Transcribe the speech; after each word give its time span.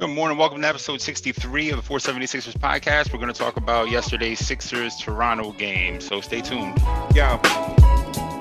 Good 0.00 0.08
morning. 0.08 0.38
Welcome 0.38 0.62
to 0.62 0.66
episode 0.66 1.02
63 1.02 1.68
of 1.68 1.76
the 1.76 1.82
476ers 1.82 2.56
podcast. 2.56 3.12
We're 3.12 3.18
going 3.18 3.30
to 3.30 3.38
talk 3.38 3.58
about 3.58 3.90
yesterday's 3.90 4.38
Sixers 4.38 4.96
Toronto 4.96 5.52
game. 5.52 6.00
So 6.00 6.22
stay 6.22 6.40
tuned. 6.40 6.78
Yo. 7.14 7.38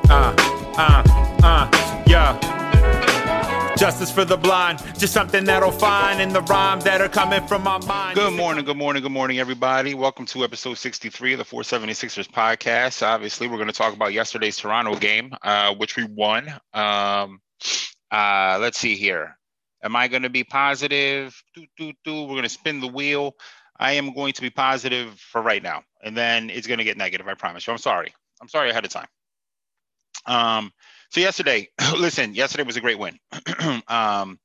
Uh, 0.08 0.34
uh, 0.78 1.04
uh, 1.44 2.04
yeah. 2.08 3.76
Justice 3.76 4.10
for 4.10 4.24
the 4.24 4.38
blind, 4.38 4.80
just 4.98 5.12
something 5.12 5.44
that'll 5.44 5.70
find 5.70 6.22
in 6.22 6.30
the 6.30 6.44
rhymes 6.44 6.86
that 6.86 7.02
are 7.02 7.10
coming 7.10 7.46
from 7.46 7.64
my 7.64 7.78
mind. 7.86 8.16
Good 8.16 8.36
morning, 8.36 8.64
good 8.64 8.78
morning, 8.78 9.04
good 9.04 9.12
morning, 9.12 9.39
everybody. 9.39 9.94
Welcome 9.94 10.26
to 10.28 10.46
episode 10.46 10.78
63 10.78 11.34
of 11.34 11.39
the 11.39 11.46
476ers 11.46 12.30
podcast. 12.30 13.05
Obviously, 13.05 13.50
we're 13.50 13.57
going 13.57 13.68
to 13.68 13.73
talk 13.73 13.94
about 13.94 14.14
yesterday's 14.14 14.55
Toronto 14.55 14.96
game, 14.96 15.34
uh, 15.41 15.76
which 15.76 15.98
we 15.98 16.05
won. 16.05 16.48
Um, 16.73 17.41
uh, 18.12 18.57
let's 18.62 18.78
see 18.78 18.96
here. 18.96 19.39
Am 19.84 19.96
I 19.96 20.07
going 20.07 20.23
to 20.23 20.30
be 20.30 20.43
positive? 20.43 21.41
Do, 21.55 21.66
do, 21.77 21.93
do. 22.04 22.23
We're 22.23 22.30
going 22.30 22.43
to 22.43 22.50
spin 22.50 22.82
the 22.82 22.88
wheel. 22.88 23.36
I 23.80 23.94
am 23.94 24.13
going 24.13 24.34
to 24.34 24.41
be 24.41 24.49
positive 24.49 25.17
for 25.20 25.41
right 25.41 25.63
now, 25.63 25.84
and 26.04 26.16
then 26.16 26.49
it's 26.49 26.67
going 26.67 26.80
to 26.80 26.84
get 26.84 26.98
negative. 26.98 27.27
I 27.27 27.34
promise 27.34 27.66
you. 27.66 27.71
I'm 27.71 27.80
sorry. 27.80 28.13
I'm 28.41 28.49
sorry 28.49 28.70
ahead 28.70 28.84
of 28.85 28.91
time. 28.91 29.07
Um, 30.26 30.71
so 31.12 31.21
yesterday, 31.21 31.70
listen, 31.98 32.35
yesterday 32.35 32.63
was 32.63 32.77
a 32.77 32.81
great 32.81 32.99
win. 32.99 33.18
um, 33.88 34.38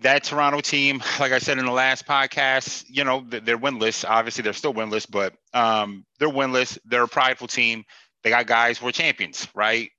that 0.00 0.24
Toronto 0.24 0.60
team, 0.60 1.02
like 1.18 1.32
I 1.32 1.38
said 1.38 1.58
in 1.58 1.66
the 1.66 1.72
last 1.72 2.06
podcast, 2.06 2.84
you 2.88 3.04
know, 3.04 3.24
they're 3.26 3.58
winless. 3.58 4.04
Obviously, 4.08 4.42
they're 4.42 4.52
still 4.52 4.74
winless, 4.74 5.06
but 5.10 5.34
um, 5.54 6.04
they're 6.18 6.28
winless. 6.28 6.78
They're 6.84 7.04
a 7.04 7.08
prideful 7.08 7.48
team. 7.48 7.84
They 8.22 8.30
got 8.30 8.46
guys 8.46 8.78
who 8.78 8.86
are 8.88 8.92
champions, 8.92 9.48
right? 9.54 9.90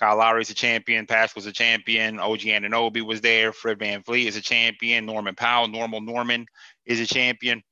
Kyle 0.00 0.16
Lowry's 0.16 0.50
a 0.50 0.54
champion. 0.54 1.06
Pascal's 1.06 1.46
a 1.46 1.52
champion. 1.52 2.18
OG 2.18 2.40
Anunoby 2.40 3.04
was 3.04 3.20
there. 3.20 3.52
Fred 3.52 3.78
VanVleet 3.78 4.26
is 4.26 4.36
a 4.36 4.40
champion. 4.40 5.04
Norman 5.04 5.34
Powell, 5.34 5.68
Normal 5.68 6.00
Norman 6.00 6.46
is 6.86 7.00
a 7.00 7.06
champion. 7.06 7.62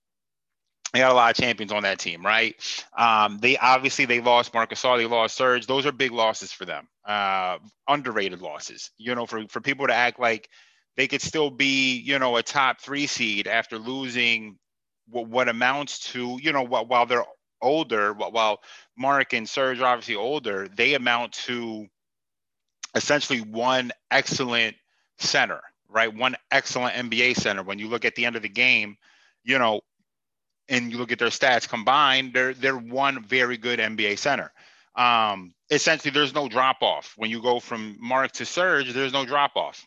They 0.92 1.00
got 1.00 1.12
a 1.12 1.14
lot 1.14 1.30
of 1.30 1.42
champions 1.42 1.72
on 1.72 1.82
that 1.82 1.98
team, 1.98 2.24
right? 2.24 2.54
Um, 2.96 3.38
they 3.38 3.56
obviously 3.56 4.04
they 4.04 4.20
lost 4.20 4.54
Marc 4.54 4.70
Gasol, 4.70 4.98
they 4.98 5.06
lost 5.06 5.36
Serge. 5.36 5.66
Those 5.66 5.84
are 5.86 5.92
big 5.92 6.12
losses 6.12 6.52
for 6.52 6.64
them. 6.64 6.88
Uh, 7.04 7.58
underrated 7.88 8.40
losses. 8.40 8.90
You 8.98 9.14
know, 9.14 9.26
for 9.26 9.46
for 9.48 9.60
people 9.60 9.86
to 9.86 9.94
act 9.94 10.18
like 10.18 10.48
they 10.96 11.06
could 11.06 11.22
still 11.22 11.50
be, 11.50 11.98
you 11.98 12.18
know, 12.18 12.36
a 12.36 12.42
top 12.42 12.80
three 12.80 13.06
seed 13.06 13.46
after 13.46 13.78
losing 13.78 14.58
what, 15.08 15.28
what 15.28 15.48
amounts 15.48 16.12
to, 16.12 16.38
you 16.42 16.52
know, 16.52 16.62
while, 16.62 16.86
while 16.86 17.06
they're 17.06 17.24
older, 17.62 18.12
while 18.12 18.60
Marc 18.96 19.32
and 19.32 19.48
Serge 19.48 19.80
are 19.80 19.86
obviously 19.86 20.16
older, 20.16 20.68
they 20.74 20.94
amount 20.94 21.32
to 21.32 21.86
essentially 22.94 23.40
one 23.40 23.92
excellent 24.10 24.76
center, 25.18 25.60
right? 25.88 26.14
One 26.14 26.36
excellent 26.50 26.94
NBA 27.10 27.36
center. 27.36 27.62
When 27.62 27.78
you 27.78 27.88
look 27.88 28.04
at 28.04 28.14
the 28.14 28.26
end 28.26 28.36
of 28.36 28.42
the 28.42 28.48
game, 28.48 28.96
you 29.44 29.58
know, 29.58 29.80
and 30.68 30.92
you 30.92 30.98
look 30.98 31.12
at 31.12 31.18
their 31.18 31.28
stats 31.28 31.68
combined, 31.68 32.32
they're 32.34 32.54
they're 32.54 32.76
one 32.76 33.22
very 33.22 33.56
good 33.56 33.78
NBA 33.78 34.18
center. 34.18 34.52
Um, 34.94 35.54
essentially, 35.70 36.10
there's 36.10 36.34
no 36.34 36.48
drop 36.48 36.78
off 36.82 37.14
when 37.16 37.30
you 37.30 37.40
go 37.40 37.60
from 37.60 37.96
Marc 38.00 38.32
to 38.32 38.44
Serge. 38.44 38.92
There's 38.92 39.12
no 39.12 39.24
drop 39.24 39.52
off. 39.56 39.86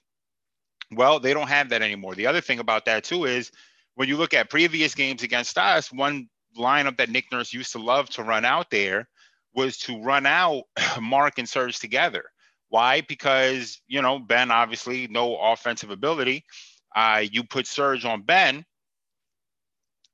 Well, 0.91 1.19
they 1.19 1.33
don't 1.33 1.47
have 1.47 1.69
that 1.69 1.81
anymore. 1.81 2.15
The 2.15 2.27
other 2.27 2.41
thing 2.41 2.59
about 2.59 2.85
that 2.85 3.03
too 3.03 3.25
is 3.25 3.51
when 3.95 4.07
you 4.07 4.17
look 4.17 4.33
at 4.33 4.49
previous 4.49 4.95
games 4.95 5.23
against 5.23 5.57
us, 5.57 5.91
one 5.91 6.29
lineup 6.57 6.97
that 6.97 7.09
Nick 7.09 7.31
Nurse 7.31 7.53
used 7.53 7.71
to 7.73 7.79
love 7.79 8.09
to 8.11 8.23
run 8.23 8.45
out 8.45 8.69
there 8.69 9.07
was 9.53 9.77
to 9.79 10.01
run 10.01 10.25
out 10.25 10.63
Marc 11.01 11.37
and 11.37 11.47
Serge 11.47 11.79
together. 11.79 12.25
Why? 12.71 13.01
Because, 13.01 13.81
you 13.89 14.01
know, 14.01 14.17
Ben 14.17 14.49
obviously 14.49 15.07
no 15.07 15.35
offensive 15.35 15.89
ability. 15.89 16.45
Uh, 16.95 17.25
you 17.29 17.43
put 17.43 17.67
Serge 17.67 18.05
on 18.05 18.21
Ben 18.21 18.63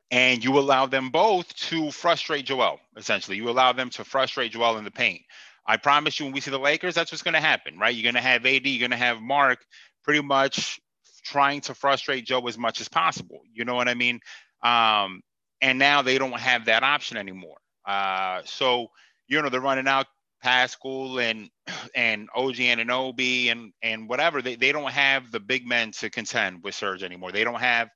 and 0.09 0.43
you 0.43 0.57
allow 0.57 0.87
them 0.87 1.11
both 1.11 1.53
to 1.55 1.91
frustrate 1.91 2.45
Joel, 2.45 2.79
essentially. 2.97 3.37
You 3.37 3.47
allow 3.47 3.73
them 3.73 3.91
to 3.91 4.03
frustrate 4.03 4.53
Joel 4.53 4.77
in 4.77 4.85
the 4.85 4.91
paint. 4.91 5.21
I 5.67 5.77
promise 5.77 6.19
you, 6.19 6.25
when 6.25 6.33
we 6.33 6.41
see 6.41 6.49
the 6.49 6.57
Lakers, 6.57 6.95
that's 6.95 7.11
what's 7.11 7.21
going 7.21 7.35
to 7.35 7.39
happen, 7.39 7.77
right? 7.77 7.93
You're 7.93 8.11
going 8.11 8.15
to 8.15 8.27
have 8.27 8.43
AD, 8.43 8.65
you're 8.65 8.79
going 8.79 8.89
to 8.89 8.97
have 8.97 9.21
Marc 9.21 9.59
pretty 10.03 10.23
much 10.23 10.79
trying 11.23 11.61
to 11.61 11.75
frustrate 11.75 12.25
Joe 12.25 12.47
as 12.47 12.57
much 12.57 12.81
as 12.81 12.89
possible. 12.89 13.41
You 13.53 13.65
know 13.65 13.75
what 13.75 13.87
I 13.87 13.93
mean? 13.93 14.19
Um, 14.63 15.21
and 15.61 15.77
now 15.77 16.01
they 16.01 16.17
don't 16.17 16.39
have 16.39 16.65
that 16.65 16.81
option 16.81 17.17
anymore. 17.17 17.57
Uh, 17.85 18.41
so, 18.45 18.87
you 19.27 19.39
know, 19.43 19.49
they're 19.49 19.61
running 19.61 19.87
out 19.87 20.07
Pascal 20.41 21.19
and 21.19 21.49
and 21.95 22.29
OG 22.35 22.55
Anunoby 22.55 23.51
and 23.51 23.73
and 23.81 24.07
whatever 24.07 24.41
they, 24.41 24.55
they 24.55 24.71
don't 24.71 24.91
have 24.91 25.31
the 25.31 25.39
big 25.39 25.67
men 25.67 25.91
to 25.91 26.09
contend 26.09 26.63
with 26.63 26.75
Serge 26.75 27.03
anymore. 27.03 27.31
They 27.31 27.43
don't 27.43 27.59
have 27.59 27.89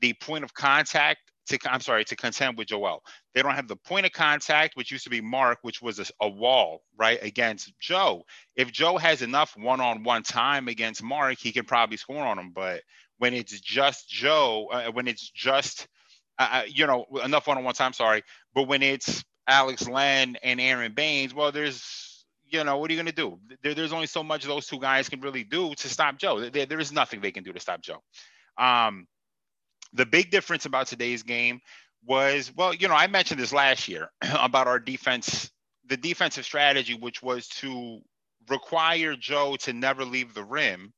the 0.00 0.12
point 0.14 0.44
of 0.44 0.54
contact 0.54 1.20
to 1.46 1.58
I'm 1.70 1.80
sorry 1.80 2.04
to 2.06 2.16
contend 2.16 2.58
with 2.58 2.68
Joel. 2.68 3.02
They 3.34 3.42
don't 3.42 3.54
have 3.54 3.68
the 3.68 3.76
point 3.76 4.06
of 4.06 4.12
contact 4.12 4.76
which 4.76 4.90
used 4.90 5.04
to 5.04 5.10
be 5.10 5.20
Marc, 5.20 5.58
which 5.62 5.82
was 5.82 5.98
a, 5.98 6.06
a 6.20 6.28
wall 6.28 6.82
right 6.96 7.18
against 7.22 7.72
Joe. 7.80 8.24
If 8.56 8.72
Joe 8.72 8.96
has 8.96 9.22
enough 9.22 9.54
one-on-one 9.56 10.22
time 10.22 10.68
against 10.68 11.02
Marc, 11.02 11.38
he 11.38 11.52
can 11.52 11.64
probably 11.64 11.96
score 11.96 12.24
on 12.24 12.38
him. 12.38 12.52
But 12.54 12.82
when 13.18 13.34
it's 13.34 13.60
just 13.60 14.08
Joe, 14.08 14.68
uh, 14.72 14.90
when 14.92 15.06
it's 15.06 15.30
just 15.30 15.86
uh, 16.38 16.48
uh 16.50 16.62
you 16.66 16.86
know 16.86 17.04
enough 17.22 17.46
one-on-one 17.46 17.74
time, 17.74 17.92
sorry, 17.92 18.22
but 18.54 18.64
when 18.64 18.82
it's 18.82 19.24
Alex 19.46 19.88
Len 19.88 20.36
and 20.42 20.60
Aron 20.60 20.92
Baynes, 20.92 21.34
well, 21.34 21.52
there's, 21.52 22.24
you 22.46 22.64
know, 22.64 22.78
what 22.78 22.90
are 22.90 22.94
you 22.94 23.02
going 23.02 23.06
to 23.06 23.12
do? 23.12 23.38
There, 23.62 23.74
there's 23.74 23.92
only 23.92 24.06
so 24.06 24.22
much 24.22 24.44
those 24.44 24.66
two 24.66 24.78
guys 24.78 25.08
can 25.08 25.20
really 25.20 25.44
do 25.44 25.74
to 25.74 25.88
stop 25.88 26.18
Joe. 26.18 26.48
There, 26.48 26.66
there 26.66 26.80
is 26.80 26.92
nothing 26.92 27.20
they 27.20 27.32
can 27.32 27.44
do 27.44 27.52
to 27.52 27.60
stop 27.60 27.82
Joe. 27.82 28.02
Um, 28.58 29.06
the 29.92 30.06
big 30.06 30.30
difference 30.30 30.66
about 30.66 30.86
today's 30.86 31.22
game 31.22 31.60
was, 32.04 32.52
well, 32.54 32.74
you 32.74 32.88
know, 32.88 32.94
I 32.94 33.06
mentioned 33.06 33.40
this 33.40 33.52
last 33.52 33.88
year 33.88 34.10
about 34.38 34.66
our 34.66 34.78
defense, 34.78 35.50
the 35.86 35.96
defensive 35.96 36.44
strategy, 36.44 36.94
which 36.94 37.22
was 37.22 37.48
to 37.48 38.00
require 38.48 39.16
Joe 39.16 39.56
to 39.60 39.72
never 39.72 40.04
leave 40.04 40.34
the 40.34 40.44
rim, 40.44 40.92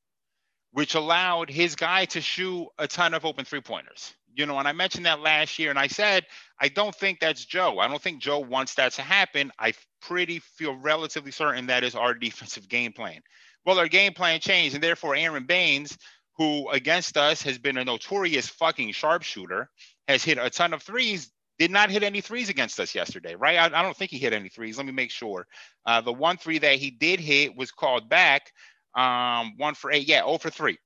which 0.71 0.95
allowed 0.95 1.49
his 1.49 1.75
guy 1.75 2.05
to 2.05 2.21
shoot 2.21 2.67
a 2.77 2.87
ton 2.87 3.13
of 3.13 3.25
open 3.25 3.45
three 3.45 3.61
pointers 3.61 4.13
you 4.37 4.45
know, 4.45 4.59
and 4.59 4.67
I 4.67 4.71
mentioned 4.71 5.07
that 5.07 5.19
last 5.19 5.57
year, 5.57 5.71
and 5.71 5.79
I 5.79 5.87
said 5.87 6.25
I 6.61 6.69
don't 6.69 6.95
think 6.95 7.19
that's 7.19 7.43
Joe. 7.43 7.79
I 7.79 7.87
don't 7.87 8.01
think 8.01 8.21
Joe 8.21 8.39
wants 8.39 8.75
that 8.75 8.93
to 8.93 9.01
happen. 9.01 9.51
I 9.59 9.73
pretty 10.01 10.39
feel 10.39 10.75
relatively 10.75 11.31
certain 11.31 11.67
that 11.67 11.83
is 11.83 11.95
our 11.95 12.13
defensive 12.15 12.69
game 12.69 12.93
plan. 12.93 13.21
Well, 13.65 13.79
our 13.79 13.87
game 13.87 14.13
plan 14.13 14.39
changed, 14.39 14.75
and 14.75 14.83
therefore 14.83 15.15
Aron 15.15 15.45
Baynes, 15.45 15.97
who 16.37 16.69
against 16.69 17.17
us 17.17 17.41
has 17.41 17.57
been 17.57 17.77
a 17.77 17.83
notorious 17.83 18.47
fucking 18.47 18.91
sharpshooter, 18.91 19.69
has 20.07 20.23
hit 20.23 20.37
a 20.37 20.49
ton 20.49 20.73
of 20.73 20.83
threes. 20.83 21.31
Did 21.59 21.71
not 21.71 21.89
hit 21.89 22.03
any 22.03 22.21
threes 22.21 22.49
against 22.49 22.79
us 22.79 22.93
yesterday, 22.93 23.33
right? 23.33 23.57
I, 23.57 23.79
I 23.79 23.81
don't 23.81 23.97
think 23.97 24.11
he 24.11 24.19
hit 24.19 24.33
any 24.33 24.49
threes. 24.49 24.77
Let 24.77 24.85
me 24.85 24.91
make 24.91 25.09
sure. 25.09 25.47
Uh, 25.87 26.01
the 26.01 26.13
one 26.13 26.37
three 26.37 26.59
that 26.59 26.75
he 26.75 26.91
did 26.91 27.19
hit 27.19 27.57
was 27.57 27.71
called 27.71 28.07
back. 28.07 28.51
Um, 28.95 29.53
one 29.57 29.73
for 29.73 29.91
eight. 29.91 30.07
Yeah, 30.07 30.23
0 30.25 30.37
for 30.37 30.51
three. 30.51 30.77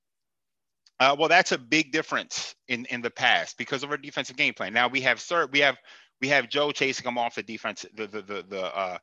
Uh, 1.02 1.16
well, 1.18 1.28
that's 1.28 1.52
a 1.52 1.58
big 1.58 1.92
difference 1.92 2.54
in 2.68 2.86
in 2.86 3.02
the 3.02 3.10
past 3.10 3.58
because 3.58 3.82
of 3.82 3.90
our 3.90 3.98
defensive 3.98 4.38
game 4.38 4.54
plan. 4.54 4.72
Now 4.72 4.88
we 4.88 5.02
have 5.02 5.20
Sir, 5.20 5.48
we 5.52 5.58
have 5.62 5.76
we 6.22 6.28
have 6.28 6.48
Joe 6.48 6.72
chasing 6.72 7.08
him 7.08 7.18
off 7.18 7.34
the 7.34 7.42
defense, 7.42 7.88
the 7.96 8.06
the 8.06 8.22
the, 8.22 8.46
the 8.48 8.64
uh, 8.64 8.98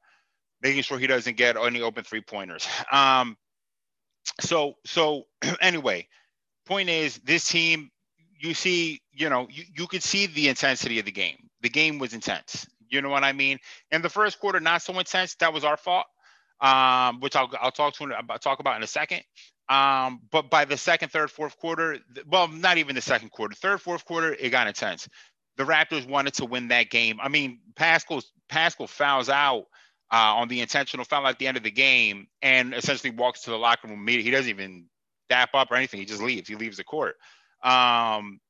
making 0.63 0.83
sure 0.83 0.97
he 1.01 1.09
doesn't 1.09 1.37
get 1.37 1.57
any 1.57 1.83
open 1.83 2.05
three 2.05 2.21
pointers. 2.21 2.69
Um, 2.93 3.37
so 4.41 4.75
so 4.87 5.25
anyway, 5.61 6.07
point 6.67 6.89
is 6.89 7.19
this 7.25 7.49
team. 7.49 7.91
You 8.41 8.55
see, 8.55 9.01
you 9.11 9.29
know, 9.29 9.49
you, 9.51 9.65
you 9.77 9.89
could 9.89 10.05
see 10.05 10.27
the 10.27 10.49
intensity 10.49 11.01
of 11.01 11.05
the 11.05 11.11
game. 11.11 11.49
The 11.63 11.69
game 11.69 11.99
was 11.99 12.15
intense. 12.15 12.69
You 12.89 13.03
know 13.03 13.09
what 13.09 13.25
I 13.25 13.33
mean? 13.33 13.59
In 13.91 14.03
the 14.03 14.09
first 14.09 14.39
quarter, 14.39 14.61
not 14.61 14.83
so 14.83 14.97
intense. 14.97 15.35
That 15.41 15.53
was 15.53 15.65
our 15.65 15.77
fault, 15.77 16.07
um, 16.61 17.19
which 17.19 17.35
I'll, 17.35 17.51
I'll 17.61 17.73
talk 17.73 17.95
to 17.95 18.05
about 18.05 18.41
talk 18.41 18.61
about 18.61 18.77
in 18.77 18.85
a 18.85 18.87
second. 18.87 19.23
Um, 19.69 20.23
but 20.31 20.51
by 20.51 20.65
the 20.65 20.77
second, 20.77 21.11
third, 21.11 21.31
fourth 21.31 21.59
quarter, 21.59 21.99
well, 22.27 22.49
not 22.49 22.79
even 22.79 22.95
the 22.95 23.03
second 23.03 23.31
quarter, 23.31 23.55
third, 23.55 23.81
fourth 23.81 24.05
quarter, 24.05 24.35
it 24.39 24.51
got 24.51 24.67
intense. 24.67 25.09
The 25.57 25.65
Raptors 25.65 26.09
wanted 26.09 26.35
to 26.35 26.47
win 26.47 26.69
that 26.69 26.91
game. 26.91 27.19
I 27.21 27.29
mean, 27.29 27.61
Pascal's 27.77 28.33
Pascal 28.49 28.87
fouls 28.87 29.29
out 29.29 29.65
uh, 30.11 30.37
on 30.37 30.49
the 30.49 30.61
intentional 30.61 31.05
foul 31.05 31.27
at 31.27 31.39
the 31.39 31.47
end 31.47 31.57
of 31.57 31.63
the 31.63 31.71
game 31.71 32.29
and 32.41 32.73
essentially 32.73 33.11
walks 33.11 33.43
to 33.43 33.51
the 33.51 33.59
locker 33.59 33.89
room. 33.89 34.07
He 34.07 34.31
doesn't 34.31 34.49
even 34.49 34.87
dap 35.29 35.51
up 35.55 35.71
or 35.71 35.75
anything. 35.75 36.01
He 36.01 36.07
just 36.07 36.23
leaves. 36.23 36.49
He 36.49 36.55
leaves 36.55 36.79
the 36.79 36.85
court. 36.85 37.17
Um, 37.63 38.41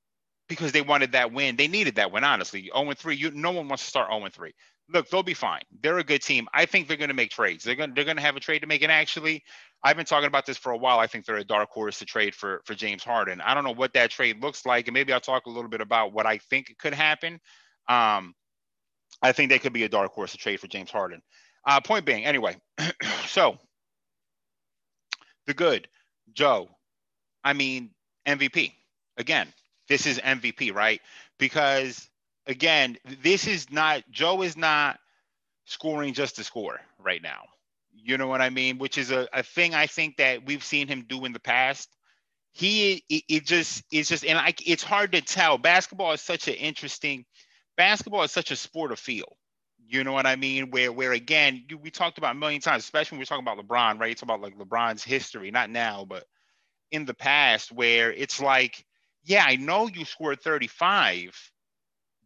because 0.49 0.73
they 0.73 0.83
wanted 0.83 1.13
that 1.13 1.33
win. 1.33 1.57
They 1.57 1.69
needed 1.69 1.97
that 1.97 2.13
win, 2.13 2.25
honestly. 2.25 2.71
0 2.75 2.93
3. 2.95 3.17
You 3.17 3.31
no 3.33 3.51
one 3.51 3.69
wants 3.69 3.85
to 3.85 3.91
start 3.91 4.11
0 4.11 4.29
3 4.31 4.53
look, 4.93 5.09
they'll 5.09 5.23
be 5.23 5.35
fine. 5.35 5.63
They're 5.83 5.99
a 5.99 6.05
good 6.05 6.23
team. 6.23 6.49
I 6.53 6.67
think 6.67 6.89
they're 6.89 6.97
going 6.97 7.09
to 7.09 7.15
make 7.15 7.31
trades. 7.31 7.65
They're 7.65 7.75
going 7.75 7.91
to, 7.91 7.95
they're 7.95 8.05
going 8.05 8.17
to 8.17 8.23
have 8.23 8.37
a 8.37 8.41
trade 8.41 8.61
to 8.61 8.67
make. 8.67 8.83
And 8.83 8.93
actually, 8.93 9.45
I've 9.83 9.97
been 9.97 10.07
talking 10.07 10.27
about 10.27 10.45
this 10.45 10.59
for 10.59 10.73
a 10.73 10.77
while. 10.77 10.99
I 10.99 11.07
think 11.07 11.25
they're 11.25 11.37
a 11.37 11.45
dark 11.45 11.71
horse 11.71 12.01
to 12.01 12.05
trade 12.05 12.35
for 12.35 12.63
for 12.65 12.75
James 12.75 13.05
Harden. 13.05 13.41
I 13.41 13.55
don't 13.55 13.65
know 13.65 13.75
what 13.75 13.93
that 13.95 14.11
trade 14.11 14.43
looks 14.43 14.67
like, 14.67 14.89
and 14.89 14.95
maybe 14.95 15.13
I'll 15.13 15.21
talk 15.21 15.47
a 15.47 15.51
little 15.51 15.71
bit 15.71 15.81
about 15.81 16.13
what 16.13 16.27
I 16.27 16.39
think 16.39 16.75
could 16.79 16.95
happen. 16.95 17.41
Um, 17.89 18.35
I 19.23 19.33
think 19.33 19.51
they 19.51 19.59
could 19.59 19.73
be 19.73 19.85
a 19.85 19.89
dark 19.89 20.13
horse 20.13 20.33
to 20.33 20.39
trade 20.39 20.61
for 20.61 20.67
James 20.67 20.91
Harden. 20.91 21.23
Uh, 21.65 21.81
point 21.81 22.05
being, 22.05 22.25
anyway, 22.25 22.57
so 23.27 23.59
the 25.47 25.55
good 25.55 25.89
Joe. 26.33 26.69
I 27.45 27.53
mean 27.53 27.91
MVP 28.27 28.73
again. 29.17 29.49
this 29.89 30.07
is 30.07 30.19
MVP, 30.19 30.75
right? 30.75 31.01
Because 31.39 32.09
again, 32.47 32.99
this 33.23 33.47
is 33.47 33.71
not 33.71 34.03
Joe 34.11 34.43
is 34.43 34.57
not 34.57 34.99
scoring 35.67 36.15
just 36.15 36.37
to 36.37 36.45
score 36.45 36.81
right 36.99 37.23
now. 37.23 37.43
You 38.05 38.19
know 38.19 38.29
what 38.29 38.41
I 38.41 38.51
mean? 38.51 38.79
Which 38.79 38.99
is 38.99 39.11
a, 39.11 39.29
a 39.33 39.43
thing 39.43 39.75
I 39.75 39.87
think 39.87 40.17
that 40.19 40.47
we've 40.47 40.65
seen 40.65 40.89
him 40.89 41.05
do 41.09 41.25
in 41.25 41.33
the 41.33 41.41
past. 41.41 41.89
He 42.53 43.05
it, 43.09 43.25
it 43.29 43.47
just 43.47 43.85
it's 43.93 44.09
just 44.09 44.25
and 44.25 44.37
like 44.37 44.67
it's 44.69 44.83
hard 44.83 45.13
to 45.13 45.21
tell. 45.21 45.59
Basketball 45.59 46.13
is 46.13 46.23
such 46.23 46.49
an 46.49 46.55
interesting 46.55 47.25
basketball 47.77 48.23
is 48.25 48.33
such 48.33 48.51
a 48.51 48.57
sport 48.57 48.93
of 48.93 48.99
feel. 48.99 49.37
You 49.87 50.05
know 50.05 50.13
what 50.13 50.27
I 50.27 50.37
mean? 50.37 50.71
Where 50.71 50.93
where 50.93 51.13
again, 51.13 51.65
you, 51.69 51.79
we 51.79 51.91
talked 51.91 52.19
about 52.19 52.37
a 52.37 52.39
million 52.39 52.61
times, 52.61 52.83
especially 52.85 53.17
when 53.17 53.21
we're 53.21 53.27
talking 53.27 53.47
about 53.47 53.59
LeBron, 53.59 53.99
right? 53.99 54.13
It's 54.13 54.23
about 54.23 54.43
like 54.43 54.59
LeBron's 54.59 55.05
history, 55.05 55.51
not 55.51 55.71
now, 55.71 56.05
but 56.07 56.25
in 56.91 57.07
the 57.07 57.15
past, 57.15 57.73
where 57.73 58.13
it's 58.13 58.41
like, 58.41 58.85
yeah, 59.25 59.45
I 59.47 59.57
know 59.57 59.89
you 59.89 60.05
scored 60.05 60.41
35, 60.41 61.53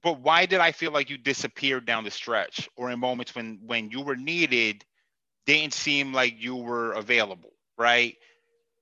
but 0.02 0.20
why 0.20 0.46
did 0.46 0.60
I 0.60 0.72
feel 0.72 0.92
like 0.92 1.10
you 1.10 1.18
disappeared 1.18 1.86
down 1.86 2.04
the 2.04 2.10
stretch 2.10 2.68
or 2.76 2.90
in 2.90 2.98
moments 2.98 3.34
when 3.34 3.60
when 3.64 3.90
you 3.90 4.00
were 4.00 4.16
needed, 4.16 4.84
didn't 5.46 5.74
seem 5.74 6.12
like 6.12 6.42
you 6.42 6.56
were 6.56 6.92
available, 6.92 7.52
right? 7.78 8.16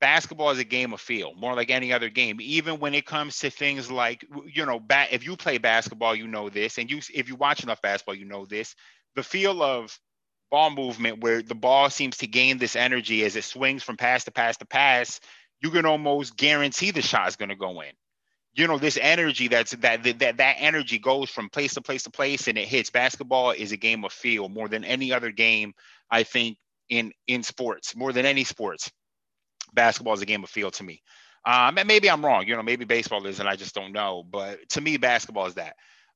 Basketball 0.00 0.50
is 0.50 0.58
a 0.58 0.64
game 0.64 0.94
of 0.94 1.00
feel, 1.00 1.34
more 1.34 1.54
like 1.54 1.70
any 1.70 1.92
other 1.92 2.08
game. 2.08 2.38
Even 2.40 2.80
when 2.80 2.94
it 2.94 3.04
comes 3.04 3.38
to 3.40 3.50
things 3.50 3.90
like, 3.90 4.24
you 4.46 4.64
know, 4.64 4.80
bat, 4.80 5.08
if 5.12 5.24
you 5.24 5.36
play 5.36 5.58
basketball, 5.58 6.14
you 6.14 6.26
know 6.26 6.48
this, 6.48 6.78
and 6.78 6.90
you 6.90 7.00
if 7.14 7.28
you 7.28 7.36
watch 7.36 7.62
enough 7.62 7.82
basketball, 7.82 8.14
you 8.14 8.24
know 8.24 8.46
this. 8.46 8.74
The 9.14 9.22
feel 9.22 9.62
of 9.62 9.98
ball 10.50 10.70
movement, 10.70 11.20
where 11.20 11.42
the 11.42 11.54
ball 11.54 11.90
seems 11.90 12.16
to 12.18 12.26
gain 12.26 12.58
this 12.58 12.76
energy 12.76 13.24
as 13.24 13.36
it 13.36 13.44
swings 13.44 13.82
from 13.82 13.96
pass 13.96 14.24
to 14.24 14.30
pass 14.30 14.56
to 14.58 14.66
pass, 14.66 15.20
you 15.60 15.70
can 15.70 15.84
almost 15.84 16.36
guarantee 16.36 16.90
the 16.90 17.02
shot 17.02 17.28
is 17.28 17.36
going 17.36 17.50
to 17.50 17.56
go 17.56 17.82
in 17.82 17.92
you 18.54 18.66
know 18.66 18.78
this 18.78 18.98
energy 19.00 19.48
that's 19.48 19.72
that 19.72 20.02
that 20.18 20.36
that 20.36 20.56
energy 20.58 20.98
goes 20.98 21.30
from 21.30 21.48
place 21.48 21.74
to 21.74 21.80
place 21.80 22.02
to 22.02 22.10
place 22.10 22.48
and 22.48 22.58
it 22.58 22.66
hits 22.66 22.90
basketball 22.90 23.52
is 23.52 23.72
a 23.72 23.76
game 23.76 24.04
of 24.04 24.12
feel 24.12 24.48
more 24.48 24.68
than 24.68 24.84
any 24.84 25.12
other 25.12 25.30
game 25.30 25.72
i 26.10 26.22
think 26.22 26.56
in 26.88 27.12
in 27.26 27.42
sports 27.42 27.94
more 27.96 28.12
than 28.12 28.26
any 28.26 28.44
sports 28.44 28.90
basketball 29.72 30.14
is 30.14 30.22
a 30.22 30.26
game 30.26 30.42
of 30.42 30.50
feel 30.50 30.70
to 30.70 30.82
me 30.82 31.02
um 31.46 31.78
and 31.78 31.88
maybe 31.88 32.10
i'm 32.10 32.24
wrong 32.24 32.46
you 32.46 32.56
know 32.56 32.62
maybe 32.62 32.84
baseball 32.84 33.26
is 33.26 33.40
and 33.40 33.48
i 33.48 33.56
just 33.56 33.74
don't 33.74 33.92
know 33.92 34.24
but 34.30 34.58
to 34.68 34.80
me 34.80 34.96
basketball 34.96 35.46
is 35.46 35.54
that 35.54 35.74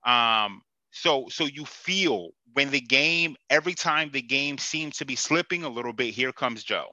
um 0.09 0.61
so 0.91 1.27
so 1.31 1.45
you 1.45 1.65
feel 1.65 2.31
when 2.55 2.71
the 2.71 2.81
game 2.81 3.37
every 3.51 3.75
time 3.75 4.11
the 4.13 4.23
game 4.23 4.59
seems 4.59 4.99
to 4.99 5.05
be 5.05 5.17
slipping 5.17 5.65
a 5.65 5.69
little 5.69 5.93
bit 5.93 6.15
here 6.15 6.33
comes 6.33 6.63
joe 6.65 6.87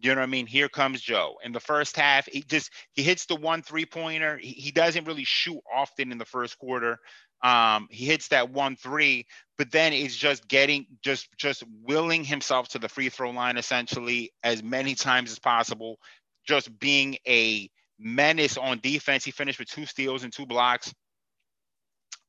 you 0.00 0.14
know 0.14 0.20
what 0.20 0.28
I 0.28 0.30
mean? 0.30 0.46
Here 0.46 0.68
comes 0.68 1.00
Joe. 1.00 1.36
In 1.44 1.52
the 1.52 1.60
first 1.60 1.96
half, 1.96 2.26
he 2.26 2.42
just 2.42 2.70
he 2.92 3.02
hits 3.02 3.26
the 3.26 3.34
one 3.34 3.62
three 3.62 3.84
pointer. 3.84 4.38
He, 4.38 4.50
he 4.50 4.70
doesn't 4.70 5.06
really 5.06 5.24
shoot 5.24 5.60
often 5.74 6.12
in 6.12 6.18
the 6.18 6.24
first 6.24 6.58
quarter. 6.58 6.98
Um, 7.42 7.88
he 7.90 8.04
hits 8.06 8.28
that 8.28 8.50
one 8.50 8.76
three, 8.76 9.26
but 9.56 9.70
then 9.70 9.92
it's 9.92 10.16
just 10.16 10.48
getting 10.48 10.86
just 11.02 11.28
just 11.36 11.62
willing 11.82 12.24
himself 12.24 12.68
to 12.70 12.78
the 12.78 12.88
free 12.88 13.08
throw 13.08 13.30
line 13.30 13.56
essentially 13.56 14.32
as 14.42 14.62
many 14.62 14.94
times 14.94 15.30
as 15.30 15.38
possible, 15.38 15.98
just 16.46 16.76
being 16.78 17.16
a 17.26 17.70
menace 17.98 18.56
on 18.56 18.80
defense. 18.80 19.24
He 19.24 19.30
finished 19.30 19.58
with 19.58 19.68
two 19.68 19.86
steals 19.86 20.24
and 20.24 20.32
two 20.32 20.46
blocks. 20.46 20.92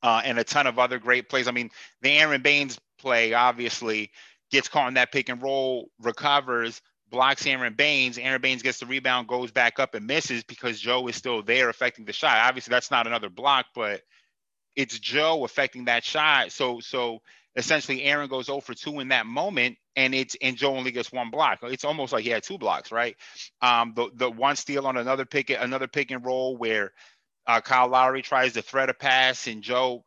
Uh, 0.01 0.21
and 0.23 0.39
a 0.39 0.45
ton 0.45 0.65
of 0.65 0.79
other 0.79 0.97
great 0.97 1.27
plays. 1.27 1.49
I 1.49 1.51
mean, 1.51 1.69
the 2.01 2.11
Aron 2.11 2.41
Baynes 2.41 2.79
play 2.99 3.33
obviously 3.33 4.11
gets 4.49 4.69
caught 4.69 4.87
in 4.87 4.93
that 4.93 5.11
pick 5.11 5.27
and 5.27 5.41
roll, 5.41 5.89
recovers, 5.99 6.81
blocks 7.09 7.45
Aron 7.45 7.73
Baynes. 7.73 8.17
Aron 8.17 8.41
Baynes 8.41 8.61
gets 8.61 8.79
the 8.79 8.85
rebound, 8.85 9.27
goes 9.27 9.51
back 9.51 9.77
up 9.77 9.95
and 9.95 10.07
misses 10.07 10.43
because 10.43 10.79
Joe 10.79 11.07
is 11.07 11.17
still 11.17 11.43
there 11.43 11.69
affecting 11.69 12.05
the 12.05 12.13
shot. 12.13 12.37
Obviously, 12.37 12.71
that's 12.71 12.91
not 12.91 13.07
another 13.07 13.29
block, 13.29 13.65
but 13.75 14.01
it's 14.75 14.97
Joe 14.99 15.43
affecting 15.43 15.85
that 15.85 16.03
shot. 16.03 16.51
So 16.51 16.79
so 16.79 17.19
essentially 17.55 18.03
Aron 18.03 18.29
goes 18.29 18.45
0 18.45 18.61
for 18.61 18.73
2 18.73 18.99
in 18.99 19.09
that 19.09 19.25
moment 19.25 19.77
and 19.95 20.13
it's 20.15 20.35
and 20.41 20.55
Joe 20.55 20.75
only 20.75 20.91
gets 20.91 21.11
one 21.11 21.31
block. 21.31 21.59
It's 21.63 21.83
almost 21.83 22.13
like 22.13 22.23
he 22.23 22.29
had 22.29 22.43
two 22.43 22.57
blocks, 22.57 22.91
right? 22.91 23.15
Um 23.61 23.93
the 23.95 24.09
the 24.15 24.29
one 24.29 24.55
steal 24.55 24.87
on 24.87 24.97
another 24.97 25.25
pick 25.25 25.49
another 25.49 25.87
pick 25.87 26.11
and 26.11 26.25
roll 26.25 26.57
where 26.57 26.91
uh, 27.49 27.59
Kyle 27.61 27.87
Lowry 27.87 28.21
tries 28.21 28.53
to 28.53 28.61
thread 28.61 28.89
a 28.89 28.93
pass, 28.93 29.47
and 29.47 29.63
Joe 29.63 30.03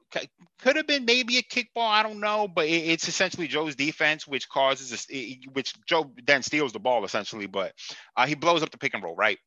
could 0.60 0.76
have 0.76 0.86
been 0.86 1.04
maybe 1.04 1.38
a 1.38 1.42
kickball. 1.42 1.88
I 1.90 2.04
don't 2.04 2.20
know, 2.20 2.46
but 2.46 2.66
it, 2.66 2.84
it's 2.84 3.08
essentially 3.08 3.48
Joe's 3.48 3.74
defense, 3.74 4.28
which 4.28 4.48
causes 4.48 5.08
a, 5.10 5.40
which 5.52 5.74
Joe 5.84 6.12
then 6.24 6.44
steals 6.44 6.72
the 6.72 6.78
ball 6.78 7.04
essentially, 7.04 7.46
but 7.46 7.72
uh, 8.16 8.26
he 8.28 8.36
blows 8.36 8.62
up 8.62 8.70
the 8.70 8.78
pick 8.78 8.94
and 8.94 9.02
roll, 9.02 9.16
right? 9.16 9.38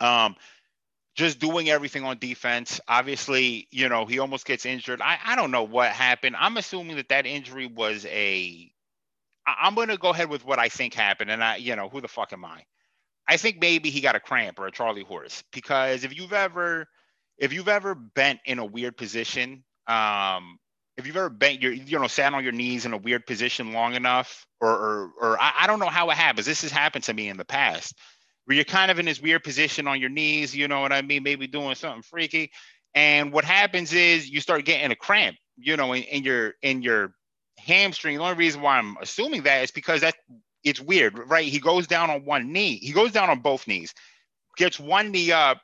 Um, 0.00 0.36
just 1.14 1.38
doing 1.38 1.68
everything 1.68 2.04
on 2.04 2.18
defense. 2.18 2.80
Obviously, 2.88 3.68
you 3.70 3.88
know 3.88 4.06
he 4.06 4.18
almost 4.18 4.46
gets 4.46 4.66
injured. 4.66 5.00
I 5.02 5.18
I 5.24 5.36
don't 5.36 5.50
know 5.50 5.64
what 5.64 5.90
happened. 5.90 6.36
I'm 6.38 6.56
assuming 6.56 6.96
that 6.96 7.08
that 7.10 7.26
injury 7.26 7.66
was 7.66 8.06
a. 8.06 8.70
I'm 9.44 9.74
going 9.74 9.88
to 9.88 9.96
go 9.96 10.10
ahead 10.10 10.30
with 10.30 10.44
what 10.44 10.60
I 10.60 10.68
think 10.68 10.94
happened, 10.94 11.30
and 11.30 11.42
I 11.42 11.56
you 11.56 11.76
know 11.76 11.88
who 11.88 12.00
the 12.00 12.08
fuck 12.08 12.32
am 12.32 12.44
I? 12.44 12.64
I 13.28 13.36
think 13.36 13.60
maybe 13.60 13.90
he 13.90 14.00
got 14.00 14.16
a 14.16 14.20
cramp 14.20 14.58
or 14.58 14.66
a 14.66 14.72
Charlie 14.72 15.04
horse 15.04 15.42
because 15.52 16.04
if 16.04 16.16
you've 16.16 16.32
ever 16.32 16.86
if 17.38 17.52
you've 17.52 17.68
ever 17.68 17.94
bent 17.94 18.40
in 18.44 18.58
a 18.58 18.64
weird 18.64 18.96
position, 18.96 19.64
um, 19.86 20.58
if 20.96 21.06
you've 21.06 21.16
ever 21.16 21.30
bent 21.30 21.62
your 21.62 21.72
you 21.72 21.98
know 21.98 22.06
sat 22.06 22.34
on 22.34 22.42
your 22.42 22.52
knees 22.52 22.86
in 22.86 22.92
a 22.92 22.96
weird 22.96 23.26
position 23.26 23.72
long 23.72 23.94
enough, 23.94 24.46
or 24.60 24.70
or, 24.70 25.10
or 25.20 25.40
I, 25.40 25.52
I 25.60 25.66
don't 25.66 25.78
know 25.78 25.88
how 25.88 26.10
it 26.10 26.16
happens. 26.16 26.46
This 26.46 26.62
has 26.62 26.70
happened 26.70 27.04
to 27.04 27.14
me 27.14 27.28
in 27.28 27.36
the 27.36 27.44
past, 27.44 27.94
where 28.44 28.56
you're 28.56 28.64
kind 28.64 28.90
of 28.90 28.98
in 28.98 29.06
this 29.06 29.20
weird 29.20 29.44
position 29.44 29.86
on 29.86 30.00
your 30.00 30.10
knees. 30.10 30.54
You 30.54 30.68
know 30.68 30.80
what 30.80 30.92
I 30.92 31.02
mean? 31.02 31.22
Maybe 31.22 31.46
doing 31.46 31.74
something 31.74 32.02
freaky, 32.02 32.50
and 32.94 33.32
what 33.32 33.44
happens 33.44 33.92
is 33.92 34.28
you 34.28 34.40
start 34.40 34.64
getting 34.64 34.90
a 34.90 34.96
cramp. 34.96 35.36
You 35.56 35.76
know, 35.76 35.92
in, 35.92 36.02
in 36.04 36.24
your 36.24 36.54
in 36.62 36.82
your 36.82 37.14
hamstring. 37.58 38.16
The 38.16 38.22
only 38.22 38.36
reason 38.36 38.62
why 38.62 38.78
I'm 38.78 38.96
assuming 39.00 39.42
that 39.42 39.62
is 39.62 39.70
because 39.70 40.00
that 40.00 40.14
it's 40.64 40.80
weird, 40.80 41.18
right? 41.28 41.46
He 41.46 41.58
goes 41.58 41.86
down 41.86 42.10
on 42.10 42.24
one 42.24 42.52
knee. 42.52 42.76
He 42.76 42.92
goes 42.92 43.12
down 43.12 43.30
on 43.30 43.40
both 43.40 43.66
knees, 43.66 43.94
gets 44.56 44.78
one 44.78 45.10
knee 45.10 45.32
up, 45.32 45.60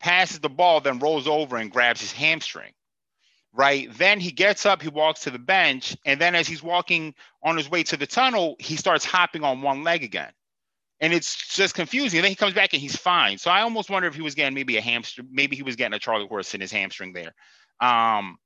passes 0.00 0.40
the 0.40 0.48
ball, 0.48 0.80
then 0.80 0.98
rolls 0.98 1.26
over 1.26 1.56
and 1.56 1.70
grabs 1.70 2.00
his 2.00 2.12
hamstring. 2.12 2.72
Right. 3.54 3.88
Then 3.96 4.20
he 4.20 4.30
gets 4.30 4.66
up, 4.66 4.82
he 4.82 4.88
walks 4.88 5.20
to 5.20 5.30
the 5.30 5.38
bench, 5.38 5.96
and 6.04 6.20
then 6.20 6.34
as 6.34 6.46
he's 6.46 6.62
walking 6.62 7.14
on 7.42 7.56
his 7.56 7.68
way 7.68 7.82
to 7.84 7.96
the 7.96 8.06
tunnel, 8.06 8.56
he 8.58 8.76
starts 8.76 9.06
hopping 9.06 9.42
on 9.42 9.62
one 9.62 9.82
leg 9.82 10.04
again. 10.04 10.30
And 11.00 11.12
it's 11.12 11.54
just 11.54 11.74
confusing. 11.74 12.18
And 12.18 12.24
then 12.24 12.30
he 12.30 12.36
comes 12.36 12.54
back 12.54 12.72
and 12.72 12.82
he's 12.82 12.96
fine. 12.96 13.38
So 13.38 13.50
I 13.50 13.62
almost 13.62 13.88
wonder 13.88 14.08
if 14.08 14.14
he 14.14 14.22
was 14.22 14.34
getting 14.34 14.54
maybe 14.54 14.76
a 14.76 14.80
hamstring, 14.80 15.28
maybe 15.30 15.54
he 15.54 15.62
was 15.62 15.76
getting 15.76 15.94
a 15.94 15.98
Charlie 15.98 16.26
horse 16.26 16.54
in 16.54 16.60
his 16.60 16.72
hamstring 16.72 17.12
there. 17.12 17.34
Um, 17.80 18.38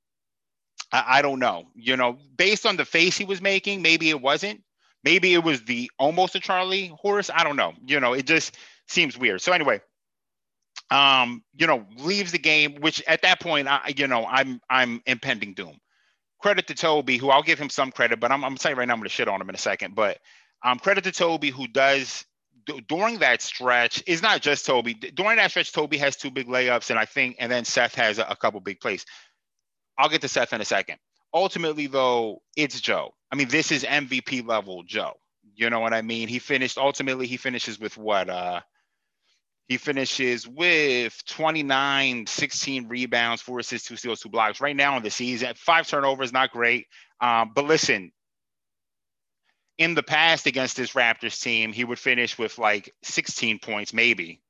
I, 0.91 1.05
I 1.07 1.21
don't 1.21 1.39
know. 1.39 1.65
You 1.73 1.97
know, 1.97 2.19
based 2.37 2.65
on 2.65 2.77
the 2.77 2.85
face 2.85 3.17
he 3.17 3.25
was 3.25 3.41
making, 3.41 3.81
maybe 3.81 4.09
it 4.09 4.21
wasn't 4.21 4.61
Maybe 5.03 5.33
it 5.33 5.43
was 5.43 5.63
the 5.63 5.91
almost 5.99 6.35
a 6.35 6.39
Charlie 6.39 6.87
horse. 6.87 7.29
I 7.33 7.43
don't 7.43 7.57
know. 7.57 7.73
You 7.85 7.99
know, 7.99 8.13
it 8.13 8.25
just 8.25 8.55
seems 8.87 9.17
weird. 9.17 9.41
So 9.41 9.51
anyway, 9.51 9.81
um, 10.91 11.43
you 11.55 11.67
know, 11.67 11.85
leaves 11.97 12.31
the 12.31 12.39
game, 12.39 12.75
which 12.79 13.03
at 13.07 13.21
that 13.23 13.41
point, 13.41 13.67
I, 13.67 13.93
you 13.97 14.07
know, 14.07 14.25
I'm 14.25 14.61
I'm 14.69 15.01
impending 15.05 15.53
doom. 15.53 15.77
Credit 16.41 16.67
to 16.67 16.73
Toby, 16.73 17.17
who 17.17 17.29
I'll 17.29 17.43
give 17.43 17.59
him 17.59 17.69
some 17.69 17.91
credit, 17.91 18.19
but 18.19 18.31
I'm 18.31 18.43
I'm 18.45 18.57
saying 18.57 18.77
right 18.77 18.87
now 18.87 18.93
I'm 18.93 18.99
gonna 18.99 19.09
shit 19.09 19.27
on 19.27 19.41
him 19.41 19.49
in 19.49 19.55
a 19.55 19.59
second. 19.59 19.93
But 19.93 20.19
um, 20.63 20.79
credit 20.79 21.03
to 21.03 21.11
Toby, 21.11 21.49
who 21.49 21.67
does 21.67 22.25
d- 22.65 22.83
during 22.87 23.19
that 23.19 23.41
stretch. 23.41 24.03
It's 24.07 24.21
not 24.21 24.41
just 24.41 24.65
Toby. 24.65 24.93
During 24.93 25.37
that 25.37 25.51
stretch, 25.51 25.71
Toby 25.71 25.97
has 25.97 26.15
two 26.15 26.31
big 26.31 26.47
layups, 26.47 26.89
and 26.89 26.99
I 26.99 27.05
think, 27.05 27.37
and 27.39 27.51
then 27.51 27.65
Seth 27.65 27.95
has 27.95 28.19
a, 28.19 28.23
a 28.23 28.35
couple 28.35 28.59
big 28.59 28.79
plays. 28.79 29.05
I'll 29.97 30.09
get 30.09 30.21
to 30.21 30.27
Seth 30.27 30.53
in 30.53 30.61
a 30.61 30.65
second. 30.65 30.97
Ultimately, 31.33 31.87
though, 31.87 32.41
it's 32.55 32.79
Joe. 32.79 33.13
I 33.31 33.35
mean, 33.35 33.47
this 33.47 33.71
is 33.71 33.83
MVP 33.83 34.47
level 34.47 34.83
Joe. 34.83 35.13
You 35.55 35.69
know 35.69 35.79
what 35.79 35.93
I 35.93 36.01
mean? 36.01 36.27
He 36.27 36.39
finished 36.39 36.77
ultimately 36.77 37.27
he 37.27 37.37
finishes 37.37 37.79
with 37.79 37.97
what 37.97 38.29
uh 38.29 38.61
he 39.67 39.77
finishes 39.77 40.47
with 40.47 41.23
29, 41.25 42.27
16 42.27 42.87
rebounds, 42.89 43.41
four 43.41 43.59
assists, 43.59 43.87
two 43.87 43.95
steals, 43.95 44.19
two 44.19 44.29
blocks. 44.29 44.59
Right 44.59 44.75
now 44.75 44.97
in 44.97 45.03
the 45.03 45.09
season, 45.09 45.53
five 45.55 45.87
turnovers, 45.87 46.33
not 46.33 46.51
great. 46.51 46.87
Um, 47.21 47.51
but 47.55 47.65
listen, 47.65 48.11
in 49.77 49.95
the 49.95 50.03
past 50.03 50.45
against 50.45 50.77
this 50.77 50.93
Raptors 50.93 51.41
team, 51.41 51.73
he 51.73 51.83
would 51.83 51.99
finish 51.99 52.37
with 52.37 52.57
like 52.57 52.93
16 53.03 53.59
points, 53.59 53.93
maybe 53.93 54.41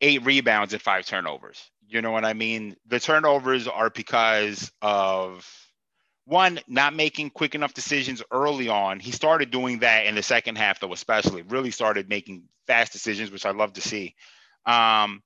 eight 0.00 0.24
rebounds 0.24 0.72
and 0.72 0.82
five 0.82 1.06
turnovers. 1.06 1.62
You 1.88 2.02
know 2.02 2.10
what 2.10 2.24
I 2.24 2.32
mean? 2.32 2.76
The 2.86 3.00
turnovers 3.00 3.68
are 3.68 3.90
because 3.90 4.70
of 4.82 5.48
one, 6.26 6.60
not 6.66 6.94
making 6.94 7.30
quick 7.30 7.54
enough 7.54 7.74
decisions 7.74 8.22
early 8.30 8.68
on. 8.68 9.00
He 9.00 9.10
started 9.10 9.50
doing 9.50 9.80
that 9.80 10.06
in 10.06 10.14
the 10.14 10.22
second 10.22 10.56
half, 10.56 10.80
though, 10.80 10.92
especially 10.92 11.42
really 11.42 11.70
started 11.70 12.08
making 12.08 12.44
fast 12.66 12.92
decisions, 12.92 13.30
which 13.30 13.46
I 13.46 13.50
love 13.50 13.74
to 13.74 13.80
see. 13.80 14.14
Um, 14.64 15.22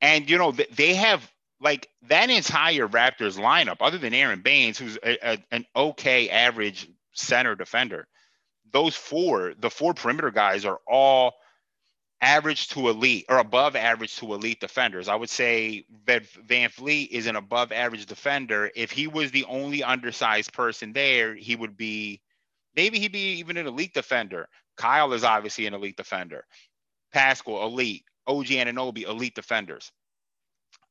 and, 0.00 0.28
you 0.28 0.38
know, 0.38 0.52
they 0.52 0.94
have 0.94 1.28
like 1.60 1.88
that 2.02 2.30
entire 2.30 2.86
Raptors 2.86 3.38
lineup, 3.38 3.78
other 3.80 3.98
than 3.98 4.14
Aron 4.14 4.42
Baynes, 4.42 4.78
who's 4.78 4.96
a, 5.02 5.32
a, 5.32 5.38
an 5.50 5.66
okay 5.74 6.30
average 6.30 6.88
center 7.18 7.54
defender, 7.54 8.06
those 8.72 8.94
four, 8.94 9.54
the 9.58 9.70
four 9.70 9.94
perimeter 9.94 10.30
guys 10.30 10.64
are 10.64 10.80
all 10.86 11.34
average 12.20 12.68
to 12.68 12.88
elite 12.88 13.24
or 13.28 13.38
above 13.38 13.76
average 13.76 14.16
to 14.16 14.34
elite 14.34 14.60
defenders. 14.60 15.08
I 15.08 15.14
would 15.14 15.30
say 15.30 15.84
that 16.06 16.26
Van 16.30 16.68
Vleet 16.70 17.08
is 17.10 17.26
an 17.26 17.36
above 17.36 17.70
average 17.72 18.06
defender. 18.06 18.70
If 18.74 18.90
he 18.90 19.06
was 19.06 19.30
the 19.30 19.44
only 19.44 19.82
undersized 19.82 20.52
person 20.52 20.92
there, 20.92 21.34
he 21.34 21.54
would 21.54 21.76
be 21.76 22.20
maybe 22.74 22.98
he'd 22.98 23.12
be 23.12 23.34
even 23.34 23.56
an 23.56 23.66
elite 23.66 23.94
defender. 23.94 24.48
Kyle 24.76 25.12
is 25.12 25.24
obviously 25.24 25.66
an 25.66 25.74
elite 25.74 25.96
defender. 25.96 26.44
Pascal, 27.12 27.64
elite. 27.64 28.04
OG 28.26 28.46
Anunoby, 28.46 29.08
elite 29.08 29.34
defenders. 29.34 29.90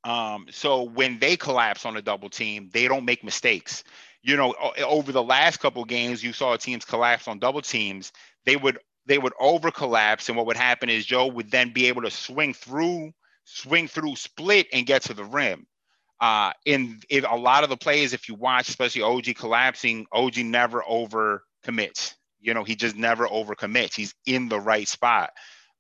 Um, 0.04 0.48
so 0.50 0.84
when 0.84 1.20
they 1.20 1.38
collapse 1.38 1.86
on 1.86 1.96
a 1.98 2.02
double 2.02 2.30
team, 2.30 2.70
they 2.74 2.88
don't 2.88 3.06
make 3.06 3.24
mistakes. 3.24 3.84
You 4.28 4.36
know, 4.36 4.54
over 4.84 5.14
the 5.14 5.24
last 5.24 5.62
couple 5.62 5.86
games, 5.86 6.22
you 6.22 6.34
saw 6.34 6.58
teams 6.58 6.84
collapse 6.84 7.30
on 7.30 7.40
double 7.40 7.62
teams. 7.62 8.12
They 8.46 8.58
would 8.58 8.78
they 9.06 9.18
would 9.18 9.32
over 9.40 9.72
collapse, 9.72 10.28
and 10.28 10.38
what 10.38 10.46
would 10.48 10.58
happen 10.58 10.90
is 10.90 11.06
Joe 11.06 11.28
would 11.28 11.50
then 11.50 11.72
be 11.72 11.88
able 11.88 12.02
to 12.02 12.12
swing 12.12 12.54
through, 12.54 13.14
swing 13.46 13.88
through, 13.88 14.18
split, 14.18 14.68
and 14.74 14.86
get 14.86 15.04
to 15.04 15.14
the 15.14 15.24
rim. 15.24 15.66
Uh, 16.20 16.52
in, 16.66 17.00
a 17.10 17.38
lot 17.38 17.64
of 17.64 17.70
the 17.70 17.78
plays, 17.78 18.12
if 18.12 18.28
you 18.28 18.36
watch, 18.36 18.68
especially 18.68 19.02
OG 19.02 19.36
collapsing, 19.38 20.06
OG 20.12 20.40
never 20.40 20.84
over 20.86 21.44
commits. 21.64 22.16
You 22.42 22.54
know, 22.54 22.66
he 22.66 22.76
just 22.76 22.98
never 22.98 23.32
over 23.32 23.56
commits. 23.56 23.96
He's 23.96 24.14
in 24.26 24.50
the 24.50 24.60
right 24.60 24.90
spot. 24.90 25.32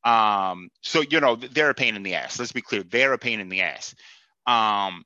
Um, 0.05 0.69
so 0.81 1.01
you 1.01 1.19
know, 1.19 1.35
they're 1.35 1.71
a 1.71 1.75
pain 1.75 1.97
in 1.97 2.03
the 2.03 2.15
ass. 2.15 2.39
Let's 2.39 2.53
be 2.53 2.61
clear, 2.61 2.83
they're 2.83 3.11
a 3.11 3.17
pain 3.17 3.41
in 3.41 3.49
the 3.49 3.61
ass. 3.61 3.93
Um, 4.45 5.03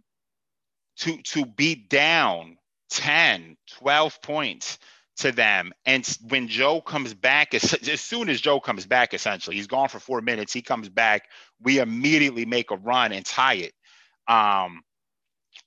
to 0.98 1.20
to 1.24 1.48
be 1.48 1.74
down 1.74 2.58
10, 2.92 3.58
12 3.80 4.22
points 4.22 4.78
to 5.18 5.32
them. 5.32 5.72
And 5.86 6.06
when 6.30 6.48
Joe 6.48 6.82
comes 6.82 7.14
back, 7.14 7.54
as, 7.54 7.74
as 7.74 8.02
soon 8.02 8.30
as 8.30 8.42
Joe 8.42 8.60
comes 8.60 8.86
back, 8.86 9.14
essentially, 9.14 9.56
he's 9.56 9.68
gone 9.68 9.90
for 9.90 10.00
four 10.00 10.22
minutes. 10.22 10.54
He 10.54 10.62
comes 10.62 10.90
back. 10.90 11.30
We 11.62 11.80
immediately 11.80 12.46
make 12.46 12.72
a 12.72 12.76
run 12.76 13.12
and 13.12 13.26
tie 13.26 13.56
it. 13.56 13.74
Um, 14.28 14.82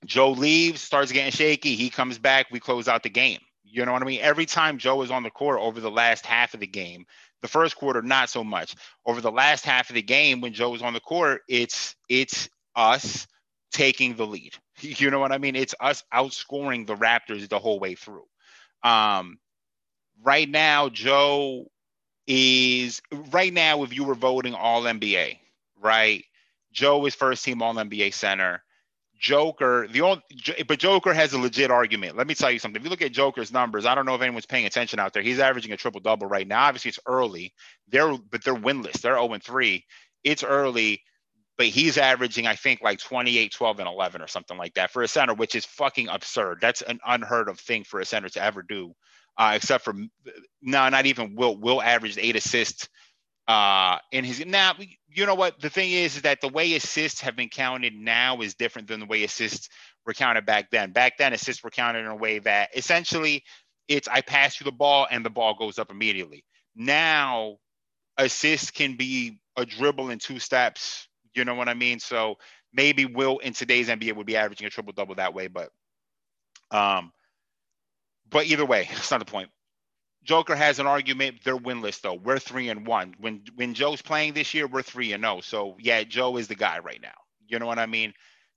Joe 0.05 0.33
leaves, 0.33 0.81
starts 0.81 1.13
getting 1.13 1.33
shaky. 1.33 1.75
He 1.75 1.91
comes 1.91 2.19
back. 2.19 2.47
We 2.51 2.61
close 2.61 2.89
out 2.89 3.03
the 3.03 3.11
game. 3.11 3.41
You 3.65 3.85
know 3.85 3.93
what 3.93 4.03
I 4.03 4.07
mean? 4.07 4.21
Every 4.21 4.47
time 4.47 4.79
Joe 4.79 5.03
is 5.03 5.11
on 5.11 5.23
the 5.23 5.31
court 5.31 5.59
over 5.61 5.81
the 5.81 5.91
last 5.91 6.27
half 6.27 6.55
of 6.55 6.61
the 6.61 6.67
game, 6.67 7.07
the 7.43 7.49
first 7.49 7.77
quarter 7.77 8.03
not 8.03 8.31
so 8.31 8.45
much. 8.45 8.75
Over 9.05 9.21
the 9.21 9.33
last 9.33 9.65
half 9.65 9.91
of 9.91 9.95
the 9.95 10.03
game, 10.03 10.41
when 10.41 10.53
Joe 10.53 10.75
is 10.75 10.83
on 10.83 10.93
the 10.93 11.01
court, 11.01 11.43
it's 11.49 11.97
it's 12.09 12.49
us 12.77 13.27
taking 13.73 14.15
the 14.15 14.27
lead. 14.27 14.55
You 14.81 15.11
know 15.11 15.21
what 15.21 15.33
I 15.33 15.39
mean? 15.39 15.57
It's 15.57 15.75
us 15.81 16.03
outscoring 16.13 16.87
the 16.87 16.97
Raptors 16.97 17.49
the 17.49 17.59
whole 17.59 17.79
way 17.79 17.95
through. 17.95 18.27
Um, 18.83 19.39
right 20.23 20.49
now, 20.49 20.89
Joe 20.89 21.71
is 22.27 23.01
right 23.31 23.53
now. 23.53 23.83
If 23.83 23.95
you 23.95 24.05
were 24.05 24.15
voting 24.15 24.55
All 24.55 24.83
NBA, 24.83 25.39
right? 25.81 26.25
Joe 26.73 27.07
is 27.07 27.15
first 27.15 27.45
team 27.45 27.63
All 27.63 27.75
NBA 27.75 28.13
center. 28.15 28.63
Joker, 29.19 29.87
the 29.89 30.03
only, 30.03 30.23
but 30.67 30.79
Joker 30.79 31.15
has 31.15 31.33
a 31.33 31.39
legit 31.39 31.71
argument. 31.71 32.17
Let 32.17 32.27
me 32.27 32.35
tell 32.35 32.51
you 32.51 32.59
something. 32.59 32.81
If 32.81 32.85
you 32.85 32.91
look 32.91 33.01
at 33.01 33.13
Joker's 33.13 33.53
numbers, 33.53 33.87
I 33.87 33.95
don't 33.95 34.05
know 34.05 34.15
if 34.15 34.21
anyone's 34.21 34.45
paying 34.45 34.67
attention 34.67 34.99
out 34.99 35.15
there. 35.15 35.23
He's 35.23 35.39
averaging 35.39 35.73
a 35.73 35.77
triple 35.77 36.01
double 36.01 36.27
right 36.27 36.47
now. 36.47 36.65
Obviously, 36.65 36.91
it's 36.91 36.99
early. 37.07 37.55
They're 37.89 38.19
but 38.19 38.45
they're 38.45 38.55
winless. 38.55 39.01
They're 39.01 39.15
0 39.15 39.39
3. 39.43 39.85
It's 40.25 40.43
early, 40.43 41.03
but 41.57 41.67
he's 41.67 41.99
averaging, 41.99 42.47
I 42.47 42.57
think, 42.57 42.81
like 42.83 42.99
28, 42.99 43.53
12, 43.53 43.79
and 43.79 43.89
11 43.89 44.23
or 44.23 44.27
something 44.27 44.59
like 44.59 44.75
that 44.75 44.91
for 44.91 45.03
a 45.03 45.09
center, 45.09 45.35
which 45.35 45.55
is 45.55 45.65
fucking 45.65 46.09
absurd. 46.09 46.59
That's 46.61 46.83
an 46.83 47.01
unheard 47.07 47.49
of 47.49 47.61
thing 47.61 47.85
for 47.85 48.01
a 48.01 48.05
center 48.05 48.29
to 48.31 48.43
ever 48.43 48.63
do 48.63 48.95
uh, 49.37 49.53
except 49.57 49.85
for 49.85 49.95
no, 50.63 50.89
not 50.89 51.07
even 51.07 51.35
Will. 51.35 51.57
Will 51.57 51.83
averaged 51.83 52.19
eight 52.19 52.37
assists 52.37 52.89
uh, 53.49 53.99
in 54.13 54.25
his. 54.25 54.45
Now, 54.45 54.75
you 55.09 55.27
know 55.27 55.35
what 55.35 55.61
the 55.61 55.71
thing 55.71 55.91
is 55.91 56.17
is 56.17 56.23
that 56.23 56.41
the 56.41 56.49
way 56.49 56.75
assists 56.75 57.21
have 57.21 57.37
been 57.37 57.49
counted 57.49 57.95
now 57.95 58.41
is 58.41 58.55
different 58.55 58.89
than 58.89 59.01
the 59.01 59.07
way 59.07 59.25
assists 59.25 59.69
were 60.07 60.15
counted 60.15 60.47
back 60.47 60.71
then. 60.71 60.93
Back 60.93 61.19
then, 61.19 61.33
assists 61.33 61.65
were 61.65 61.71
counted 61.71 62.01
in 62.01 62.07
a 62.07 62.17
way 62.17 62.39
that 62.41 62.71
essentially 62.77 63.43
it's 63.89 64.09
I 64.09 64.21
pass 64.21 64.61
you 64.61 64.65
the 64.65 64.73
ball 64.73 65.07
and 65.11 65.25
the 65.25 65.31
ball 65.31 65.55
goes 65.55 65.79
up 65.79 65.91
immediately. 65.91 66.45
Now, 66.77 67.57
assists 68.17 68.71
can 68.71 68.97
be 68.97 69.39
a 69.57 69.67
dribble 69.67 70.11
in 70.11 70.19
two 70.19 70.39
steps. 70.39 71.09
You 71.35 71.45
know 71.45 71.55
what 71.55 71.69
I 71.69 71.75
mean? 71.75 71.99
So 72.01 72.39
maybe 72.73 73.07
Will 73.07 73.39
in 73.39 73.53
today's 73.53 73.89
NBA 73.89 74.15
would 74.17 74.27
be 74.27 74.37
averaging 74.37 74.67
a 74.67 74.71
triple 74.71 74.93
double 74.93 75.15
that 75.17 75.35
way, 75.35 75.49
but 75.49 75.71
um, 76.71 77.13
but 78.31 78.47
either 78.47 78.65
way, 78.65 78.89
it's 78.93 79.11
not 79.11 79.21
the 79.21 79.27
point. 79.27 79.51
Joker 80.25 80.57
has 80.57 80.79
an 80.79 80.87
argument. 80.87 81.41
They're 81.45 81.57
winless 81.57 82.01
though. 82.01 82.15
We're 82.15 82.39
three 82.39 82.71
and 82.71 82.87
one. 82.87 83.15
When 83.21 83.43
when 83.55 83.75
Joe's 83.75 84.03
playing 84.03 84.33
this 84.33 84.55
year, 84.55 84.67
we're 84.67 84.83
three 84.83 85.13
and 85.13 85.23
zero. 85.23 85.37
Oh. 85.37 85.41
So 85.41 85.77
yeah, 85.79 86.03
Joe 86.05 86.37
is 86.39 86.49
the 86.49 86.55
guy 86.55 86.79
right 86.79 87.01
now. 87.01 87.15
You 87.47 87.59
know 87.59 87.67
what 87.67 87.79
I 87.79 87.87
mean? 87.87 88.15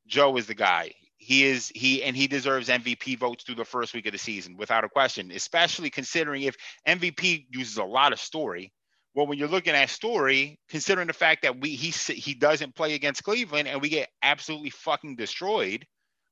Joe 0.08 0.38
is 0.38 0.48
the 0.48 0.56
guy. 0.56 0.94
He 1.18 1.44
is 1.44 1.72
he 1.76 2.04
and 2.04 2.16
he 2.16 2.28
deserves 2.28 2.70
MVP 2.70 3.18
votes 3.18 3.44
through 3.44 3.56
the 3.56 3.66
first 3.66 3.94
week 3.94 4.06
of 4.06 4.14
the 4.14 4.18
season 4.18 4.56
without 4.56 4.86
a 4.86 4.90
question. 4.90 5.32
Especially 5.32 5.90
considering 5.90 6.44
if 6.44 6.56
MVP 6.88 7.48
uses 7.52 7.78
a 7.78 7.84
lot 7.84 8.14
of 8.14 8.20
story. 8.20 8.72
Well, 9.18 9.28
when 9.28 9.40
you're 9.40 9.50
looking 9.50 9.76
at 9.76 9.90
story, 9.92 10.60
considering 10.70 11.08
the 11.08 11.14
fact 11.14 11.44
that 11.44 11.62
we 11.62 11.72
he 11.72 11.92
he 12.14 12.36
doesn't 12.36 12.76
play 12.76 12.96
against 12.96 13.26
Cleveland 13.26 13.68
and 13.68 13.82
we 13.82 13.90
get 13.90 14.10
absolutely 14.24 14.72
fucking 14.72 15.18
destroyed 15.18 15.86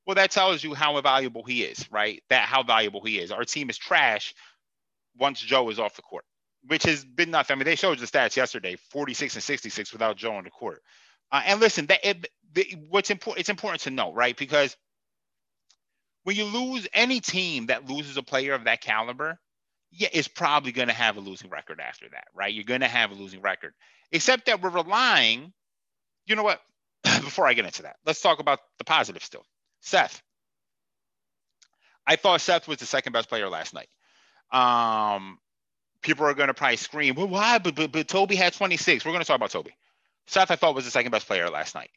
well, 0.06 0.16
that 0.16 0.32
tells 0.32 0.64
you 0.64 0.74
how 0.74 1.00
valuable 1.02 1.44
he 1.44 1.64
is, 1.64 1.92
right? 1.92 2.22
That 2.30 2.48
how 2.48 2.64
valuable 2.64 3.02
he 3.04 3.20
is. 3.20 3.32
Our 3.32 3.44
team 3.44 3.70
is 3.70 3.78
trash 3.78 4.36
once 5.18 5.40
Joe 5.42 5.70
is 5.70 5.80
off 5.80 5.96
the 5.96 6.04
court, 6.04 6.26
which 6.68 6.84
has 6.84 7.04
been 7.04 7.32
nothing. 7.32 7.56
I 7.56 7.58
mean, 7.58 7.66
they 7.66 7.76
showed 7.76 8.00
the 8.00 8.06
stats 8.06 8.36
yesterday: 8.36 8.78
46 8.92 9.36
and 9.36 9.44
66 9.44 9.94
without 9.94 10.18
Joe 10.18 10.36
on 10.36 10.44
the 10.44 10.52
court. 10.52 10.82
Uh, 11.32 11.42
and 11.46 11.60
listen, 11.60 11.88
that 11.88 12.08
it, 12.08 12.28
the, 12.54 12.76
what's 12.90 13.10
important? 13.10 13.40
It's 13.42 13.50
important 13.50 13.82
to 13.84 13.92
know, 13.92 14.14
right? 14.14 14.38
Because 14.38 14.78
when 16.24 16.36
you 16.36 16.46
lose 16.46 16.88
any 16.94 17.20
team 17.20 17.68
that 17.68 17.90
loses 17.90 18.18
a 18.18 18.24
player 18.24 18.54
of 18.54 18.66
that 18.66 18.82
caliber, 18.82 19.40
yeah, 19.96 20.10
it's 20.12 20.28
probably 20.28 20.72
going 20.72 20.90
to 20.90 20.94
have 20.94 21.18
a 21.18 21.22
losing 21.22 21.50
record 21.50 21.80
after 21.80 22.08
that, 22.10 22.26
right? 22.34 22.54
You're 22.54 22.64
going 22.64 22.82
to 22.82 22.88
have 22.88 23.12
a 23.12 23.16
losing 23.16 23.42
record, 23.42 23.74
except 24.12 24.48
that 24.48 24.62
we're 24.62 24.70
relying. 24.70 25.54
You 26.26 26.36
know 26.36 26.44
what? 26.44 26.62
Before 27.04 27.48
I 27.48 27.54
get 27.54 27.66
into 27.66 27.84
that, 27.84 27.96
let's 28.06 28.22
talk 28.22 28.40
about 28.40 28.60
the 28.78 28.84
positive 28.84 29.24
still. 29.24 29.46
Seth. 29.82 30.22
I 32.06 32.18
thought 32.18 32.42
Seth 32.42 32.68
was 32.68 32.78
the 32.78 32.86
second 32.86 33.14
best 33.14 33.30
player 33.30 33.50
last 33.50 33.74
night. 33.74 33.90
Um, 34.52 35.40
people 36.02 36.26
are 36.26 36.34
going 36.34 36.48
to 36.48 36.54
probably 36.54 36.78
scream, 36.78 37.16
well, 37.16 37.28
why? 37.28 37.58
But, 37.58 37.76
but, 37.76 37.92
but 37.92 38.08
Toby 38.08 38.36
had 38.36 38.54
26. 38.54 39.06
We're 39.06 39.12
going 39.12 39.24
to 39.24 39.28
talk 39.28 39.38
about 39.38 39.52
Toby. 39.52 39.76
Seth, 40.28 40.52
I 40.52 40.56
thought, 40.56 40.76
was 40.76 40.86
the 40.86 40.92
second 40.92 41.12
best 41.12 41.28
player 41.28 41.50
last 41.50 41.74
night. 41.74 41.90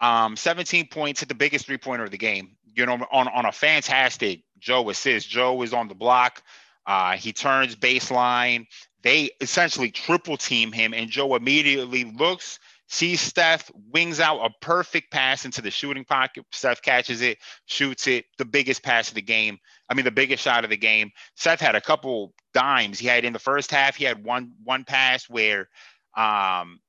Um, 0.00 0.36
17 0.36 0.88
points, 0.88 1.20
hit 1.20 1.28
the 1.28 1.34
biggest 1.34 1.66
three 1.66 1.78
pointer 1.78 2.04
of 2.04 2.10
the 2.10 2.18
game. 2.18 2.56
You 2.74 2.84
know, 2.86 2.98
on, 3.10 3.28
on 3.28 3.46
a 3.46 3.52
fantastic 3.52 4.42
Joe 4.58 4.88
assist. 4.90 5.28
Joe 5.28 5.62
is 5.62 5.72
on 5.72 5.88
the 5.88 5.94
block. 5.94 6.42
Uh, 6.86 7.16
he 7.16 7.32
turns 7.32 7.76
baseline. 7.76 8.66
They 9.02 9.30
essentially 9.40 9.90
triple 9.90 10.36
team 10.36 10.72
him, 10.72 10.94
and 10.94 11.10
Joe 11.10 11.34
immediately 11.34 12.04
looks 12.04 12.58
sees 12.88 13.20
Seth, 13.20 13.70
wings 13.92 14.20
out 14.20 14.44
a 14.44 14.50
perfect 14.60 15.10
pass 15.10 15.44
into 15.44 15.60
the 15.60 15.70
shooting 15.70 16.04
pocket. 16.04 16.44
Seth 16.52 16.82
catches 16.82 17.20
it, 17.20 17.38
shoots 17.66 18.06
it, 18.06 18.26
the 18.38 18.44
biggest 18.44 18.82
pass 18.82 19.08
of 19.08 19.14
the 19.14 19.22
game. 19.22 19.58
I 19.88 19.94
mean, 19.94 20.04
the 20.04 20.10
biggest 20.10 20.42
shot 20.42 20.64
of 20.64 20.70
the 20.70 20.76
game. 20.76 21.10
Seth 21.34 21.60
had 21.60 21.74
a 21.74 21.80
couple 21.80 22.32
dimes. 22.54 22.98
He 22.98 23.06
had 23.06 23.24
in 23.24 23.32
the 23.32 23.38
first 23.38 23.70
half, 23.70 23.96
he 23.96 24.04
had 24.04 24.24
one 24.24 24.52
one 24.62 24.84
pass 24.84 25.28
where 25.28 25.68
um 26.16 26.80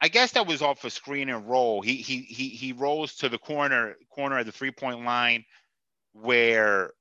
I 0.00 0.08
guess 0.10 0.32
that 0.32 0.46
was 0.46 0.60
off 0.60 0.84
a 0.84 0.90
screen 0.90 1.28
and 1.28 1.48
roll. 1.48 1.80
He 1.80 1.96
he 1.96 2.22
he 2.22 2.48
he 2.48 2.72
rolls 2.72 3.16
to 3.16 3.28
the 3.28 3.38
corner 3.38 3.96
corner 4.10 4.38
of 4.38 4.46
the 4.46 4.52
three-point 4.52 5.04
line 5.04 5.44
where 6.12 6.92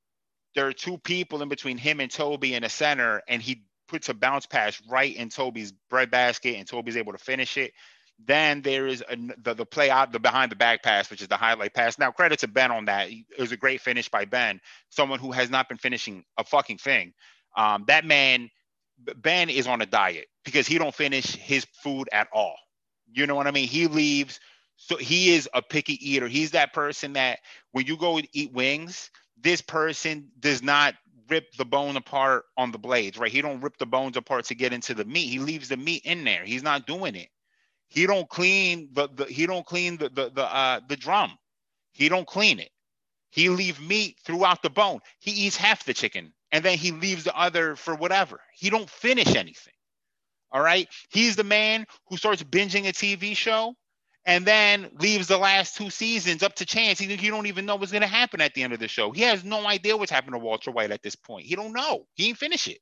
there 0.56 0.68
are 0.68 0.74
two 0.74 0.98
people 0.98 1.42
in 1.42 1.50
between 1.50 1.78
him 1.78 2.00
and 2.00 2.12
Toby 2.12 2.54
in 2.54 2.64
the 2.64 2.70
center, 2.70 3.22
and 3.28 3.42
he 3.42 3.64
puts 3.88 4.10
a 4.10 4.14
bounce 4.14 4.46
pass 4.46 4.82
right 4.90 5.16
in 5.16 5.30
Toby's 5.30 5.72
bread 5.90 6.12
basket, 6.12 6.56
and 6.58 6.68
Toby's 6.68 6.98
able 6.98 7.14
to 7.14 7.18
finish 7.18 7.58
it. 7.58 7.74
Then 8.26 8.62
there 8.62 8.88
is 8.88 9.04
a, 9.10 9.18
the, 9.42 9.54
the 9.54 9.66
play 9.66 9.90
out 9.90 10.12
the 10.12 10.20
behind 10.20 10.52
the 10.52 10.56
back 10.56 10.84
pass, 10.84 11.10
which 11.10 11.22
is 11.22 11.28
the 11.28 11.36
highlight 11.36 11.74
pass. 11.74 11.98
Now, 11.98 12.12
credit 12.12 12.40
to 12.40 12.48
Ben 12.48 12.72
on 12.72 12.86
that. 12.86 13.10
It 13.10 13.26
was 13.40 13.52
a 13.52 13.58
great 13.58 13.82
finish 13.82 14.10
by 14.10 14.26
Ben, 14.26 14.62
someone 14.90 15.20
who 15.20 15.32
has 15.32 15.50
not 15.50 15.68
been 15.68 15.78
finishing 15.78 16.24
a 16.38 16.44
fucking 16.44 16.78
thing. 16.78 17.14
Um, 17.58 17.86
that 17.88 18.06
man, 18.06 18.50
Ben 19.18 19.50
is 19.50 19.68
on 19.68 19.82
a 19.82 19.86
diet 19.86 20.28
because 20.46 20.68
he 20.68 20.78
don't 20.78 20.94
finish 20.94 21.36
his 21.36 21.66
food 21.84 22.08
at 22.14 22.28
all. 22.34 22.56
You 23.12 23.28
know 23.28 23.36
what 23.36 23.48
I 23.48 23.52
mean? 23.52 23.68
He 23.68 23.88
leaves. 23.88 24.40
So 24.76 24.98
he 24.98 25.34
is 25.36 25.50
a 25.54 25.62
picky 25.62 25.98
eater. 26.12 26.28
He's 26.28 26.52
that 26.52 26.74
person 26.74 27.14
that 27.14 27.40
when 27.72 27.86
you 27.86 27.98
go 27.98 28.18
and 28.18 28.28
eat 28.34 28.52
wings, 28.54 29.10
this 29.42 29.62
person 29.62 30.30
does 30.40 30.64
not 30.64 30.96
rip 31.30 31.54
the 31.54 31.66
bone 31.66 31.98
apart 31.98 32.46
on 32.58 32.72
the 32.72 32.78
blades, 32.78 33.18
right? 33.18 33.32
He 33.32 33.42
don't 33.42 33.62
rip 33.62 33.78
the 33.78 33.86
bones 33.86 34.18
apart 34.18 34.46
to 34.46 34.56
get 34.56 34.74
into 34.74 34.94
the 34.94 35.06
meat. 35.06 35.28
He 35.30 35.40
leaves 35.40 35.70
the 35.70 35.78
meat 35.78 36.04
in 36.06 36.24
there. 36.24 36.44
He's 36.44 36.64
not 36.64 36.88
doing 36.88 37.16
it. 37.16 37.30
He 37.88 38.08
don't 38.08 38.28
clean 38.30 38.90
the, 38.94 39.10
the 39.10 39.26
he 39.26 39.46
don't 39.46 39.66
clean 39.66 39.98
the 39.98 40.10
the 40.10 40.32
the, 40.32 40.44
uh, 40.44 40.80
the 40.88 40.96
drum. 40.96 41.38
He 41.94 42.10
don't 42.10 42.28
clean 42.28 42.60
it. 42.60 42.72
He 43.30 43.50
leave 43.50 43.82
meat 43.82 44.18
throughout 44.24 44.62
the 44.62 44.70
bone. 44.70 45.00
He 45.20 45.32
eats 45.32 45.58
half 45.58 45.86
the 45.86 45.94
chicken 45.94 46.34
and 46.52 46.64
then 46.64 46.78
he 46.78 46.92
leaves 46.92 47.24
the 47.24 47.36
other 47.36 47.76
for 47.76 47.96
whatever. 47.96 48.40
He 48.56 48.70
don't 48.70 48.90
finish 48.90 49.36
anything. 49.36 49.74
All 50.52 50.62
right. 50.62 50.88
He's 51.10 51.36
the 51.36 51.44
man 51.44 51.86
who 52.08 52.18
starts 52.18 52.44
binging 52.44 52.88
a 52.88 52.94
TV 52.94 53.36
show 53.36 53.76
and 54.26 54.46
then 54.46 54.90
leaves 55.00 55.28
the 55.28 55.38
last 55.38 55.76
two 55.76 55.90
seasons 55.90 56.44
up 56.44 56.56
to 56.56 56.66
chance. 56.66 57.00
He, 57.00 57.14
you 57.14 57.32
don't 57.32 57.48
even 57.48 57.66
know 57.66 57.76
what's 57.76 57.92
going 57.92 58.02
to 58.02 58.08
happen 58.08 58.42
at 58.42 58.54
the 58.54 58.64
end 58.64 58.74
of 58.74 58.80
the 58.80 58.88
show. 58.88 59.12
He 59.12 59.22
has 59.24 59.44
no 59.44 59.68
idea 59.68 59.98
what's 59.98 60.12
happened 60.12 60.34
to 60.34 60.40
Walter 60.40 60.72
White 60.72 60.92
at 60.92 61.04
this 61.04 61.16
point. 61.16 61.46
He 61.46 61.56
don't 61.56 61.74
know. 61.74 62.06
He 62.16 62.30
ain't 62.30 62.38
finish 62.38 62.68
it. 62.68 62.80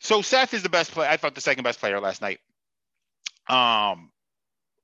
So 0.00 0.22
Seth 0.22 0.54
is 0.54 0.62
the 0.62 0.68
best 0.68 0.92
player. 0.92 1.08
I 1.08 1.16
thought 1.16 1.34
the 1.34 1.40
second 1.40 1.64
best 1.64 1.80
player 1.80 2.00
last 2.00 2.22
night. 2.22 2.38
Um, 3.48 4.10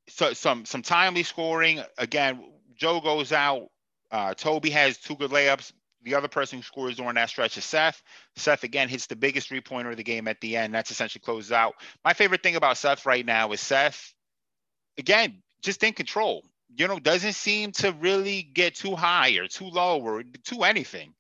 so 0.09 0.33
some 0.33 0.65
some 0.65 0.83
timely 0.83 1.23
scoring. 1.23 1.83
Again, 1.99 2.45
Joe 2.75 3.01
goes 3.01 3.33
out. 3.33 3.69
Uh, 4.11 4.35
Toby 4.35 4.71
has 4.71 4.99
two 4.99 5.17
good 5.17 5.31
layups. 5.31 5.73
The 6.03 6.15
other 6.15 6.29
person 6.29 6.59
who 6.59 6.63
scores 6.63 6.97
during 6.97 7.15
that 7.15 7.31
stretch 7.31 7.57
is 7.57 7.65
Seth. 7.65 8.03
Seth 8.37 8.63
again 8.63 8.89
hits 8.89 9.07
the 9.07 9.17
biggest 9.17 9.49
three 9.49 9.63
pointer 9.63 9.91
of 9.91 9.97
the 9.97 10.05
game 10.05 10.29
at 10.29 10.41
the 10.41 10.57
end. 10.57 10.75
That's 10.75 10.91
essentially 10.91 11.23
closes 11.25 11.53
out. 11.53 11.75
My 12.05 12.13
favorite 12.13 12.43
thing 12.43 12.57
about 12.57 12.77
Seth 12.77 13.07
right 13.07 13.25
now 13.25 13.53
is 13.53 13.61
Seth, 13.61 14.14
again, 14.99 15.43
just 15.63 15.83
in 15.83 15.93
control. 15.93 16.45
You 16.77 16.89
know, 16.89 16.99
doesn't 16.99 17.35
seem 17.35 17.73
to 17.73 17.93
really 17.93 18.43
get 18.43 18.75
too 18.75 18.97
high 18.97 19.33
or 19.33 19.47
too 19.47 19.67
low 19.67 20.01
or 20.01 20.25
too 20.45 20.65
anything. 20.65 21.15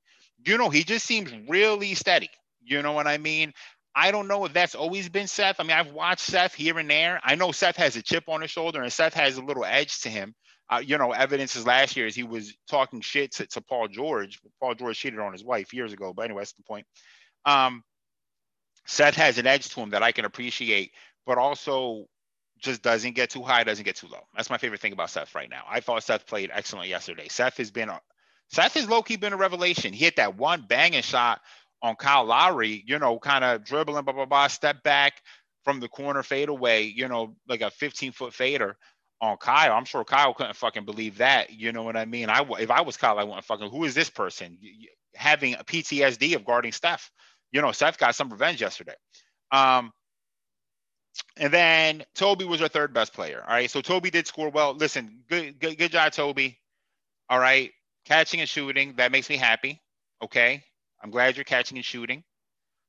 You 0.44 0.58
know, 0.58 0.68
he 0.68 0.82
just 0.84 1.06
seems 1.06 1.32
really 1.48 1.94
steady. 1.94 2.30
You 2.62 2.82
know 2.82 2.92
what 2.92 3.06
I 3.06 3.18
mean? 3.18 3.52
I 3.94 4.10
don't 4.10 4.26
know 4.26 4.44
if 4.44 4.52
that's 4.52 4.74
always 4.74 5.08
been 5.08 5.28
Seth. 5.28 5.60
I 5.60 5.62
mean, 5.62 5.76
I've 5.76 5.92
watched 5.92 6.22
Seth 6.22 6.54
here 6.54 6.78
and 6.78 6.90
there. 6.90 7.20
I 7.22 7.36
know 7.36 7.52
Seth 7.52 7.76
has 7.76 7.94
a 7.94 8.02
chip 8.02 8.24
on 8.28 8.40
his 8.40 8.50
shoulder 8.50 8.82
and 8.82 8.92
Seth 8.92 9.14
has 9.14 9.36
a 9.36 9.42
little 9.42 9.64
edge 9.64 10.00
to 10.00 10.08
him. 10.08 10.34
Uh, 10.68 10.82
you 10.84 10.98
know, 10.98 11.12
evidence 11.12 11.56
is 11.56 11.66
last 11.66 11.96
year 11.96 12.06
is 12.06 12.14
he 12.14 12.22
was 12.22 12.54
talking 12.68 13.00
shit 13.00 13.32
to, 13.32 13.46
to, 13.46 13.60
Paul 13.60 13.86
George. 13.88 14.40
Paul 14.60 14.74
George 14.74 14.98
cheated 14.98 15.20
on 15.20 15.32
his 15.32 15.44
wife 15.44 15.74
years 15.74 15.92
ago, 15.92 16.12
but 16.14 16.22
anyway, 16.22 16.40
that's 16.40 16.54
the 16.54 16.62
point. 16.62 16.86
Um, 17.44 17.84
Seth 18.86 19.14
has 19.14 19.38
an 19.38 19.46
edge 19.46 19.68
to 19.68 19.80
him 19.80 19.90
that 19.90 20.02
I 20.02 20.12
can 20.12 20.24
appreciate, 20.24 20.92
but 21.26 21.38
also 21.38 22.06
just 22.64 22.82
doesn't 22.82 23.14
get 23.14 23.30
too 23.30 23.42
high, 23.42 23.62
doesn't 23.64 23.84
get 23.84 23.96
too 23.96 24.08
low. 24.08 24.20
That's 24.34 24.50
my 24.50 24.58
favorite 24.58 24.80
thing 24.80 24.92
about 24.92 25.10
Seth 25.10 25.34
right 25.34 25.48
now. 25.48 25.62
I 25.68 25.80
thought 25.80 26.02
Seth 26.02 26.26
played 26.26 26.50
excellent 26.52 26.88
yesterday. 26.88 27.28
Seth 27.28 27.58
has 27.58 27.70
been, 27.70 27.88
a, 27.88 28.00
Seth 28.48 28.74
has 28.74 28.88
low 28.88 29.02
key 29.02 29.16
been 29.16 29.32
a 29.32 29.36
revelation. 29.36 29.92
He 29.92 30.04
hit 30.04 30.16
that 30.16 30.36
one 30.36 30.64
banging 30.68 31.02
shot 31.02 31.40
on 31.82 31.96
Kyle 31.96 32.24
Lowry, 32.24 32.82
you 32.86 32.98
know, 32.98 33.18
kind 33.18 33.44
of 33.44 33.64
dribbling, 33.64 34.04
blah, 34.04 34.14
blah, 34.14 34.24
blah, 34.24 34.46
step 34.48 34.82
back 34.82 35.22
from 35.64 35.80
the 35.80 35.88
corner 35.88 36.22
fade 36.22 36.48
away, 36.48 36.84
you 36.84 37.08
know, 37.08 37.36
like 37.48 37.60
a 37.60 37.70
15 37.70 38.12
foot 38.12 38.34
fader 38.34 38.76
on 39.20 39.36
Kyle. 39.36 39.72
I'm 39.72 39.84
sure 39.84 40.04
Kyle 40.04 40.34
couldn't 40.34 40.56
fucking 40.56 40.84
believe 40.84 41.18
that. 41.18 41.52
You 41.52 41.72
know 41.72 41.82
what 41.82 41.96
I 41.96 42.04
mean? 42.04 42.28
I 42.30 42.44
if 42.58 42.70
I 42.70 42.82
was 42.82 42.96
Kyle, 42.96 43.18
I 43.18 43.24
wouldn't 43.24 43.44
fucking. 43.44 43.70
Who 43.70 43.84
is 43.84 43.94
this 43.94 44.10
person 44.10 44.58
having 45.14 45.54
a 45.54 45.64
PTSD 45.64 46.34
of 46.34 46.44
guarding 46.44 46.72
Seth? 46.72 47.10
You 47.52 47.62
know, 47.62 47.72
Seth 47.72 47.98
got 47.98 48.14
some 48.14 48.30
revenge 48.30 48.60
yesterday. 48.60 48.94
Um, 49.52 49.92
and 51.36 51.52
then 51.52 52.04
Toby 52.14 52.44
was 52.44 52.62
our 52.62 52.68
third 52.68 52.92
best 52.92 53.12
player. 53.12 53.42
All 53.46 53.54
right, 53.54 53.70
so 53.70 53.80
Toby 53.80 54.10
did 54.10 54.26
score 54.26 54.50
well. 54.50 54.74
Listen, 54.74 55.22
good, 55.28 55.58
good, 55.58 55.78
good 55.78 55.92
job, 55.92 56.12
Toby. 56.12 56.58
All 57.28 57.38
right, 57.38 57.70
catching 58.04 58.40
and 58.40 58.48
shooting 58.48 58.94
that 58.96 59.12
makes 59.12 59.28
me 59.28 59.36
happy. 59.36 59.80
Okay, 60.22 60.62
I'm 61.02 61.10
glad 61.10 61.36
you're 61.36 61.44
catching 61.44 61.78
and 61.78 61.84
shooting. 61.84 62.24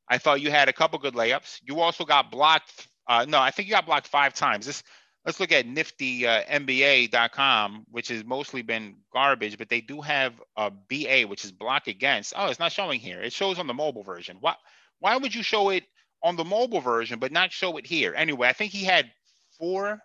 I 0.07 0.17
thought 0.17 0.41
you 0.41 0.51
had 0.51 0.69
a 0.69 0.73
couple 0.73 0.99
good 0.99 1.15
layups. 1.15 1.59
You 1.63 1.79
also 1.79 2.05
got 2.05 2.31
blocked. 2.31 2.87
Uh, 3.07 3.25
no, 3.27 3.39
I 3.39 3.51
think 3.51 3.67
you 3.67 3.73
got 3.73 3.85
blocked 3.85 4.07
five 4.07 4.33
times. 4.33 4.65
This 4.65 4.83
let's 5.25 5.39
look 5.39 5.51
at 5.51 5.65
nifty 5.65 6.27
uh, 6.27 6.43
NBA.com, 6.43 7.85
which 7.89 8.09
has 8.09 8.23
mostly 8.23 8.61
been 8.61 8.97
garbage, 9.11 9.57
but 9.57 9.69
they 9.69 9.81
do 9.81 10.01
have 10.01 10.33
a 10.55 10.71
BA, 10.71 11.23
which 11.27 11.43
is 11.43 11.51
block 11.51 11.87
against. 11.87 12.33
Oh, 12.35 12.47
it's 12.47 12.59
not 12.59 12.71
showing 12.71 12.99
here. 12.99 13.21
It 13.21 13.33
shows 13.33 13.59
on 13.59 13.67
the 13.67 13.73
mobile 13.73 14.03
version. 14.03 14.37
Why, 14.39 14.55
why 14.99 15.17
would 15.17 15.33
you 15.33 15.43
show 15.43 15.69
it 15.69 15.83
on 16.25 16.37
the 16.37 16.45
mobile 16.45 16.81
version, 16.81 17.19
but 17.19 17.31
not 17.31 17.53
show 17.53 17.77
it 17.77 17.87
here? 17.87 18.15
Anyway, 18.17 18.49
I 18.49 18.53
think 18.53 18.73
he 18.73 18.85
had 18.85 19.11
four 19.59 20.01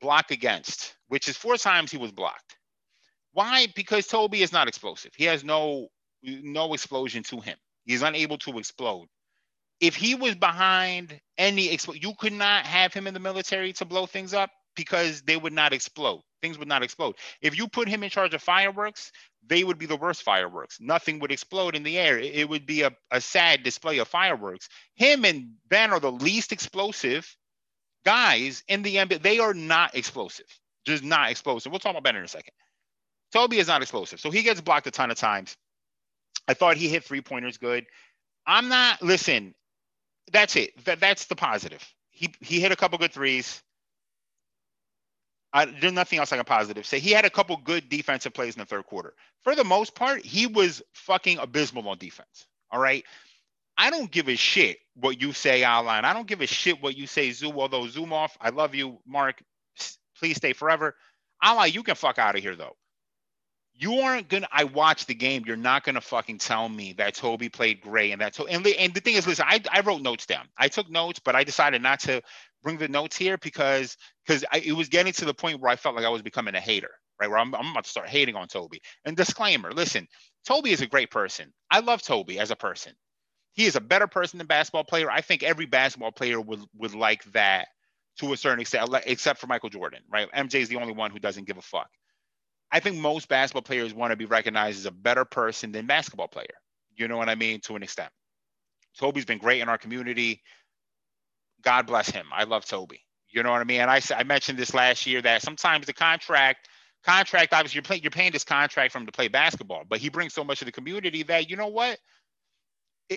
block 0.00 0.32
against, 0.32 0.96
which 1.08 1.28
is 1.28 1.36
four 1.36 1.58
times 1.58 1.92
he 1.92 1.98
was 1.98 2.12
blocked. 2.12 2.56
Why? 3.32 3.68
Because 3.76 4.06
Toby 4.08 4.42
is 4.42 4.52
not 4.52 4.68
explosive. 4.68 5.12
He 5.16 5.26
has 5.26 5.44
no 5.44 5.88
no 6.24 6.74
explosion 6.74 7.22
to 7.24 7.40
him. 7.40 7.58
He's 7.86 8.02
unable 8.02 8.38
to 8.40 8.58
explode 8.58 9.08
if 9.80 9.96
he 9.96 10.14
was 10.14 10.34
behind 10.34 11.20
any 11.38 11.68
expl- 11.68 12.02
you 12.02 12.14
could 12.18 12.32
not 12.32 12.66
have 12.66 12.94
him 12.94 13.06
in 13.06 13.14
the 13.14 13.20
military 13.20 13.72
to 13.74 13.84
blow 13.84 14.06
things 14.06 14.34
up 14.34 14.50
because 14.76 15.22
they 15.22 15.36
would 15.36 15.52
not 15.52 15.72
explode. 15.72 16.22
Things 16.42 16.58
would 16.58 16.68
not 16.68 16.82
explode. 16.82 17.16
If 17.42 17.58
you 17.58 17.68
put 17.68 17.88
him 17.88 18.04
in 18.04 18.10
charge 18.10 18.34
of 18.34 18.42
fireworks, 18.42 19.12
they 19.46 19.64
would 19.64 19.78
be 19.78 19.86
the 19.86 19.96
worst 19.96 20.22
fireworks. 20.22 20.78
Nothing 20.80 21.18
would 21.18 21.32
explode 21.32 21.74
in 21.74 21.82
the 21.82 21.98
air. 21.98 22.18
It, 22.18 22.48
would 22.48 22.66
be 22.66 22.82
a, 22.82 22.92
a 23.10 23.20
sad 23.20 23.62
display 23.62 23.98
of 23.98 24.08
fireworks. 24.08 24.68
Him 24.94 25.24
and 25.24 25.52
Ben 25.68 25.92
are 25.92 26.00
the 26.00 26.12
least 26.12 26.52
explosive 26.52 27.36
guys 28.04 28.62
in 28.68 28.82
the 28.82 28.96
NBA. 28.96 29.22
They 29.22 29.38
are 29.38 29.54
not 29.54 29.94
explosive. 29.94 30.46
Just 30.86 31.04
not 31.04 31.30
explosive. 31.30 31.72
We'll 31.72 31.78
talk 31.78 31.92
about 31.92 32.04
Ben 32.04 32.16
in 32.16 32.24
a 32.24 32.28
second. 32.28 32.52
Toby 33.32 33.58
is 33.58 33.68
not 33.68 33.82
explosive. 33.82 34.20
So 34.20 34.30
he 34.30 34.42
gets 34.42 34.60
blocked 34.60 34.86
a 34.86 34.90
ton 34.90 35.10
of 35.10 35.16
times. 35.16 35.56
I 36.46 36.54
thought 36.54 36.76
he 36.76 36.88
hit 36.88 37.04
three 37.04 37.22
pointers 37.22 37.58
good. 37.58 37.86
I'm 38.46 38.68
not, 38.68 39.02
listen, 39.02 39.54
that's 40.32 40.56
it. 40.56 40.84
That 40.84 41.00
that's 41.00 41.26
the 41.26 41.36
positive. 41.36 41.82
He 42.10 42.32
he 42.40 42.60
hit 42.60 42.72
a 42.72 42.76
couple 42.76 42.98
good 42.98 43.12
threes. 43.12 43.62
I, 45.54 45.66
there's 45.66 45.92
nothing 45.92 46.18
else 46.18 46.32
I 46.32 46.36
can 46.36 46.44
positive 46.44 46.84
say. 46.84 46.98
He 46.98 47.12
had 47.12 47.24
a 47.24 47.30
couple 47.30 47.56
good 47.56 47.88
defensive 47.88 48.34
plays 48.34 48.56
in 48.56 48.60
the 48.60 48.66
third 48.66 48.86
quarter. 48.86 49.14
For 49.44 49.54
the 49.54 49.64
most 49.64 49.94
part, 49.94 50.24
he 50.24 50.46
was 50.46 50.82
fucking 50.92 51.38
abysmal 51.38 51.88
on 51.88 51.98
defense. 51.98 52.46
All 52.72 52.80
right. 52.80 53.04
I 53.78 53.90
don't 53.90 54.10
give 54.10 54.28
a 54.28 54.36
shit 54.36 54.78
what 54.94 55.20
you 55.20 55.32
say, 55.32 55.64
Outline. 55.64 56.04
I 56.04 56.12
don't 56.12 56.26
give 56.26 56.40
a 56.40 56.46
shit 56.46 56.82
what 56.82 56.96
you 56.96 57.06
say, 57.06 57.30
Zoo. 57.30 57.52
Although 57.52 57.86
Zoom 57.86 58.12
off, 58.12 58.36
I 58.40 58.50
love 58.50 58.74
you, 58.74 58.98
Mark. 59.06 59.42
Please 60.18 60.36
stay 60.36 60.52
forever. 60.52 60.94
Outline, 61.42 61.72
you 61.72 61.82
can 61.82 61.94
fuck 61.94 62.18
out 62.18 62.36
of 62.36 62.42
here 62.42 62.56
though 62.56 62.76
you 63.76 64.00
aren't 64.00 64.28
gonna. 64.28 64.48
I 64.52 64.64
watched 64.64 65.08
the 65.08 65.14
game. 65.14 65.44
You're 65.46 65.56
not 65.56 65.84
gonna 65.84 66.00
fucking 66.00 66.38
tell 66.38 66.68
me 66.68 66.92
that 66.94 67.14
Toby 67.14 67.48
played 67.48 67.80
great 67.80 68.12
and 68.12 68.20
that. 68.20 68.38
And, 68.38 68.66
and 68.66 68.94
the 68.94 69.00
thing 69.00 69.14
is, 69.14 69.26
listen, 69.26 69.46
I, 69.48 69.60
I 69.70 69.80
wrote 69.80 70.00
notes 70.00 70.26
down. 70.26 70.46
I 70.56 70.68
took 70.68 70.88
notes, 70.88 71.18
but 71.18 71.34
I 71.34 71.44
decided 71.44 71.82
not 71.82 72.00
to 72.00 72.22
bring 72.64 72.78
the 72.78 72.88
notes 72.88 73.16
here 73.16 73.38
because 73.38 73.96
because 74.26 74.44
it 74.64 74.72
was 74.74 74.90
getting 74.90 75.14
to 75.14 75.26
the 75.26 75.34
point 75.34 75.60
where 75.60 75.70
I 75.70 75.76
felt 75.76 75.96
like 75.96 76.06
I 76.06 76.10
was 76.10 76.22
becoming 76.22 76.56
a 76.56 76.60
hater, 76.60 76.90
right? 77.20 77.30
Where 77.30 77.38
I'm, 77.38 77.54
I'm 77.54 77.72
about 77.72 77.84
to 77.84 77.90
start 77.90 78.08
hating 78.08 78.36
on 78.36 78.48
Toby. 78.48 78.82
And 79.06 79.16
disclaimer: 79.16 79.72
listen, 79.72 80.08
Toby 80.46 80.72
is 80.72 80.82
a 80.82 80.88
great 80.88 81.12
person. 81.12 81.52
I 81.70 81.80
love 81.80 82.02
Toby 82.02 82.40
as 82.40 82.50
a 82.50 82.56
person. 82.56 82.94
He 83.52 83.66
is 83.66 83.76
a 83.76 83.82
better 83.82 84.08
person 84.08 84.38
than 84.38 84.48
basketball 84.48 84.84
player. 84.84 85.10
I 85.10 85.20
think 85.20 85.44
every 85.44 85.66
basketball 85.66 86.12
player 86.12 86.40
would 86.40 86.60
would 86.76 86.96
like 86.96 87.24
that 87.32 87.68
to 88.20 88.32
a 88.32 88.36
certain 88.36 88.60
extent, 88.60 88.90
except 89.06 89.40
for 89.40 89.46
Michael 89.48 89.70
Jordan, 89.70 90.02
right? 90.10 90.28
MJ 90.32 90.56
is 90.56 90.68
the 90.68 90.76
only 90.76 90.94
one 90.94 91.12
who 91.12 91.20
doesn't 91.20 91.46
give 91.46 91.58
a 91.58 91.62
fuck. 91.62 91.90
I 92.72 92.80
think 92.80 92.96
most 92.96 93.28
basketball 93.28 93.62
players 93.62 93.94
want 93.94 94.12
to 94.12 94.16
be 94.16 94.24
recognized 94.24 94.78
as 94.78 94.86
a 94.86 94.90
better 94.90 95.24
person 95.24 95.72
than 95.72 95.86
basketball 95.86 96.28
player. 96.28 96.46
You 96.96 97.08
know 97.08 97.16
what 97.18 97.28
I 97.28 97.36
mean? 97.36 97.60
To 97.62 97.76
an 97.76 97.82
extent. 97.84 98.10
Toby's 98.98 99.24
been 99.24 99.38
great 99.38 99.60
in 99.60 99.68
our 99.68 99.78
community. 99.78 100.42
God 101.64 101.86
bless 101.86 102.10
him. 102.10 102.26
I 102.32 102.44
love 102.44 102.64
Toby. 102.64 103.00
You 103.30 103.42
know 103.42 103.50
what 103.50 103.60
I 103.60 103.64
mean? 103.64 103.80
And 103.80 103.90
I, 103.90 104.00
I 104.16 104.22
mentioned 104.22 104.58
this 104.58 104.74
last 104.74 105.06
year 105.06 105.20
that 105.22 105.42
sometimes 105.42 105.86
the 105.86 105.92
contract, 105.92 106.68
contract, 107.04 107.52
obviously 107.52 107.82
you're 107.88 107.98
you're 107.98 108.10
paying 108.10 108.32
this 108.32 108.44
contract 108.44 108.92
from 108.92 109.06
to 109.06 109.12
play 109.12 109.28
basketball, 109.28 109.82
but 109.88 109.98
he 109.98 110.08
brings 110.08 110.34
so 110.34 110.44
much 110.44 110.60
to 110.60 110.64
the 110.64 110.72
community 110.72 111.24
that 111.24 111.50
you 111.50 111.56
know 111.56 111.66
what? 111.66 111.98